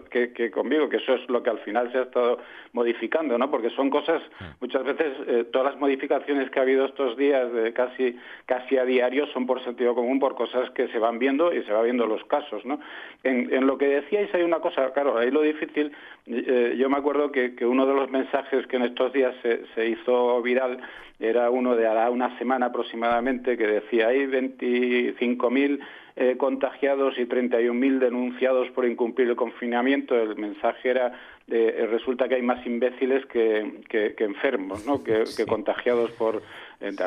[0.10, 2.39] que, conmigo, que eso es lo que al final se ha estado
[2.73, 3.52] modificando, ¿no?
[3.52, 4.22] Porque son cosas,
[4.60, 8.85] muchas veces eh, todas las modificaciones que ha habido estos días de casi, casi a
[8.85, 12.07] diario son por sentido común, por cosas que se van viendo y se va viendo
[12.07, 12.80] los casos, ¿no?
[13.23, 15.91] En, lo que decíais hay una cosa, claro, ahí lo difícil,
[16.27, 19.88] eh, yo me acuerdo que, que uno de los mensajes que en estos días se,
[19.88, 20.80] hizo viral
[21.19, 25.80] era uno de a una semana aproximadamente que decía hay 25.000
[26.15, 30.15] eh, contagiados y 31.000 denunciados por incumplir el confinamiento.
[30.15, 31.14] El mensaje era
[31.48, 35.03] eh, resulta que hay más imbéciles que, que, enfermos, ¿no?
[35.03, 36.41] que, contagiados por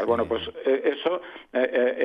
[0.06, 1.20] Bueno, pues eh, eso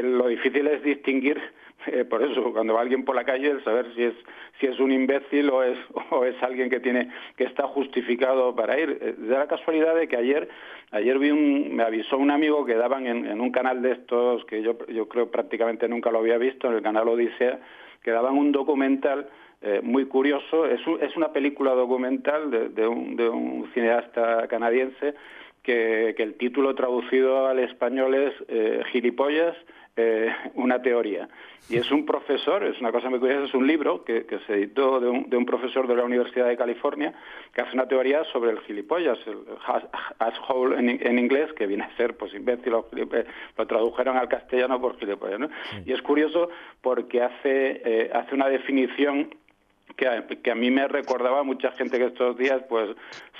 [0.04, 1.40] lo difícil es distinguir
[1.88, 4.14] eh, por eso, cuando va alguien por la calle, el saber si es,
[4.60, 5.78] si es un imbécil o es,
[6.12, 8.98] o es alguien que, tiene, que está justificado para ir.
[9.02, 10.50] Eh, de la casualidad de que ayer,
[10.92, 14.62] ayer vi un, me avisó un amigo que daban en, un canal de estos, que
[14.62, 17.60] yo, yo creo prácticamente nunca lo había visto, en el canal Odisea,
[18.04, 19.30] que daban un documental
[19.62, 20.66] eh, muy curioso.
[20.66, 25.16] Es, es una película documental de, de, un, de un cineasta canadiense
[25.70, 28.34] que, que, el título traducido al español es
[28.92, 29.56] Gilipollas
[30.02, 31.28] eh, una teoría.
[31.70, 35.02] Y es un profesor, es una cosa muy curiosa, es un libro que, se editó
[35.02, 37.14] de un, profesor de la Universidad de California
[37.54, 39.40] que hace una teoría sobre el gilipollas, el
[40.20, 44.98] asshole en, en inglés, que viene a ser pues imbécil lo tradujeron al castellano por
[44.98, 45.50] gilipollas.
[45.86, 46.50] Y es curioso
[46.82, 49.36] porque hace, eh, hace una definición
[49.96, 52.90] que a, que mí me recordaba mucha gente que estos días pues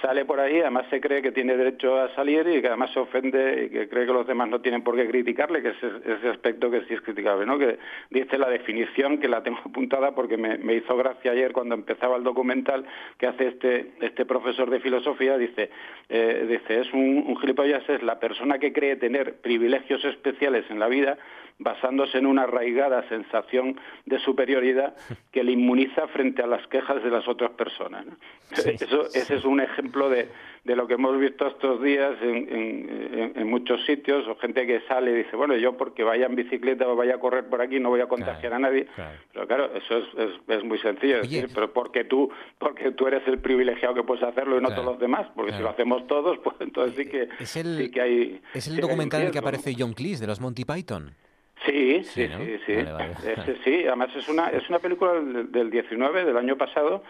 [0.02, 3.00] sale por ahí, además se cree que tiene derecho a salir y que además se
[3.00, 6.30] ofende y que cree que los demás no tienen por qué criticarle, que es ese
[6.30, 7.58] aspecto que sí es criticable, ¿no?
[7.58, 7.78] Que
[8.10, 12.18] dice la definición, que la tengo apuntada porque me, me hizo gracia ayer cuando empezaba
[12.18, 12.86] el documental
[13.18, 15.70] que hace este, este profesor de filosofía, dice,
[16.08, 20.80] eh, dice, es un, un gilipollas, es la persona que cree tener privilegios especiales en
[20.80, 21.18] la vida
[21.60, 24.96] basándose en una arraigada sensación de superioridad
[25.32, 28.06] que le inmuniza frente a las quejas de las otras personas.
[28.52, 30.30] Eso, ese es un ejemplo de,
[30.64, 35.12] de lo que hemos visto estos días en, en, muchos sitios, o gente que sale
[35.12, 37.90] y dice, bueno, yo porque vaya en bicicleta o vaya a correr por aquí no
[37.90, 38.88] voy a contagiar a nadie.
[39.34, 43.40] Pero claro, eso es, es, muy sencillo, decir, pero porque tú, porque tú eres el
[43.40, 46.56] privilegiado que puedes hacerlo y no todos los demás, porque si lo hacemos todos, pues
[46.60, 48.42] entonces sí que, es el, sí que hay...
[48.54, 51.16] Es el documental en el que aparece John Cleese de los Monty Python.
[51.66, 53.54] Sí, sí, sí, sí.
[53.64, 57.04] sí, además es una, es una película del, 19, del año pasado,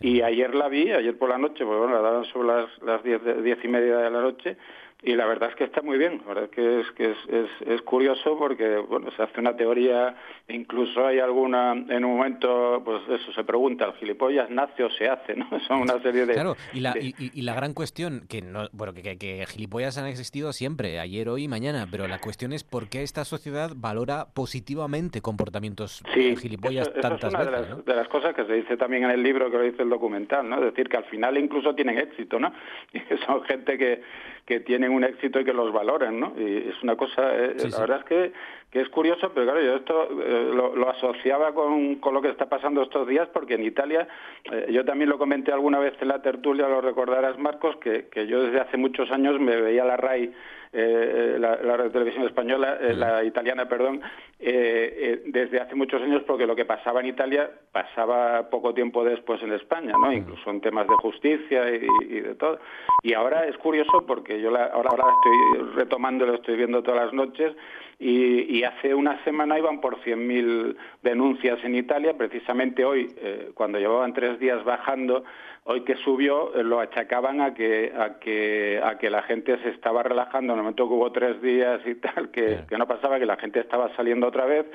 [0.00, 3.02] y ayer la vi, ayer por la noche, pues bueno, la daban sobre las, las
[3.04, 4.56] diez, diez y media de la noche,
[5.02, 7.48] y la verdad es que está muy bien, la verdad es que es, que es,
[7.66, 10.14] es, curioso porque bueno se hace una teoría,
[10.48, 15.08] incluso hay alguna, en un momento, pues eso se pregunta, ¿el gilipollas nace o se
[15.08, 15.34] hace?
[15.34, 15.48] ¿no?
[15.66, 16.34] Son una serie de...
[16.34, 20.52] Claro, y la, y, la gran cuestión, que no, bueno, que, que, gilipollas han existido
[20.52, 25.20] siempre, ayer, hoy y mañana, pero la cuestión es por qué esta sociedad valora positivamente
[25.20, 27.84] comportamientos sí, gilipollas eso, tantas es una veces.
[27.84, 30.48] De las, cosas que se dice también en el libro que lo dice el documental,
[30.48, 30.56] ¿no?
[30.56, 32.52] Es decir, que al final incluso tienen éxito, ¿no?
[32.92, 34.02] Y son gente que,
[34.46, 36.34] que tienen un éxito y que los valoren, ¿no?
[36.36, 38.32] Y es una cosa, eh, la verdad es que,
[38.72, 42.46] que, es curioso, pero claro, yo esto eh, lo, asociaba con, con, lo que está
[42.46, 44.08] pasando estos días, porque en Italia,
[44.50, 48.26] eh, yo también lo comenté alguna vez en la tertulia, lo recordarás, Marcos, que, que
[48.26, 50.32] yo desde hace muchos años me veía la RAI
[50.74, 54.00] eh, la, la, televisión española, eh, la italiana, perdón,
[54.38, 59.52] desde hace muchos años, porque lo que pasaba en Italia pasaba poco tiempo después en
[59.52, 60.10] España, ¿no?
[60.10, 62.58] Incluso en temas de justicia y, de todo.
[63.02, 67.04] Y ahora es curioso porque yo la, ahora, ahora estoy retomando, lo estoy viendo todas
[67.04, 67.54] las noches
[67.98, 72.14] y, y, hace una semana iban por 100.000 denuncias en Italia.
[72.16, 75.24] Precisamente hoy, eh, cuando llevaban tres días bajando,
[75.64, 79.68] hoy que subió eh, lo achacaban a que a que a que la gente se
[79.70, 83.18] estaba relajando en el momento que hubo tres días y tal que, que no pasaba
[83.18, 84.66] que la gente estaba saliendo otra vez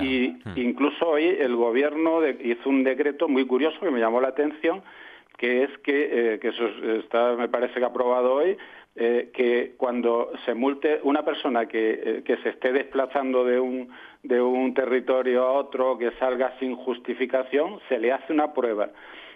[0.00, 0.52] y hmm.
[0.56, 4.82] incluso hoy el gobierno hizo un decreto muy curioso que me llamó la atención
[5.36, 6.66] que es que, eh, que eso
[7.00, 8.56] está me parece que aprobado hoy
[9.00, 13.88] eh, que cuando se multe una persona que, que se esté desplazando de un
[14.22, 18.90] de un territorio a otro que salga sin justificación se le hace una prueba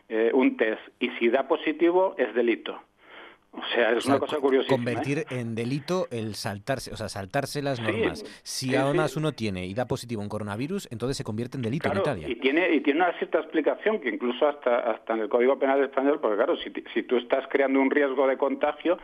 [0.08, 2.78] eh, un test y si da positivo es delito.
[3.52, 4.66] O sea, es una cosa curiosa.
[4.68, 8.24] Convertir en delito el saltarse, o sea, saltarse las normas.
[8.42, 11.98] si además uno tiene y da positivo un coronavirus, entonces se convierte en delito en
[11.98, 12.28] Italia.
[12.28, 15.82] Y tiene, y tiene una cierta explicación que incluso hasta, hasta en el Código Penal
[15.82, 18.98] español, porque claro, si, si tú estás creando un riesgo de contagio,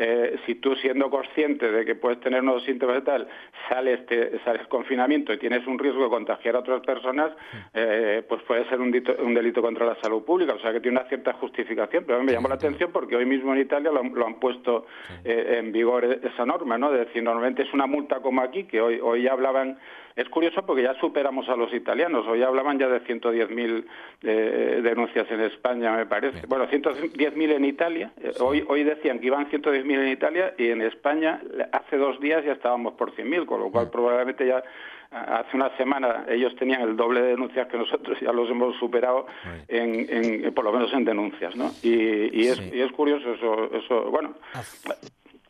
[0.00, 3.28] eh, si tú siendo consciente de que puedes tener unos síntomas y tal,
[3.68, 7.32] sales, te, sales confinamiento y tienes un riesgo de contagiar a otras personas,
[7.74, 11.00] eh, pues puede ser un, un, delito contra la salud pública, o sea que tiene
[11.00, 14.38] una cierta justificación, pero me llamó la atención porque hoy mismo en Italia lo, han
[14.38, 14.86] puesto
[15.24, 16.92] eh, en vigor esa norma, ¿no?
[16.92, 19.78] De decir, normalmente es una multa como aquí, que hoy, hoy ya hablaban
[20.18, 22.26] es curioso porque ya superamos a los italianos.
[22.26, 23.84] Hoy hablaban ya de 110.000
[24.22, 26.44] eh, denuncias en España, me parece.
[26.48, 28.10] Bueno, 110.000 en Italia.
[28.20, 31.40] Eh, hoy, hoy decían que iban 110.000 en Italia y en España
[31.70, 34.60] hace dos días ya estábamos por 100.000, con lo cual probablemente ya
[35.12, 39.26] hace una semana ellos tenían el doble de denuncias que nosotros, ya los hemos superado
[39.68, 41.70] en, por lo menos en denuncias, ¿no?
[41.80, 44.34] Y, es, y es curioso eso, eso bueno,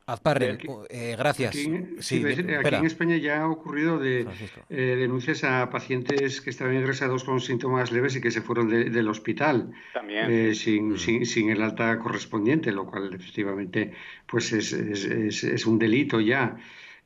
[0.09, 0.59] Azparren,
[0.89, 1.55] eh, gracias.
[1.55, 4.27] Aquí, en España ya ha ocurrido de
[4.71, 9.07] eh, denuncias a pacientes que estaban ingresados con síntomas leves y que se fueron del
[9.07, 9.71] hospital
[10.09, 10.97] eh, sin, mm.
[10.97, 13.93] sin, sin, el alta correspondiente, lo cual efectivamente
[14.27, 16.57] pues es, es, es, un delito ya.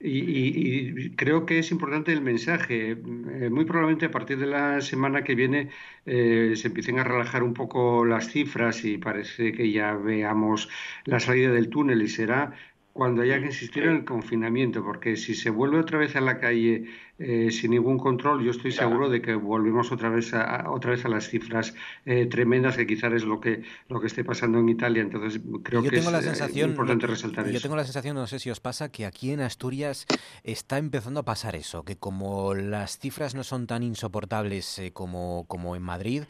[0.05, 2.97] Y, creo que es importante el mensaje.
[2.97, 5.71] muy probablemente a partir de la semana que viene
[6.05, 10.69] se empiecen a relajar un poco las cifras y parece que ya veamos
[11.05, 12.53] la salida del túnel y será
[12.93, 16.39] cuando haya que insistir en el confinamiento, porque si se vuelve otra vez a la
[16.39, 16.85] calle
[17.19, 21.05] eh, sin ningún control, yo estoy seguro de que volvemos otra vez a, otra vez
[21.05, 21.75] a las cifras
[22.07, 25.03] eh, tremendas que quizás es lo que lo que esté pasando en Italia.
[25.03, 27.55] Entonces creo que es eh, importante resaltar eso.
[27.55, 30.07] Yo tengo la sensación, no sé si os pasa, que aquí en Asturias
[30.43, 35.77] está empezando a pasar eso, que como las cifras no son tan insoportables como, como
[35.77, 36.23] en Madrid,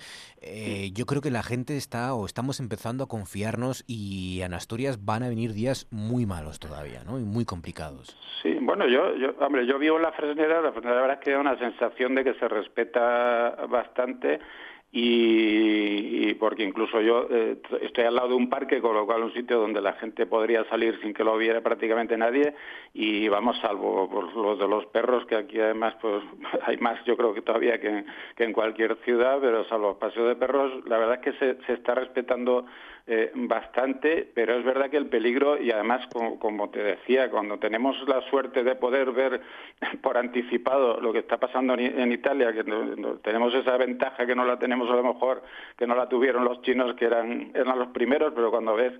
[0.92, 5.22] yo creo que la gente está o estamos empezando a confiarnos y en Asturias van
[5.22, 7.18] a venir días muy malos todavía, ¿no?
[7.18, 8.16] Y muy complicados.
[8.42, 11.30] Sí, bueno, yo, yo hombre, yo vivo en la Fresneda, la la verdad es que
[11.32, 14.40] da una sensación de que se respeta bastante
[14.94, 19.32] y, porque incluso yo eh, estoy al lado de un parque, con lo cual un
[19.32, 22.54] sitio donde la gente podría salir sin que lo viera prácticamente nadie
[22.92, 26.22] y vamos, salvo por los de los perros, que aquí además pues
[26.66, 28.04] hay más yo creo que todavía que,
[28.36, 31.94] en cualquier ciudad, pero salvo los paseos de perros, la verdad es que se está
[31.94, 32.66] respetando
[33.06, 37.96] eh, bastante, pero es verdad que el peligro, y además, como, te decía, cuando tenemos
[38.06, 39.40] la suerte de poder ver
[40.02, 42.64] por anticipado lo que está pasando en, Italia, que
[43.22, 45.42] tenemos esa ventaja que no la tenemos a lo mejor,
[45.76, 48.92] que no la tuvieron los chinos, que eran, eran los primeros, pero cuando ves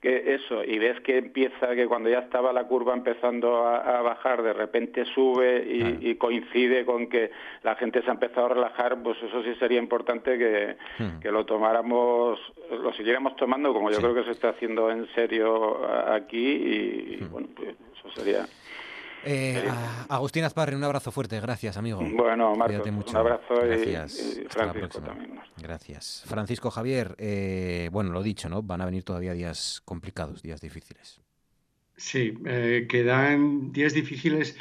[0.00, 4.42] que eso, y ves que empieza, que cuando ya estaba la curva empezando a, bajar,
[4.42, 5.62] de repente sube
[6.00, 7.30] y, coincide con que
[7.62, 11.20] la gente se ha empezado a relajar, pues eso sí sería importante que, hmm.
[11.20, 12.40] que lo tomáramos,
[12.70, 17.30] lo siguiéramos tomando, como yo creo que se está haciendo en serio aquí, y, hmm.
[17.30, 18.46] bueno, pues eso sería...
[19.24, 19.62] Eh,
[20.08, 22.00] Agustín Azparri, un abrazo fuerte, gracias amigo.
[22.00, 24.38] Bueno, Marcos, un abrazo gracias.
[24.38, 25.40] y, Francisco también.
[25.58, 26.24] Gracias.
[26.26, 28.62] Francisco Javier, eh, bueno, lo dicho, ¿no?
[28.62, 31.20] Van a venir todavía días complicados, días difíciles.
[31.96, 34.56] Sí, eh, quedan días difíciles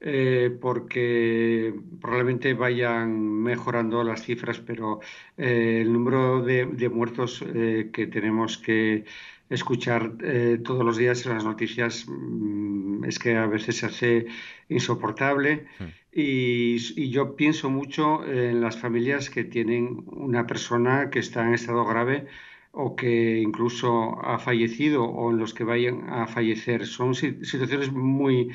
[0.00, 5.00] eh, porque probablemente vayan mejorando las cifras, pero
[5.38, 9.04] el número de, de muertos que tenemos que
[9.52, 14.26] escuchar eh, todos los días las noticias mm, es que a veces se hace
[14.68, 15.84] insoportable hmm.
[16.12, 21.84] y, yo pienso mucho en las familias que tienen una persona que está en estado
[21.84, 22.26] grave
[22.70, 26.86] o que incluso ha fallecido o en los que vayan a fallecer.
[26.86, 28.50] Son situaciones muy,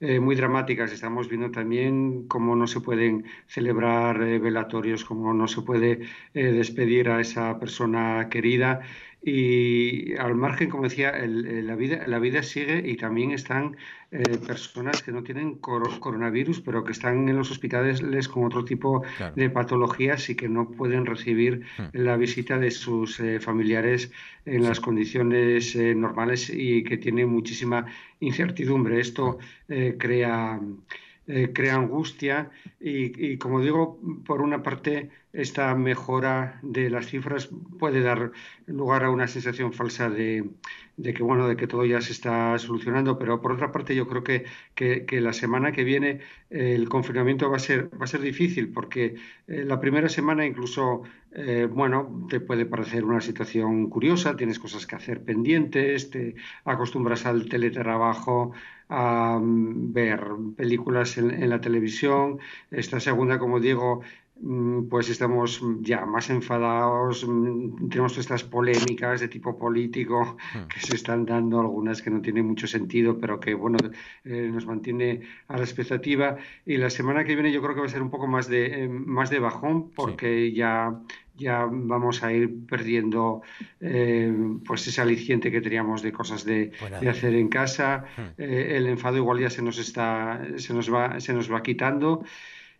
[0.00, 0.92] eh, muy dramáticas.
[0.92, 6.00] Estamos viendo también cómo no se pueden celebrar eh, velatorios, cómo no se puede
[6.34, 8.82] despedir a esa persona querida
[9.24, 13.76] y al margen, como decía, la, vida, la vida sigue y también están
[14.10, 19.04] eh, personas que no tienen coronavirus, pero que están en los hospitales con otro tipo
[19.36, 21.82] de patologías y que no pueden recibir hmm.
[21.92, 24.10] la visita de sus eh, familiares
[24.44, 27.86] en las condiciones eh, normales y que tienen muchísima
[28.18, 29.00] incertidumbre.
[29.00, 29.38] Esto
[29.98, 30.60] crea
[31.28, 32.50] eh, crea angustia
[32.80, 38.32] y, como digo, por una parte, esta mejora de las cifras puede dar
[38.66, 40.50] lugar a una sensación falsa de,
[41.00, 44.24] que bueno, de que todo ya se está solucionando, pero por otra parte yo creo
[44.24, 46.20] que, que, la semana que viene
[46.50, 49.14] eh, el confinamiento va a ser, va a ser difícil porque
[49.46, 51.04] eh, la primera semana incluso,
[51.70, 56.34] bueno, te puede parecer una situación curiosa, tienes cosas que hacer pendientes, te
[56.64, 58.52] acostumbras al teletrabajo,
[58.94, 60.20] a ver
[60.54, 62.38] películas en, la televisión.
[62.70, 64.02] Esta segunda, como digo,
[64.42, 70.68] mm, pues estamos ya más enfadados, mm, tenemos estas polémicas de tipo político hmm.
[70.68, 73.78] que se están dando, algunas que no tienen mucho sentido, pero que bueno,
[74.24, 76.36] eh, nos mantiene a la expectativa.
[76.66, 78.84] Y la semana que viene yo creo que va a ser un poco más de,
[78.84, 81.00] eh, más de bajón, porque ya
[81.42, 83.42] ya vamos a ir perdiendo
[83.80, 84.32] eh,
[84.64, 86.72] pues ese aliciente que teníamos de cosas de,
[87.08, 88.04] hacer en casa.
[88.16, 88.40] Hmm.
[88.40, 92.24] Eh, el enfado igual ya se nos está, se nos va, se nos va quitando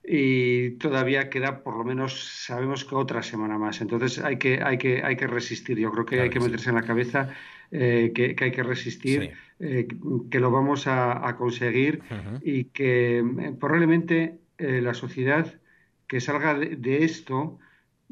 [0.05, 3.81] y todavía queda por lo menos sabemos que otra semana más.
[3.81, 5.79] Entonces hay que, hay que, hay que resistir.
[5.79, 7.31] Yo creo que hay que meterse en la cabeza
[7.71, 12.03] eh, que, hay que resistir, que lo vamos a, conseguir
[12.43, 13.25] y que
[13.59, 15.47] probablemente la sociedad
[16.13, 17.59] que salga de esto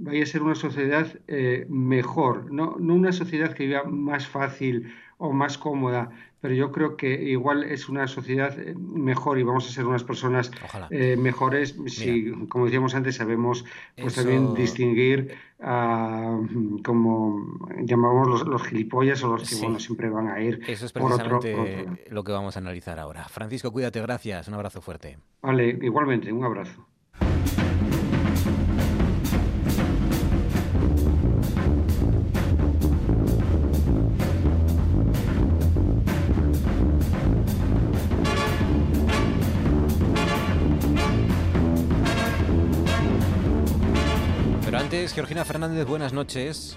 [0.01, 4.93] vaya a ser una sociedad eh, mejor, no, no una sociedad que viva más fácil
[5.19, 6.11] o más cómoda,
[6.41, 10.03] pero yo creo que igual es una sociedad eh, mejor y vamos a ser unas
[10.03, 10.51] personas
[10.89, 11.77] eh, mejores.
[11.87, 16.39] Si, como decíamos antes, sabemos pues también distinguir a,
[16.83, 20.93] como llamamos los, los, gilipollas o los que bueno, siempre van a ir Eso es
[20.93, 23.29] precisamente por otro, lo que vamos a analizar ahora.
[23.29, 25.19] Francisco, cuídate, gracias, un abrazo fuerte.
[25.43, 26.87] Vale, igualmente, un abrazo.
[44.91, 46.77] Georgina Fernández, buenas noches.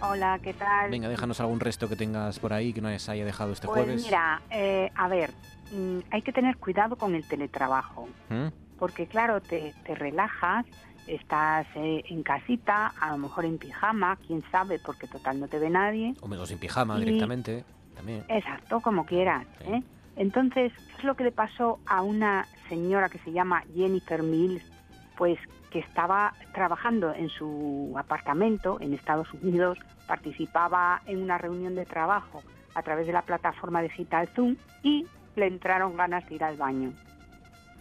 [0.00, 0.90] Hola, ¿qué tal?
[0.90, 3.84] Venga, déjanos algún resto que tengas por ahí que no se haya dejado este pues
[3.84, 4.04] jueves.
[4.04, 5.30] Mira, eh, a ver,
[5.70, 8.48] mm, hay que tener cuidado con el teletrabajo, ¿Mm?
[8.80, 10.66] porque claro, te, relajas,
[11.06, 15.60] estás eh, en casita, a lo mejor en pijama, quién sabe, porque total no te
[15.60, 16.16] ve nadie.
[16.20, 17.64] O menos en pijama directamente,
[17.94, 18.24] también.
[18.28, 19.46] Exacto, como quieras.
[19.60, 19.80] ¿eh?
[20.16, 24.71] Entonces, ¿qué es lo que le pasó a una señora que se llama Jennifer Mills?
[25.16, 25.38] Pues
[25.70, 32.42] que estaba trabajando en su apartamento en Estados Unidos, participaba en una reunión de trabajo
[32.74, 35.06] a través de la plataforma digital Zoom y
[35.36, 36.92] le entraron ganas de ir al baño.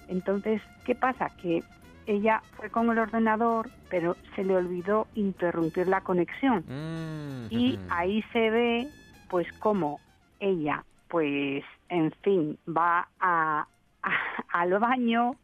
[0.08, 1.30] Entonces, ¿qué pasa?
[1.41, 1.64] Que
[2.06, 6.66] ella fue con el ordenador, pero se le olvidó interrumpir la conexión.
[6.68, 8.88] Mm, y ahí se ve,
[9.30, 9.99] pues, cómo
[10.40, 13.68] ella, pues, en fin, va a,
[14.52, 15.36] al baño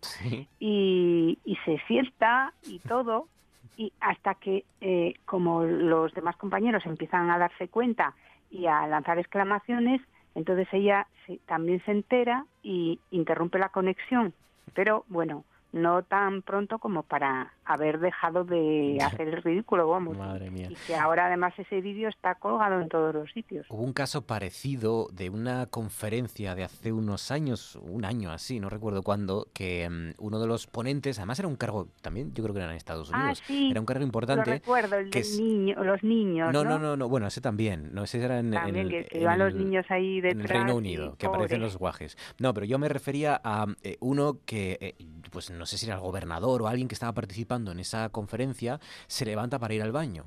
[0.60, 3.28] y, se sienta y todo,
[3.76, 8.14] y hasta que, eh, como los demás compañeros empiezan a darse cuenta
[8.50, 10.02] y a lanzar exclamaciones,
[10.36, 11.08] entonces ella
[11.46, 14.34] también se entera y interrumpe la conexión.
[14.74, 15.44] Pero bueno,
[15.74, 20.18] no tan pronto como para haber dejado de hacer el ridículo, vamos.
[20.18, 20.68] Madre mía.
[20.70, 23.66] Y que ahora además ese vídeo está colgado en todos los sitios.
[23.70, 28.70] Hubo un caso parecido de una conferencia de hace unos años, un año así, no
[28.70, 32.54] recuerdo cuándo, que mm, uno de los ponentes, además era un cargo, también yo creo
[32.54, 34.50] que era en Estados ah, Unidos, era un cargo importante.
[34.50, 36.54] Lo recuerdo, el que niño, los niños.
[36.54, 39.54] No, no, no, no, bueno, ese también, no, ese era en, también, que, iban los
[39.54, 40.34] niños ahí detrás.
[40.34, 42.18] En el Reino Unido, que aparecen los guajes.
[42.40, 44.96] No, pero yo me refería a eh, uno que, eh,
[45.32, 48.80] pues no sé si era el gobernador o alguien que estaba participando en esa conferencia,
[49.08, 50.26] se levanta para ir al baño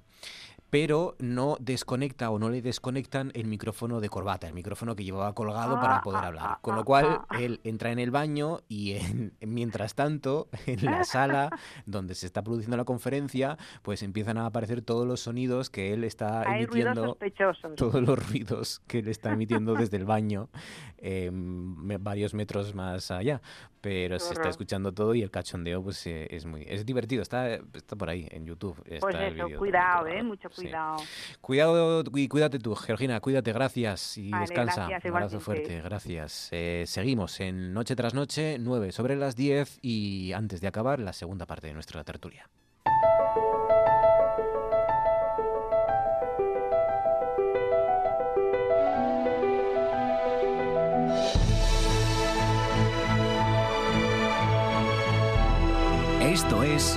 [0.71, 5.35] pero no desconecta o no le desconectan el micrófono de corbata, el micrófono que llevaba
[5.35, 6.59] colgado para ah, poder ah, hablar.
[6.63, 8.97] Con lo ah, cual, él entra en el baño y
[9.41, 11.51] mientras tanto, en la sala
[11.87, 16.05] donde se está produciendo la conferencia, pues empiezan a aparecer todos los sonidos que él
[16.05, 17.19] está emitiendo.
[17.77, 20.49] Todos los ruidos que él está emitiendo desde el baño,
[20.99, 23.41] em, varios metros más allá.
[23.81, 27.55] Pero se está escuchando todo y el cachondeo pues eh, es muy es divertido, está,
[27.55, 28.77] está por ahí en YouTube.
[29.01, 30.60] pues eso, cuidado, eh, mucho cuidado.
[31.41, 34.87] Cuidado y cuídate tú, Georgina, cuídate, gracias y descansa.
[34.87, 36.49] Un abrazo fuerte, gracias.
[36.53, 41.13] Eh, seguimos en Noche tras Noche, 9 sobre las 10 y antes de acabar la
[41.13, 42.49] segunda parte de nuestra tertulia.
[56.31, 56.97] Esto es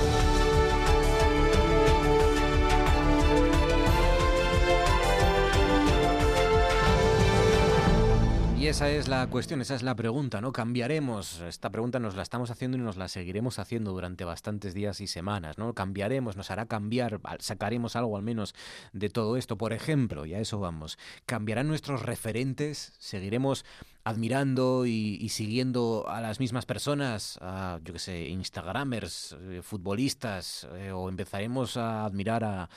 [8.71, 10.53] Esa es la cuestión, esa es la pregunta, ¿no?
[10.53, 11.41] ¿Cambiaremos?
[11.41, 15.07] Esta pregunta nos la estamos haciendo y nos la seguiremos haciendo durante bastantes días y
[15.07, 15.73] semanas, ¿no?
[15.73, 16.37] ¿Cambiaremos?
[16.37, 17.19] ¿Nos hará cambiar?
[17.39, 18.55] ¿Sacaremos algo al menos
[18.93, 19.57] de todo esto?
[19.57, 22.93] Por ejemplo, y a eso vamos, ¿cambiarán nuestros referentes?
[22.97, 23.65] ¿Seguiremos
[24.03, 30.91] admirando y, siguiendo a las mismas personas, a, yo que sé, Instagramers, eh, futbolistas, eh,
[30.91, 32.69] o empezaremos a admirar a,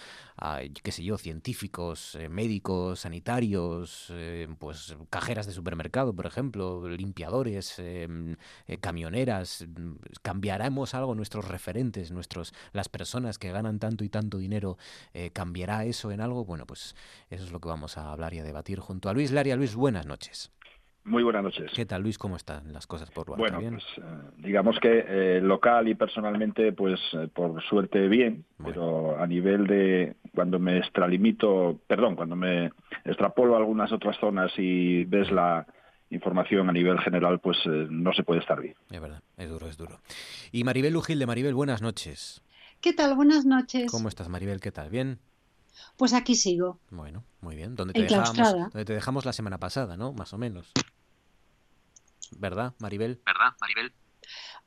[0.83, 4.13] qué sé yo, científicos, eh, médicos, sanitarios,
[4.59, 7.81] pues cajeras de supermercado, por ejemplo, limpiadores,
[8.81, 9.67] camioneras,
[10.23, 14.77] cambiaremos algo nuestros referentes, nuestros las personas que ganan tanto y tanto dinero,
[15.33, 16.45] cambiará eso en algo.
[16.45, 16.95] Bueno, pues
[17.31, 19.57] eso es lo que vamos a hablar y a debatir junto a Luis Laria.
[19.57, 20.51] Luis, buenas noches.
[21.05, 21.71] Muy buenas noches.
[21.75, 22.17] ¿Qué tal, Luis?
[22.17, 24.03] ¿Cómo están las cosas por Bueno, pues eh,
[24.39, 30.17] digamos que eh, local y personalmente, pues eh, por suerte bien, pero a nivel de
[30.35, 32.73] cuando me extralimito, perdón, cuando me
[33.05, 35.67] extrapolo a algunas otras zonas y ves la
[36.09, 38.75] información a nivel general, pues no se puede estar bien.
[38.91, 40.01] Es verdad, es duro, es duro.
[40.53, 42.43] Y Maribel de Maribel, buenas noches.
[42.81, 43.15] ¿Qué tal?
[43.15, 43.91] Buenas noches.
[43.91, 44.61] ¿Cómo estás, Maribel?
[44.61, 44.89] ¿Qué tal?
[44.89, 45.19] ¿Bien?
[45.97, 46.79] Pues aquí sigo.
[46.91, 47.75] Bueno, muy bien.
[47.77, 50.13] ¿Dónde te, dejamos, donde te dejamos la semana pasada, ¿no?
[50.13, 50.73] Más o menos.
[52.33, 53.21] ¿Verdad, Maribel?
[53.25, 53.93] ¿Verdad, Maribel?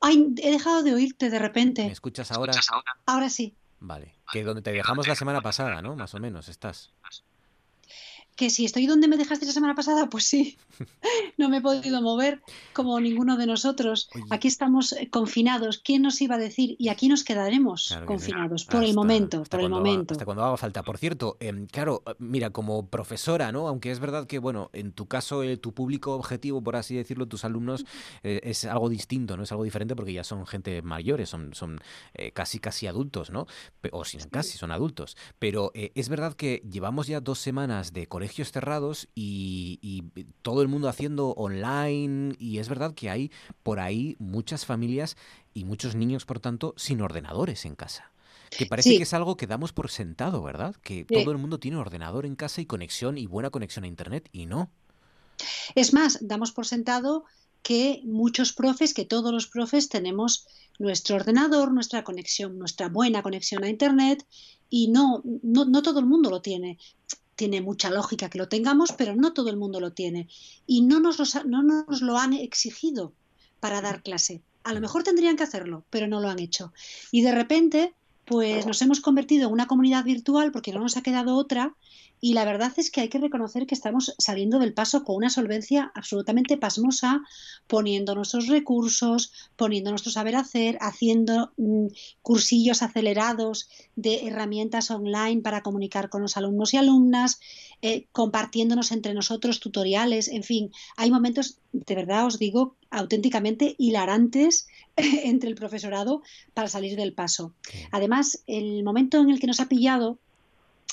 [0.00, 1.84] Ay, he dejado de oírte de repente.
[1.84, 2.52] ¿Me escuchas ahora?
[3.06, 3.30] ahora?
[3.30, 3.56] sí.
[3.80, 4.14] Vale.
[4.32, 5.96] Que donde te dejamos la semana pasada, ¿no?
[5.96, 6.92] Más o menos, estás
[8.38, 10.56] que si estoy donde me dejaste la semana pasada, pues sí,
[11.38, 12.40] no me he podido mover
[12.72, 14.08] como ninguno de nosotros.
[14.30, 15.78] Aquí estamos eh, confinados.
[15.78, 16.76] ¿Quién nos iba a decir?
[16.78, 20.14] Y aquí nos quedaremos confinados por el momento, por el momento.
[20.14, 20.84] hasta cuando haga falta.
[20.84, 23.66] Por cierto, em, claro, eh, mira, como profesora, ¿no?
[23.66, 27.26] Aunque es verdad que, bueno, en tu caso, eh, tu público objetivo, por así decirlo,
[27.26, 27.84] tus alumnos,
[28.22, 29.42] es algo distinto, ¿no?
[29.42, 31.80] Es algo diferente porque ya son gente mayores, son, son
[32.34, 33.46] casi, casi adultos, ¿no?
[33.90, 35.16] O sin casi, son adultos.
[35.40, 40.04] Pero es verdad que llevamos ya dos semanas de colegio colegios cerrados y,
[40.42, 43.30] todo el mundo haciendo online y es verdad que hay
[43.62, 45.16] por ahí muchas familias
[45.54, 48.12] y muchos niños, por tanto, sin ordenadores en casa.
[48.50, 50.76] Que parece que es algo que damos por sentado, ¿verdad?
[50.82, 54.28] Que todo el mundo tiene ordenador en casa y conexión y buena conexión a Internet
[54.32, 54.70] y no.
[55.74, 57.24] Es más, damos por sentado
[57.62, 60.46] que muchos profes, que todos los profes tenemos
[60.78, 64.26] nuestro ordenador, nuestra conexión, nuestra buena conexión a Internet
[64.68, 66.78] y no, no, no todo el mundo lo tiene
[67.38, 70.26] tiene mucha lógica que lo tengamos, pero no todo el mundo lo tiene.
[70.66, 73.12] Y no nos, no nos lo han exigido
[73.60, 74.42] para dar clase.
[74.64, 76.72] A lo mejor tendrían que hacerlo, pero no lo han hecho.
[77.12, 77.94] Y de repente,
[78.24, 81.76] pues nos hemos convertido en una comunidad virtual porque no nos ha quedado otra
[82.20, 85.30] y la verdad es que hay que reconocer que estamos saliendo del paso con una
[85.30, 87.22] solvencia absolutamente pasmosa,
[87.66, 91.86] poniendo nuestros recursos, poniendo nuestro saber hacer, haciendo mm,
[92.22, 97.40] cursillos acelerados de herramientas online para comunicar con los alumnos y alumnas,
[97.82, 104.66] eh, compartiéndonos entre nosotros tutoriales, en fin, hay momentos, de verdad os digo, auténticamente hilarantes
[104.96, 106.22] entre el profesorado
[106.54, 107.54] para salir del paso.
[107.92, 110.18] Además, el momento en el que nos ha pillado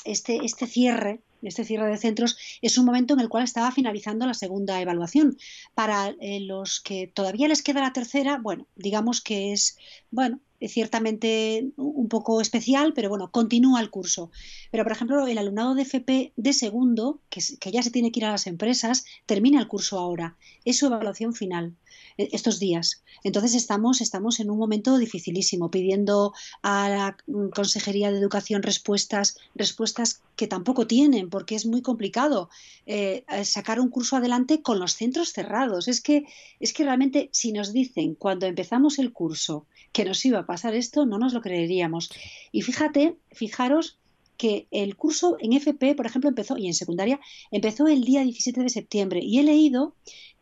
[0.06, 4.26] este, este cierre este cierre de centros es un momento en el cual estaba finalizando
[4.26, 5.36] la segunda evaluación.
[5.74, 9.78] Para eh, los que todavía les queda la tercera, bueno, digamos que es,
[10.10, 14.30] bueno, ciertamente un poco especial, pero bueno, continúa el curso.
[14.70, 18.26] Pero, por ejemplo, el alumnado de FP de segundo, que, ya se tiene que ir
[18.26, 20.36] a las empresas, termina el curso ahora.
[20.64, 21.74] Es su evaluación final.
[22.18, 23.02] E, estos días.
[23.24, 27.16] Entonces estamos, estamos en un momento dificilísimo, pidiendo a la
[27.54, 32.50] Consejería de Educación respuestas, respuestas que tampoco tienen, porque es muy complicado
[32.86, 35.88] eh, sacar un curso adelante con los centros cerrados.
[35.88, 36.26] Es que,
[36.60, 41.06] es que realmente si nos dicen cuando empezamos el curso que nos iba pasar esto,
[41.06, 42.10] no nos lo creeríamos.
[42.52, 43.98] Y fíjate, fijaros
[44.36, 47.20] que el curso en FP, por ejemplo, empezó, y en secundaria,
[47.50, 49.20] empezó el día 17 de septiembre.
[49.22, 49.94] Y he leído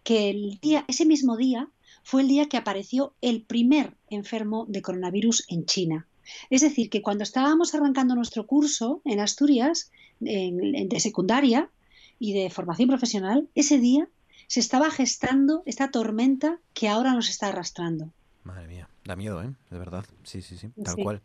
[0.03, 1.69] que el día, ese mismo día
[2.03, 6.07] fue el día que apareció el primer enfermo de coronavirus en China.
[6.51, 9.91] Es decir, que cuando estábamos arrancando nuestro curso en Asturias,
[10.21, 11.71] de secundaria
[12.19, 14.09] y de formación profesional, ese día
[14.47, 18.11] se estaba gestando esta tormenta que ahora nos está arrastrando.
[18.45, 18.89] Madre mía.
[19.05, 19.53] Da miedo, ¿eh?
[19.69, 20.07] De verdad.
[20.23, 21.21] Sí, sí, sí, tal cual.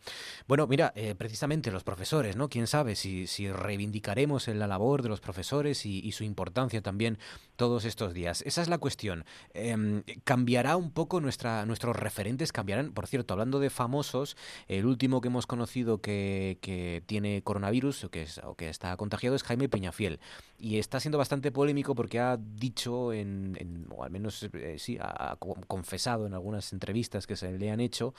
[0.50, 2.50] Bueno, mira, eh, precisamente los profesores, ¿no?
[2.50, 7.20] Quién sabe si, si reivindicaremos la labor de los profesores y, su importancia también
[7.56, 8.42] todos estos días.
[8.42, 9.24] Esa es la cuestión.
[9.54, 12.52] Em, ¿Cambiará un poco nuestra, nuestros referentes?
[12.52, 12.92] ¿Cambiarán?
[12.92, 14.36] Por cierto, hablando de famosos,
[14.68, 18.98] el último que hemos conocido que, que tiene coronavirus o que, es, o que está
[18.98, 20.20] contagiado es Jaime Peñafiel.
[20.58, 25.38] Y está siendo bastante polémico porque ha dicho, en, o al menos eh, sí, ha
[25.40, 28.14] confesado en algunas entrevistas que se le han hecho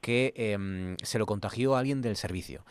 [0.00, 2.64] que em, se lo contagió a alguien del servicio.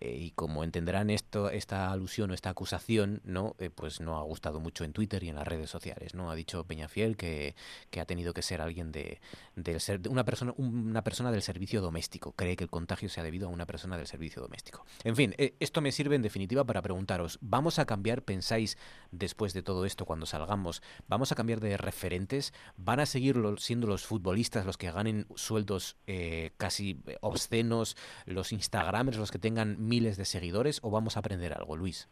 [0.00, 3.56] Eh, y como entenderán esto, esta alusión o esta acusación, ¿no?
[3.58, 6.30] Eh, pues no ha gustado mucho en Twitter y en las redes redes sociales, ¿no?
[6.30, 7.54] Ha dicho Peñafiel que,
[7.90, 9.20] que ha tenido que ser alguien de,
[9.56, 12.32] del ser, una persona una persona del servicio doméstico.
[12.32, 14.86] Cree que el contagio se ha debido a una persona del servicio doméstico.
[15.04, 18.78] En fin, eh, esto me sirve en definitiva para preguntaros, ¿vamos a cambiar, pensáis,
[19.10, 22.52] después de todo esto, cuando salgamos, vamos a cambiar de referentes?
[22.76, 27.96] ¿Van a seguir siendo los futbolistas los que ganen sueldos eh, casi obscenos,
[28.26, 32.08] los Instagramers los que tengan miles de seguidores, o vamos a aprender algo, Luis?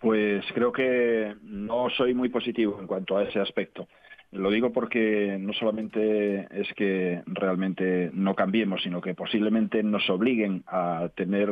[0.00, 3.88] Pues creo que no soy muy positivo en cuanto a ese aspecto.
[4.32, 10.64] Lo digo porque no solamente es que realmente no cambiemos, sino que posiblemente nos obliguen
[10.66, 11.50] a tener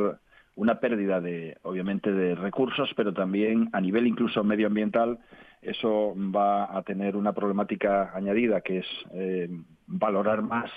[0.57, 5.19] una pérdida de, obviamente, de recursos, pero también a nivel incluso medioambiental,
[5.63, 9.49] eso va a tener una problemática añadida, que es eh,
[9.87, 10.71] valorar más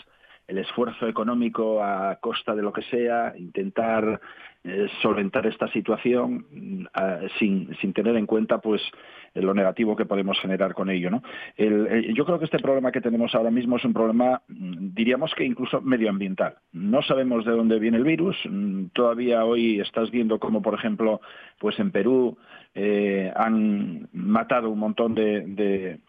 [0.48, 4.20] el esfuerzo económico a costa de lo que sea, intentar
[4.64, 6.86] eh, solventar esta situación mm,
[7.40, 8.82] sin, sin, tener en cuenta pues
[9.36, 11.12] lo negativo que podemos generar con ello.
[11.12, 11.22] ¿no?
[11.58, 15.46] yo creo que este problema que tenemos ahora mismo es un problema, mm, diríamos que
[15.46, 16.56] incluso medioambiental.
[16.74, 18.38] No sabemos de dónde viene el virus.
[18.50, 21.22] Mm, todavía hoy estás viendo cómo, por ejemplo,
[21.60, 22.38] pues en Perú
[22.74, 26.00] eh, han matado un montón de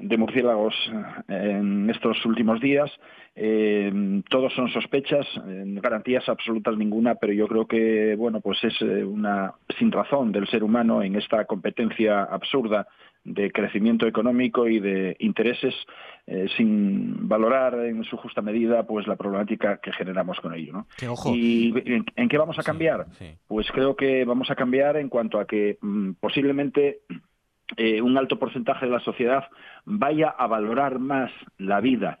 [0.00, 0.74] murciélagos
[1.28, 2.90] eh, en estos últimos días.
[3.36, 9.04] Eh, todos son sospechas, garantías absolutas ninguna, pero yo creo que bueno, pues es eh,
[9.04, 12.86] una sin razón del ser humano en esta competencia absurda
[13.22, 15.74] de crecimiento económico y de intereses
[16.56, 20.72] sin valorar en su justa medida pues la problemática que generamos con ello.
[20.72, 20.86] ¿no?
[21.34, 21.74] ¿Y
[22.16, 23.06] en, qué vamos a cambiar?
[23.48, 27.00] Pues creo que vamos a cambiar en cuanto a que mm, posiblemente
[27.76, 29.48] eh, un alto porcentaje de la sociedad
[29.84, 32.20] vaya a valorar más la vida.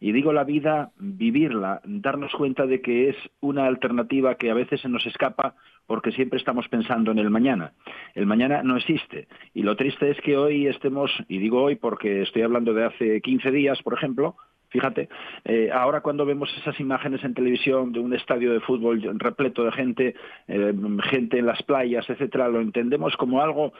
[0.00, 4.80] Y digo la vida, vivirla, darnos cuenta de que es una alternativa que a veces
[4.80, 5.54] se nos escapa
[5.86, 7.72] porque siempre estamos pensando en el mañana.
[8.14, 9.26] El mañana no existe.
[9.54, 13.20] Y lo triste es que hoy estemos, y digo hoy porque estoy hablando de hace
[13.20, 14.36] 15 días, por ejemplo,
[14.70, 15.08] Fíjate,
[15.46, 19.72] eh, ahora cuando vemos esas imágenes en televisión de un estadio de fútbol repleto de
[19.72, 20.14] gente,
[20.46, 23.72] eh, gente en las playas, etcétera, lo entendemos como algo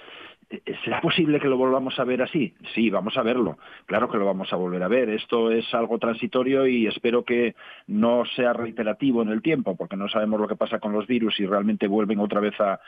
[0.50, 2.54] eh, ¿Será posible que lo volvamos a ver así?
[2.74, 3.58] Sí, vamos a verlo.
[3.86, 5.10] Claro que lo vamos a volver a ver.
[5.10, 7.54] Esto es algo transitorio y espero que
[7.86, 11.38] no sea reiterativo en el tiempo, porque no sabemos lo que pasa con los virus
[11.40, 12.80] y realmente vuelven otra vez a,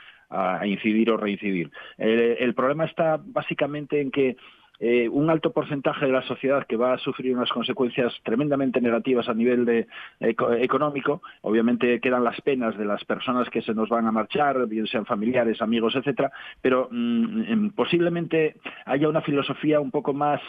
[0.65, 1.69] incidir o reincidir.
[1.97, 4.37] el problema está básicamente en que
[4.83, 9.29] eh, un alto porcentaje de la sociedad que va a sufrir unas consecuencias tremendamente negativas
[9.29, 9.87] a nivel de,
[10.19, 11.21] económico.
[11.41, 15.05] Obviamente quedan las penas de las personas que se nos van a marchar, bien sean
[15.05, 16.31] familiares, amigos, etcétera,
[16.63, 18.55] pero mm, em, posiblemente
[18.85, 20.41] haya una filosofía un poco más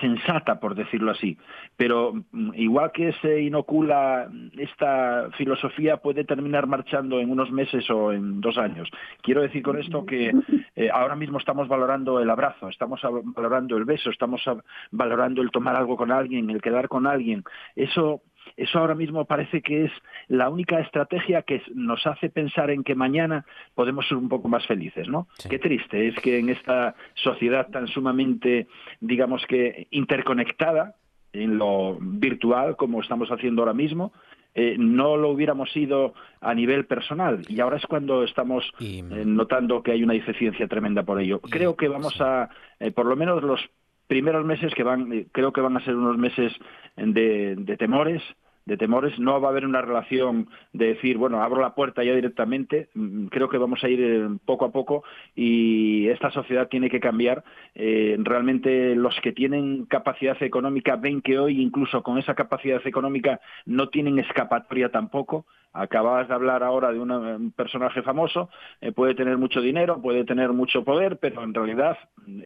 [0.00, 1.36] sensata, por decirlo así.
[1.76, 8.12] Pero mm, igual que se inocula esta filosofía, puede terminar marchando en unos meses o
[8.12, 8.88] en dos años.
[9.22, 10.32] Quiero decir con esto que
[10.76, 14.42] eh, ahora mismo estamos valorando el abrazo, estamos valorando el beso, estamos
[14.90, 17.44] valorando el tomar algo con alguien, el quedar con alguien.
[17.76, 18.22] Eso
[18.56, 19.92] eso ahora mismo parece que es
[20.28, 23.44] la única estrategia que nos hace pensar en que mañana
[23.74, 25.28] podemos ser un poco más felices, ¿no?
[25.48, 28.66] Qué triste es que en esta sociedad tan sumamente,
[29.00, 30.96] digamos que interconectada
[31.32, 34.12] en lo virtual como estamos haciendo ahora mismo,
[34.54, 39.82] eh, no lo hubiéramos sido a nivel personal y ahora es cuando estamos eh, notando
[39.82, 41.40] que hay una deficiencia tremenda por ello.
[41.40, 43.60] Creo que vamos a, eh, por lo menos los
[44.06, 46.52] primeros meses que van, creo que van a ser unos meses
[46.96, 48.22] de temores,
[48.66, 49.18] de temores.
[49.18, 52.88] No va a haber una relación de decir, bueno, abro la puerta ya directamente.
[52.94, 57.00] Mm, creo que vamos a ir eh, poco a poco y esta sociedad tiene que
[57.00, 57.44] cambiar.
[57.74, 63.40] Eh, realmente los que tienen capacidad económica ven que hoy, incluso con esa capacidad económica,
[63.66, 65.46] no tienen escapatoria tampoco.
[65.74, 68.50] Acabas de hablar ahora de un personaje famoso,
[68.82, 71.96] eh, puede tener mucho dinero, puede tener mucho poder, pero en realidad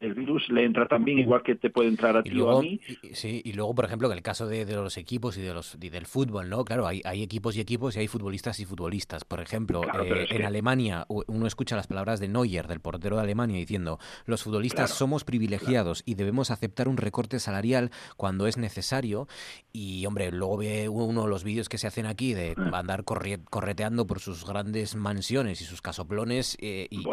[0.00, 2.80] el virus le entra también igual que te puede entrar a ti o a mí.
[3.12, 5.88] Sí, y luego, por ejemplo, en el caso de, los equipos y de los y
[5.88, 6.64] del fútbol, ¿no?
[6.64, 9.24] Claro, hay, hay, equipos y equipos y hay futbolistas y futbolistas.
[9.24, 13.56] Por ejemplo, eh, en Alemania uno escucha las palabras de Neuer, del portero de Alemania,
[13.56, 19.28] diciendo, los futbolistas somos privilegiados y debemos aceptar un recorte salarial cuando es necesario.
[19.72, 22.74] Y, hombre, luego ve uno los vídeos que se hacen aquí de mm.
[22.74, 27.04] andar correteando por sus grandes mansiones y sus casoplones eh, y,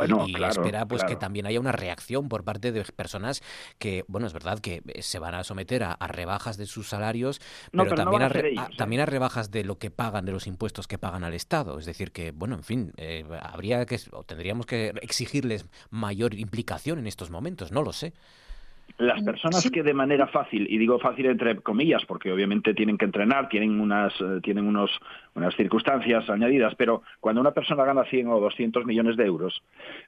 [0.44, 3.42] espera pues que también haya una reacción por parte de personas
[3.78, 7.42] que, bueno, es verdad que eh, se van a someter a, rebajas de sus salarios,
[7.72, 8.56] pero, también, a, ¿eh?
[8.78, 11.80] también a rebajas de lo que pagan, de los impuestos que pagan al Estado.
[11.80, 12.94] Es decir, que, bueno, en fin,
[13.42, 18.14] habría que, o tendríamos que exigirles mayor implicación en estos momentos, no lo sé.
[19.08, 23.06] Las personas que de manera fácil, y digo fácil entre comillas, porque obviamente tienen que
[23.06, 24.92] entrenar, tienen unas, eh, tienen unos,
[25.36, 29.64] unas circunstancias añadidas, pero cuando una persona gana 100 o 200 millones de euros,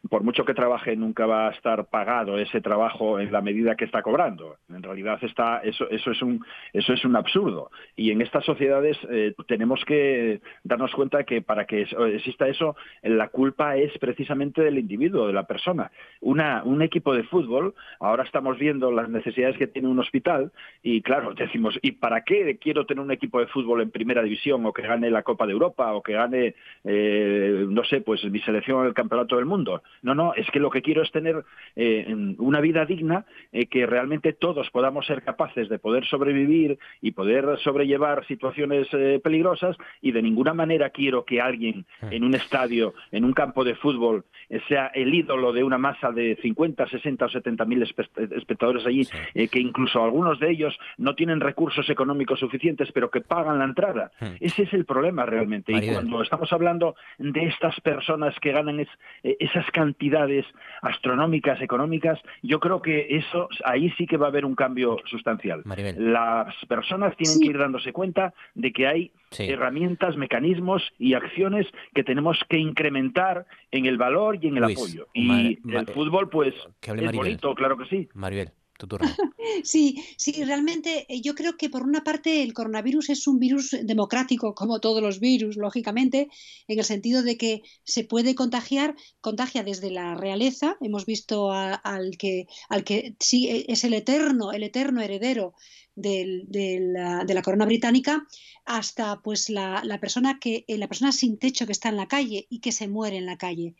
[0.09, 3.85] por mucho que trabaje, nunca va a estar pagado ese trabajo en la medida que
[3.85, 4.57] está cobrando.
[4.69, 7.71] En realidad está, eso, eso es un, eso es un absurdo.
[7.95, 13.29] Y en estas sociedades eh, tenemos que darnos cuenta que para que exista eso, la
[13.29, 15.91] culpa es precisamente del individuo, de la persona.
[16.21, 20.51] Una, un equipo de fútbol, ahora estamos viendo las necesidades que tiene un hospital
[20.83, 24.65] y claro, decimos, ¿y para qué quiero tener un equipo de fútbol en primera división
[24.65, 28.39] o que gane la Copa de Europa o que gane, eh, no sé, pues mi
[28.41, 29.83] selección en el Campeonato del Mundo?
[30.01, 31.43] No, no, es que lo que quiero es tener
[31.75, 37.11] eh, una vida digna, eh, que realmente todos podamos ser capaces de poder sobrevivir y
[37.11, 38.87] poder sobrellevar situaciones
[39.23, 42.13] peligrosas y de ninguna manera quiero que alguien mm.
[42.13, 44.25] en un estadio, en un campo de fútbol,
[44.67, 49.47] sea el ídolo de una masa de 50, 60 o 70 mil espectadores allí, eh,
[49.47, 54.11] que incluso algunos de ellos no tienen recursos económicos suficientes, pero que pagan la entrada.
[54.39, 55.71] Ese es el problema realmente.
[55.71, 58.87] Y cuando estamos hablando de estas personas que ganan eh,
[59.39, 60.45] esas cantidades
[60.81, 65.63] astronómicas, económicas, yo creo que eso ahí sí que va a haber un cambio sustancial.
[65.97, 72.03] Las personas tienen que ir dándose cuenta de que hay herramientas, mecanismos y acciones que
[72.03, 75.07] tenemos que incrementar en el valor y en el apoyo.
[75.13, 78.09] Y el fútbol, pues, es bonito, claro que sí.
[78.13, 78.51] Maribel.
[79.63, 83.75] Sí, sí, realmente eh, yo creo que por una parte el coronavirus es un virus
[83.83, 86.27] democrático, como todos los virus, lógicamente,
[86.67, 92.17] en el sentido de que se puede contagiar, contagia desde la realeza, hemos visto al
[92.17, 95.53] que, al que sí e, es el eterno, el eterno heredero
[95.95, 96.85] de,
[97.27, 98.27] la, corona británica
[98.65, 102.59] hasta pues la, persona que la persona sin techo que está en la calle y
[102.59, 103.75] que se muere en la calle.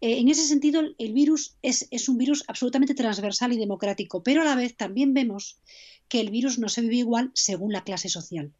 [0.00, 4.44] Eh, en ese sentido, el virus es, un virus absolutamente transversal y democrático, pero a
[4.44, 5.60] la vez también vemos
[6.08, 8.52] que el virus no se vive igual según la clase social.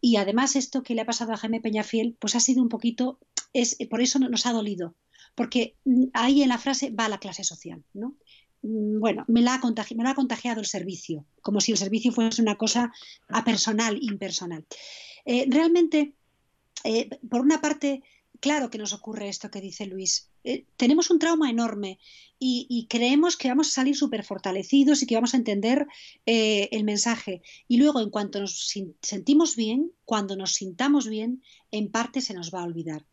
[0.00, 3.20] Y además esto que le ha pasado a Jaime Peñafiel, pues ha sido un poquito,
[3.52, 4.96] es, por eso nos ha dolido,
[5.36, 5.76] porque
[6.14, 8.16] ahí en la frase va la clase social, ¿no?
[8.62, 12.92] Mm, bueno, me la, ha contagiado el servicio, como si el servicio fuese una cosa
[13.28, 14.66] apersonal, impersonal.
[15.24, 16.14] Eh, realmente,
[16.84, 18.02] eh, por una parte,
[18.40, 20.31] claro que nos ocurre esto que dice Luis.
[20.44, 21.98] Eh, tenemos un trauma enorme
[22.44, 25.86] y, creemos que vamos a salir súper fortalecidos y que vamos a entender
[26.26, 27.42] eh, el mensaje.
[27.68, 32.52] Y luego, en cuanto nos sentimos bien, cuando nos sintamos bien, en parte se nos
[32.52, 33.06] va a olvidar.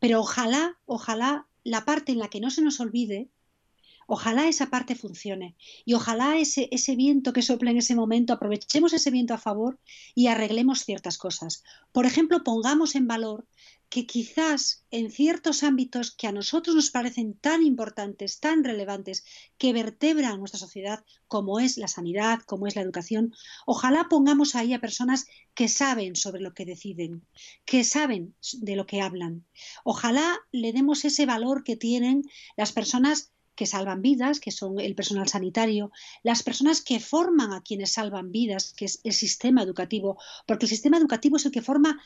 [0.00, 3.30] Pero ojalá, ojalá la parte en la que no se nos olvide
[4.06, 8.92] Ojalá esa parte funcione y ojalá ese, ese viento que sopla en ese momento, aprovechemos
[8.92, 9.78] ese viento a favor
[10.14, 11.62] y arreglemos ciertas cosas.
[11.92, 13.46] Por ejemplo, pongamos en valor
[13.92, 19.22] que quizás en ciertos ámbitos que a nosotros nos parecen tan importantes, tan relevantes,
[19.58, 23.34] que vertebran nuestra sociedad, como es la sanidad, como es la educación,
[23.66, 27.26] ojalá pongamos ahí a personas que saben sobre lo que deciden,
[27.66, 29.44] que saben de lo que hablan.
[29.84, 32.22] Ojalá le demos ese valor que tienen
[32.56, 35.92] las personas que salvan vidas, que son el personal sanitario,
[36.22, 40.70] las personas que forman a quienes salvan vidas, que es el sistema educativo, porque el
[40.70, 42.00] sistema educativo es el que forma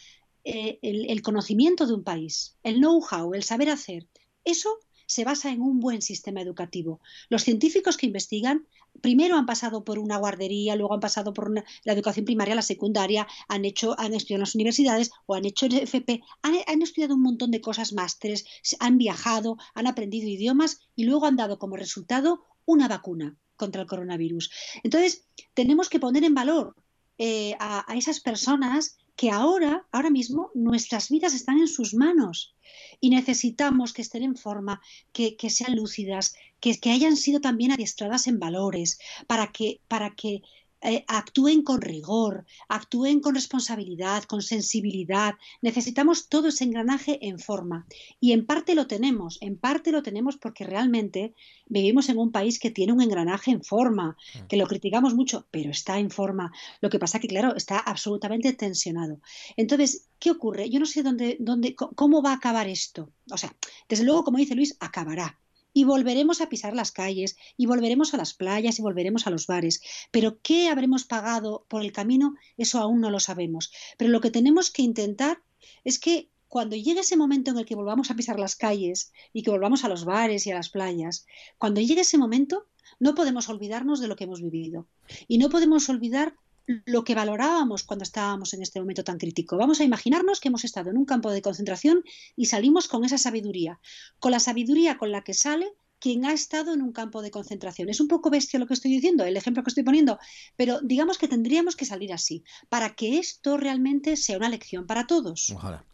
[0.48, 4.06] eh, el, conocimiento de un país, el know-how, el saber hacer.
[4.44, 7.01] Eso se basa en un buen sistema educativo.
[7.28, 8.64] Los científicos que investigan
[9.01, 13.27] primero han pasado por una guardería, luego han pasado por la educación primaria, la secundaria,
[13.48, 17.23] han hecho, han estudiado en las universidades o han hecho el FP, han, estudiado un
[17.23, 18.44] montón de cosas, másteres,
[18.78, 23.89] han viajado, han aprendido idiomas y luego han dado como resultado una vacuna contra el
[23.89, 24.52] coronavirus.
[24.85, 26.77] Entonces, tenemos que poner en valor
[27.18, 32.55] eh, a esas personas que ahora, ahora mismo, nuestras vidas están en sus manos.
[33.01, 34.80] Y necesitamos que estén en forma,
[35.12, 40.43] que, sean lúcidas, que, que, hayan sido también adiestradas en valores, para que, para que
[40.82, 45.35] eh, actúen con rigor, actúen con responsabilidad, con sensibilidad.
[45.62, 47.86] Necesitamos todo ese engranaje en forma.
[48.20, 51.35] Y en parte lo tenemos, en parte lo tenemos porque realmente
[51.66, 54.47] vivimos en un país que tiene un engranaje en forma, mm.
[54.48, 56.53] que lo criticamos mucho, pero está en forma.
[56.81, 59.20] Lo que pasa que, claro, está absolutamente tensionado.
[59.57, 60.69] Entonces, ¿qué ocurre?
[60.70, 63.11] Yo no sé dónde, dónde, cómo va a acabar esto.
[63.31, 63.55] O sea,
[63.89, 65.39] desde luego, como dice Luis, acabará
[65.77, 69.47] y volveremos a pisar las calles y volveremos a las playas y volveremos a los
[69.47, 69.82] bares.
[70.11, 72.35] Pero ¿qué habremos pagado por el camino?
[72.57, 73.70] Eso aún no lo sabemos.
[73.98, 75.43] Pero lo que tenemos que intentar
[75.85, 79.43] es que cuando llegue ese momento en el que volvamos a pisar las calles y
[79.43, 81.27] que volvamos a los bares y a las playas,
[81.59, 82.65] cuando llegue ese momento,
[82.98, 84.86] no podemos olvidarnos de lo que hemos vivido.
[85.28, 86.36] Y no podemos olvidar
[86.66, 89.56] lo que valorábamos cuando estábamos en este momento tan crítico.
[89.56, 92.02] Vamos a imaginarnos que hemos estado en un campo de concentración
[92.36, 93.80] y salimos con esa sabiduría,
[94.18, 97.88] con la sabiduría con la que sale quien ha estado en un campo de concentración.
[97.88, 100.18] Es un poco bestia lo que estoy diciendo, el ejemplo que estoy poniendo,
[100.56, 105.06] pero digamos que tendríamos que salir así, para que esto realmente sea una lección para
[105.06, 105.51] todos.
[105.51, 105.84] Ojalá.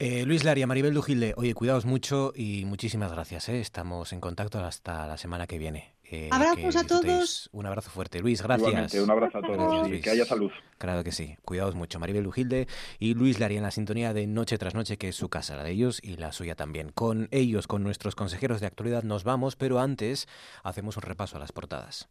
[0.00, 3.48] Eh, Luis Laria, Maribel Dujilde, oye, cuidaos mucho y muchísimas gracias.
[3.48, 3.60] ¿eh?
[3.60, 5.97] Estamos en contacto hasta la semana que viene.
[6.10, 7.50] Eh, Abrazos a todos.
[7.52, 8.20] Un abrazo fuerte.
[8.20, 8.94] Luis, gracias.
[8.94, 10.50] un abrazo a todos y que haya salud.
[10.78, 11.36] Claro que sí.
[11.44, 11.98] Cuidaos mucho.
[11.98, 12.66] Maribel Lujilde
[12.98, 15.64] y Luis Laria en la sintonía de Noche tras Noche, que es su casa, la
[15.64, 16.90] de ellos y la suya también.
[16.92, 20.28] Con ellos, con nuestros consejeros de actualidad, nos vamos, pero antes
[20.62, 22.08] hacemos un repaso a las portadas.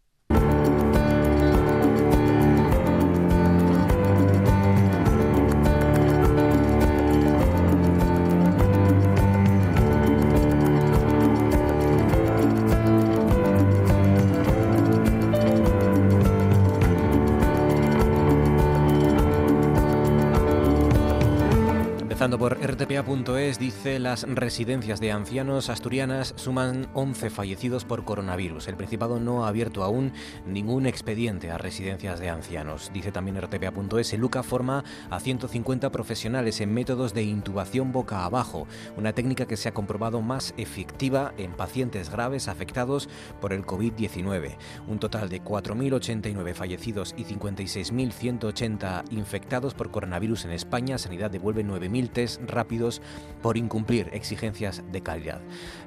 [22.36, 28.68] Por rtpa.es, dice las residencias de ancianos asturianas suman 11 fallecidos por coronavirus.
[28.68, 30.12] El Principado no ha abierto aún
[30.46, 32.92] ningún expediente a residencias de ancianos.
[32.94, 38.68] Dice también rtpa.es, LUCA forma a 150 profesionales en métodos de intubación boca abajo,
[38.98, 43.08] una técnica que se ha comprobado más efectiva en pacientes graves afectados
[43.40, 44.58] por el COVID-19.
[44.88, 50.98] Un total de 4.089 fallecidos y 56.180 infectados por coronavirus en España.
[50.98, 52.17] Sanidad devuelve 9.000
[52.48, 53.02] rápidos
[53.42, 55.42] por incumplir exigencias de calidad.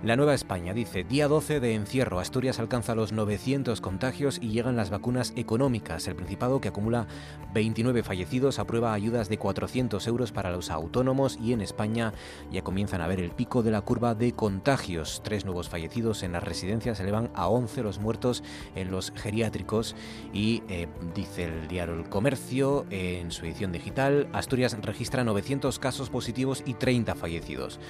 [0.05, 4.77] La Nueva España dice, día 12 de encierro, Asturias alcanza los 900 contagios y llegan
[4.77, 6.07] las vacunas económicas.
[6.07, 7.07] El Principado, que acumula
[7.53, 12.13] 29 fallecidos, aprueba ayudas de 400 euros para los autónomos y en España
[12.53, 15.21] ya comienzan a ver el pico de la curva de contagios.
[15.25, 18.43] Tres nuevos fallecidos en las residencias elevan a 11 los muertos
[18.75, 19.97] en los geriátricos
[20.33, 26.10] y eh, dice el diario El Comercio en su edición digital, Asturias registra 900 casos
[26.11, 27.81] positivos y 30 fallecidos.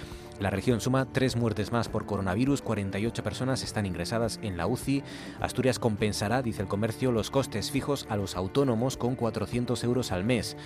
[0.41, 5.03] La región suma tres muertes más por coronavirus, 48 personas están ingresadas en la UCI.
[5.39, 10.25] Asturias compensará, dice el comercio, los costes fijos a los autónomos con 400 euros al
[10.25, 10.57] mes.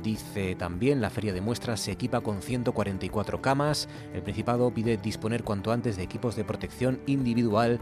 [0.00, 3.88] Dice también la feria de muestras se equipa con 144 camas.
[4.14, 7.80] El Principado pide disponer cuanto antes de equipos de protección individual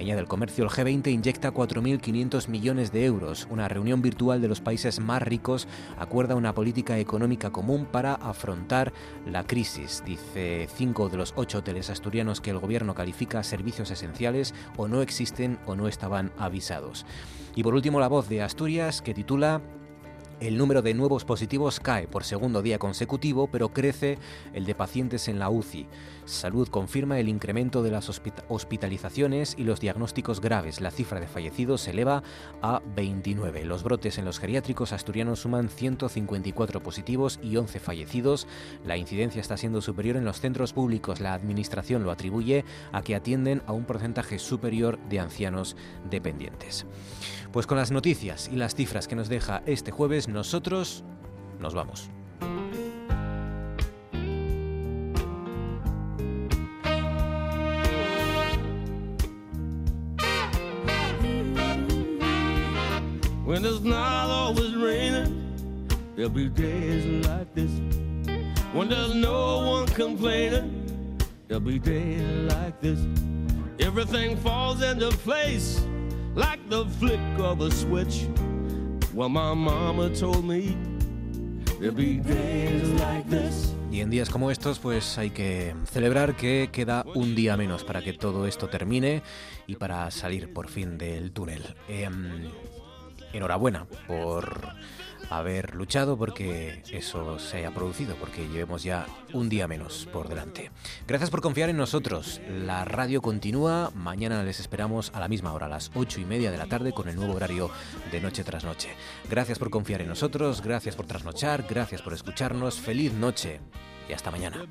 [0.00, 3.46] Añade el comercio, el G20 inyecta 4.500 millones de euros.
[3.50, 8.92] Una reunión virtual de los países más ricos acuerda una política económica común para afrontar
[9.26, 10.02] la crisis.
[10.04, 15.02] Dice cinco de los ocho hoteles asturianos que el gobierno califica servicios esenciales o no
[15.02, 17.06] existen o no estaban avisados.
[17.54, 19.60] Y por último, la voz de Asturias que titula
[20.42, 24.18] el número de nuevos positivos cae por segundo día consecutivo, pero crece
[24.52, 25.86] el de pacientes en la UCI.
[26.24, 28.08] Salud confirma el incremento de las
[28.48, 30.80] hospitalizaciones y los diagnósticos graves.
[30.80, 32.24] La cifra de fallecidos se eleva
[32.60, 33.64] a 29.
[33.64, 38.48] Los brotes en los geriátricos asturianos suman 154 positivos y 11 fallecidos.
[38.84, 41.20] La incidencia está siendo superior en los centros públicos.
[41.20, 45.76] La Administración lo atribuye a que atienden a un porcentaje superior de ancianos
[46.10, 46.84] dependientes.
[47.52, 51.04] Pues con las noticias y las cifras que nos deja este jueves, nosotros
[51.60, 52.08] nos vamos.
[63.44, 67.70] When it's not always raining, there'll be days like this.
[68.72, 71.18] When there's no one complaining,
[71.48, 72.98] there'll be days like this.
[73.78, 75.84] Everything falls into place
[76.34, 78.26] like the flick of a switch.
[79.14, 80.76] Well, my mama told me
[81.90, 83.74] be days like this.
[83.90, 88.00] Y en días como estos, pues hay que celebrar que queda un día menos para
[88.00, 89.22] que todo esto termine
[89.66, 91.62] y para salir por fin del túnel.
[91.88, 92.08] Eh,
[93.34, 94.74] enhorabuena por
[95.38, 100.70] haber luchado porque eso se haya producido, porque llevemos ya un día menos por delante.
[101.06, 102.40] Gracias por confiar en nosotros.
[102.48, 103.90] La radio continúa.
[103.94, 106.92] Mañana les esperamos a la misma hora, a las ocho y media de la tarde,
[106.92, 107.70] con el nuevo horario
[108.10, 108.90] de noche tras noche.
[109.28, 112.80] Gracias por confiar en nosotros, gracias por trasnochar, gracias por escucharnos.
[112.80, 113.60] Feliz noche
[114.08, 114.66] y hasta mañana.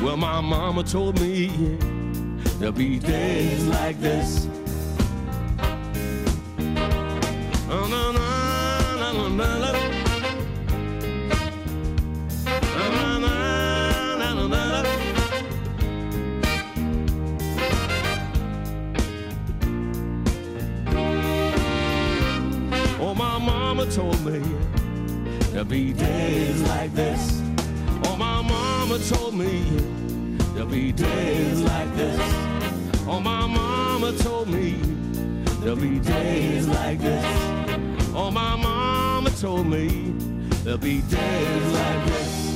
[0.00, 1.97] Well, my mama told me
[2.58, 4.48] there'll be days like this.
[23.00, 24.42] Oh, my mama told me
[25.52, 27.40] there'll be days like this.
[28.04, 30.07] Oh, my mama told me
[30.58, 32.20] there'll be days like this.
[33.06, 34.72] Oh, my mama told me
[35.60, 37.24] there'll be days like this.
[38.12, 40.14] Oh, my mama told me
[40.64, 42.47] There'll be days like this.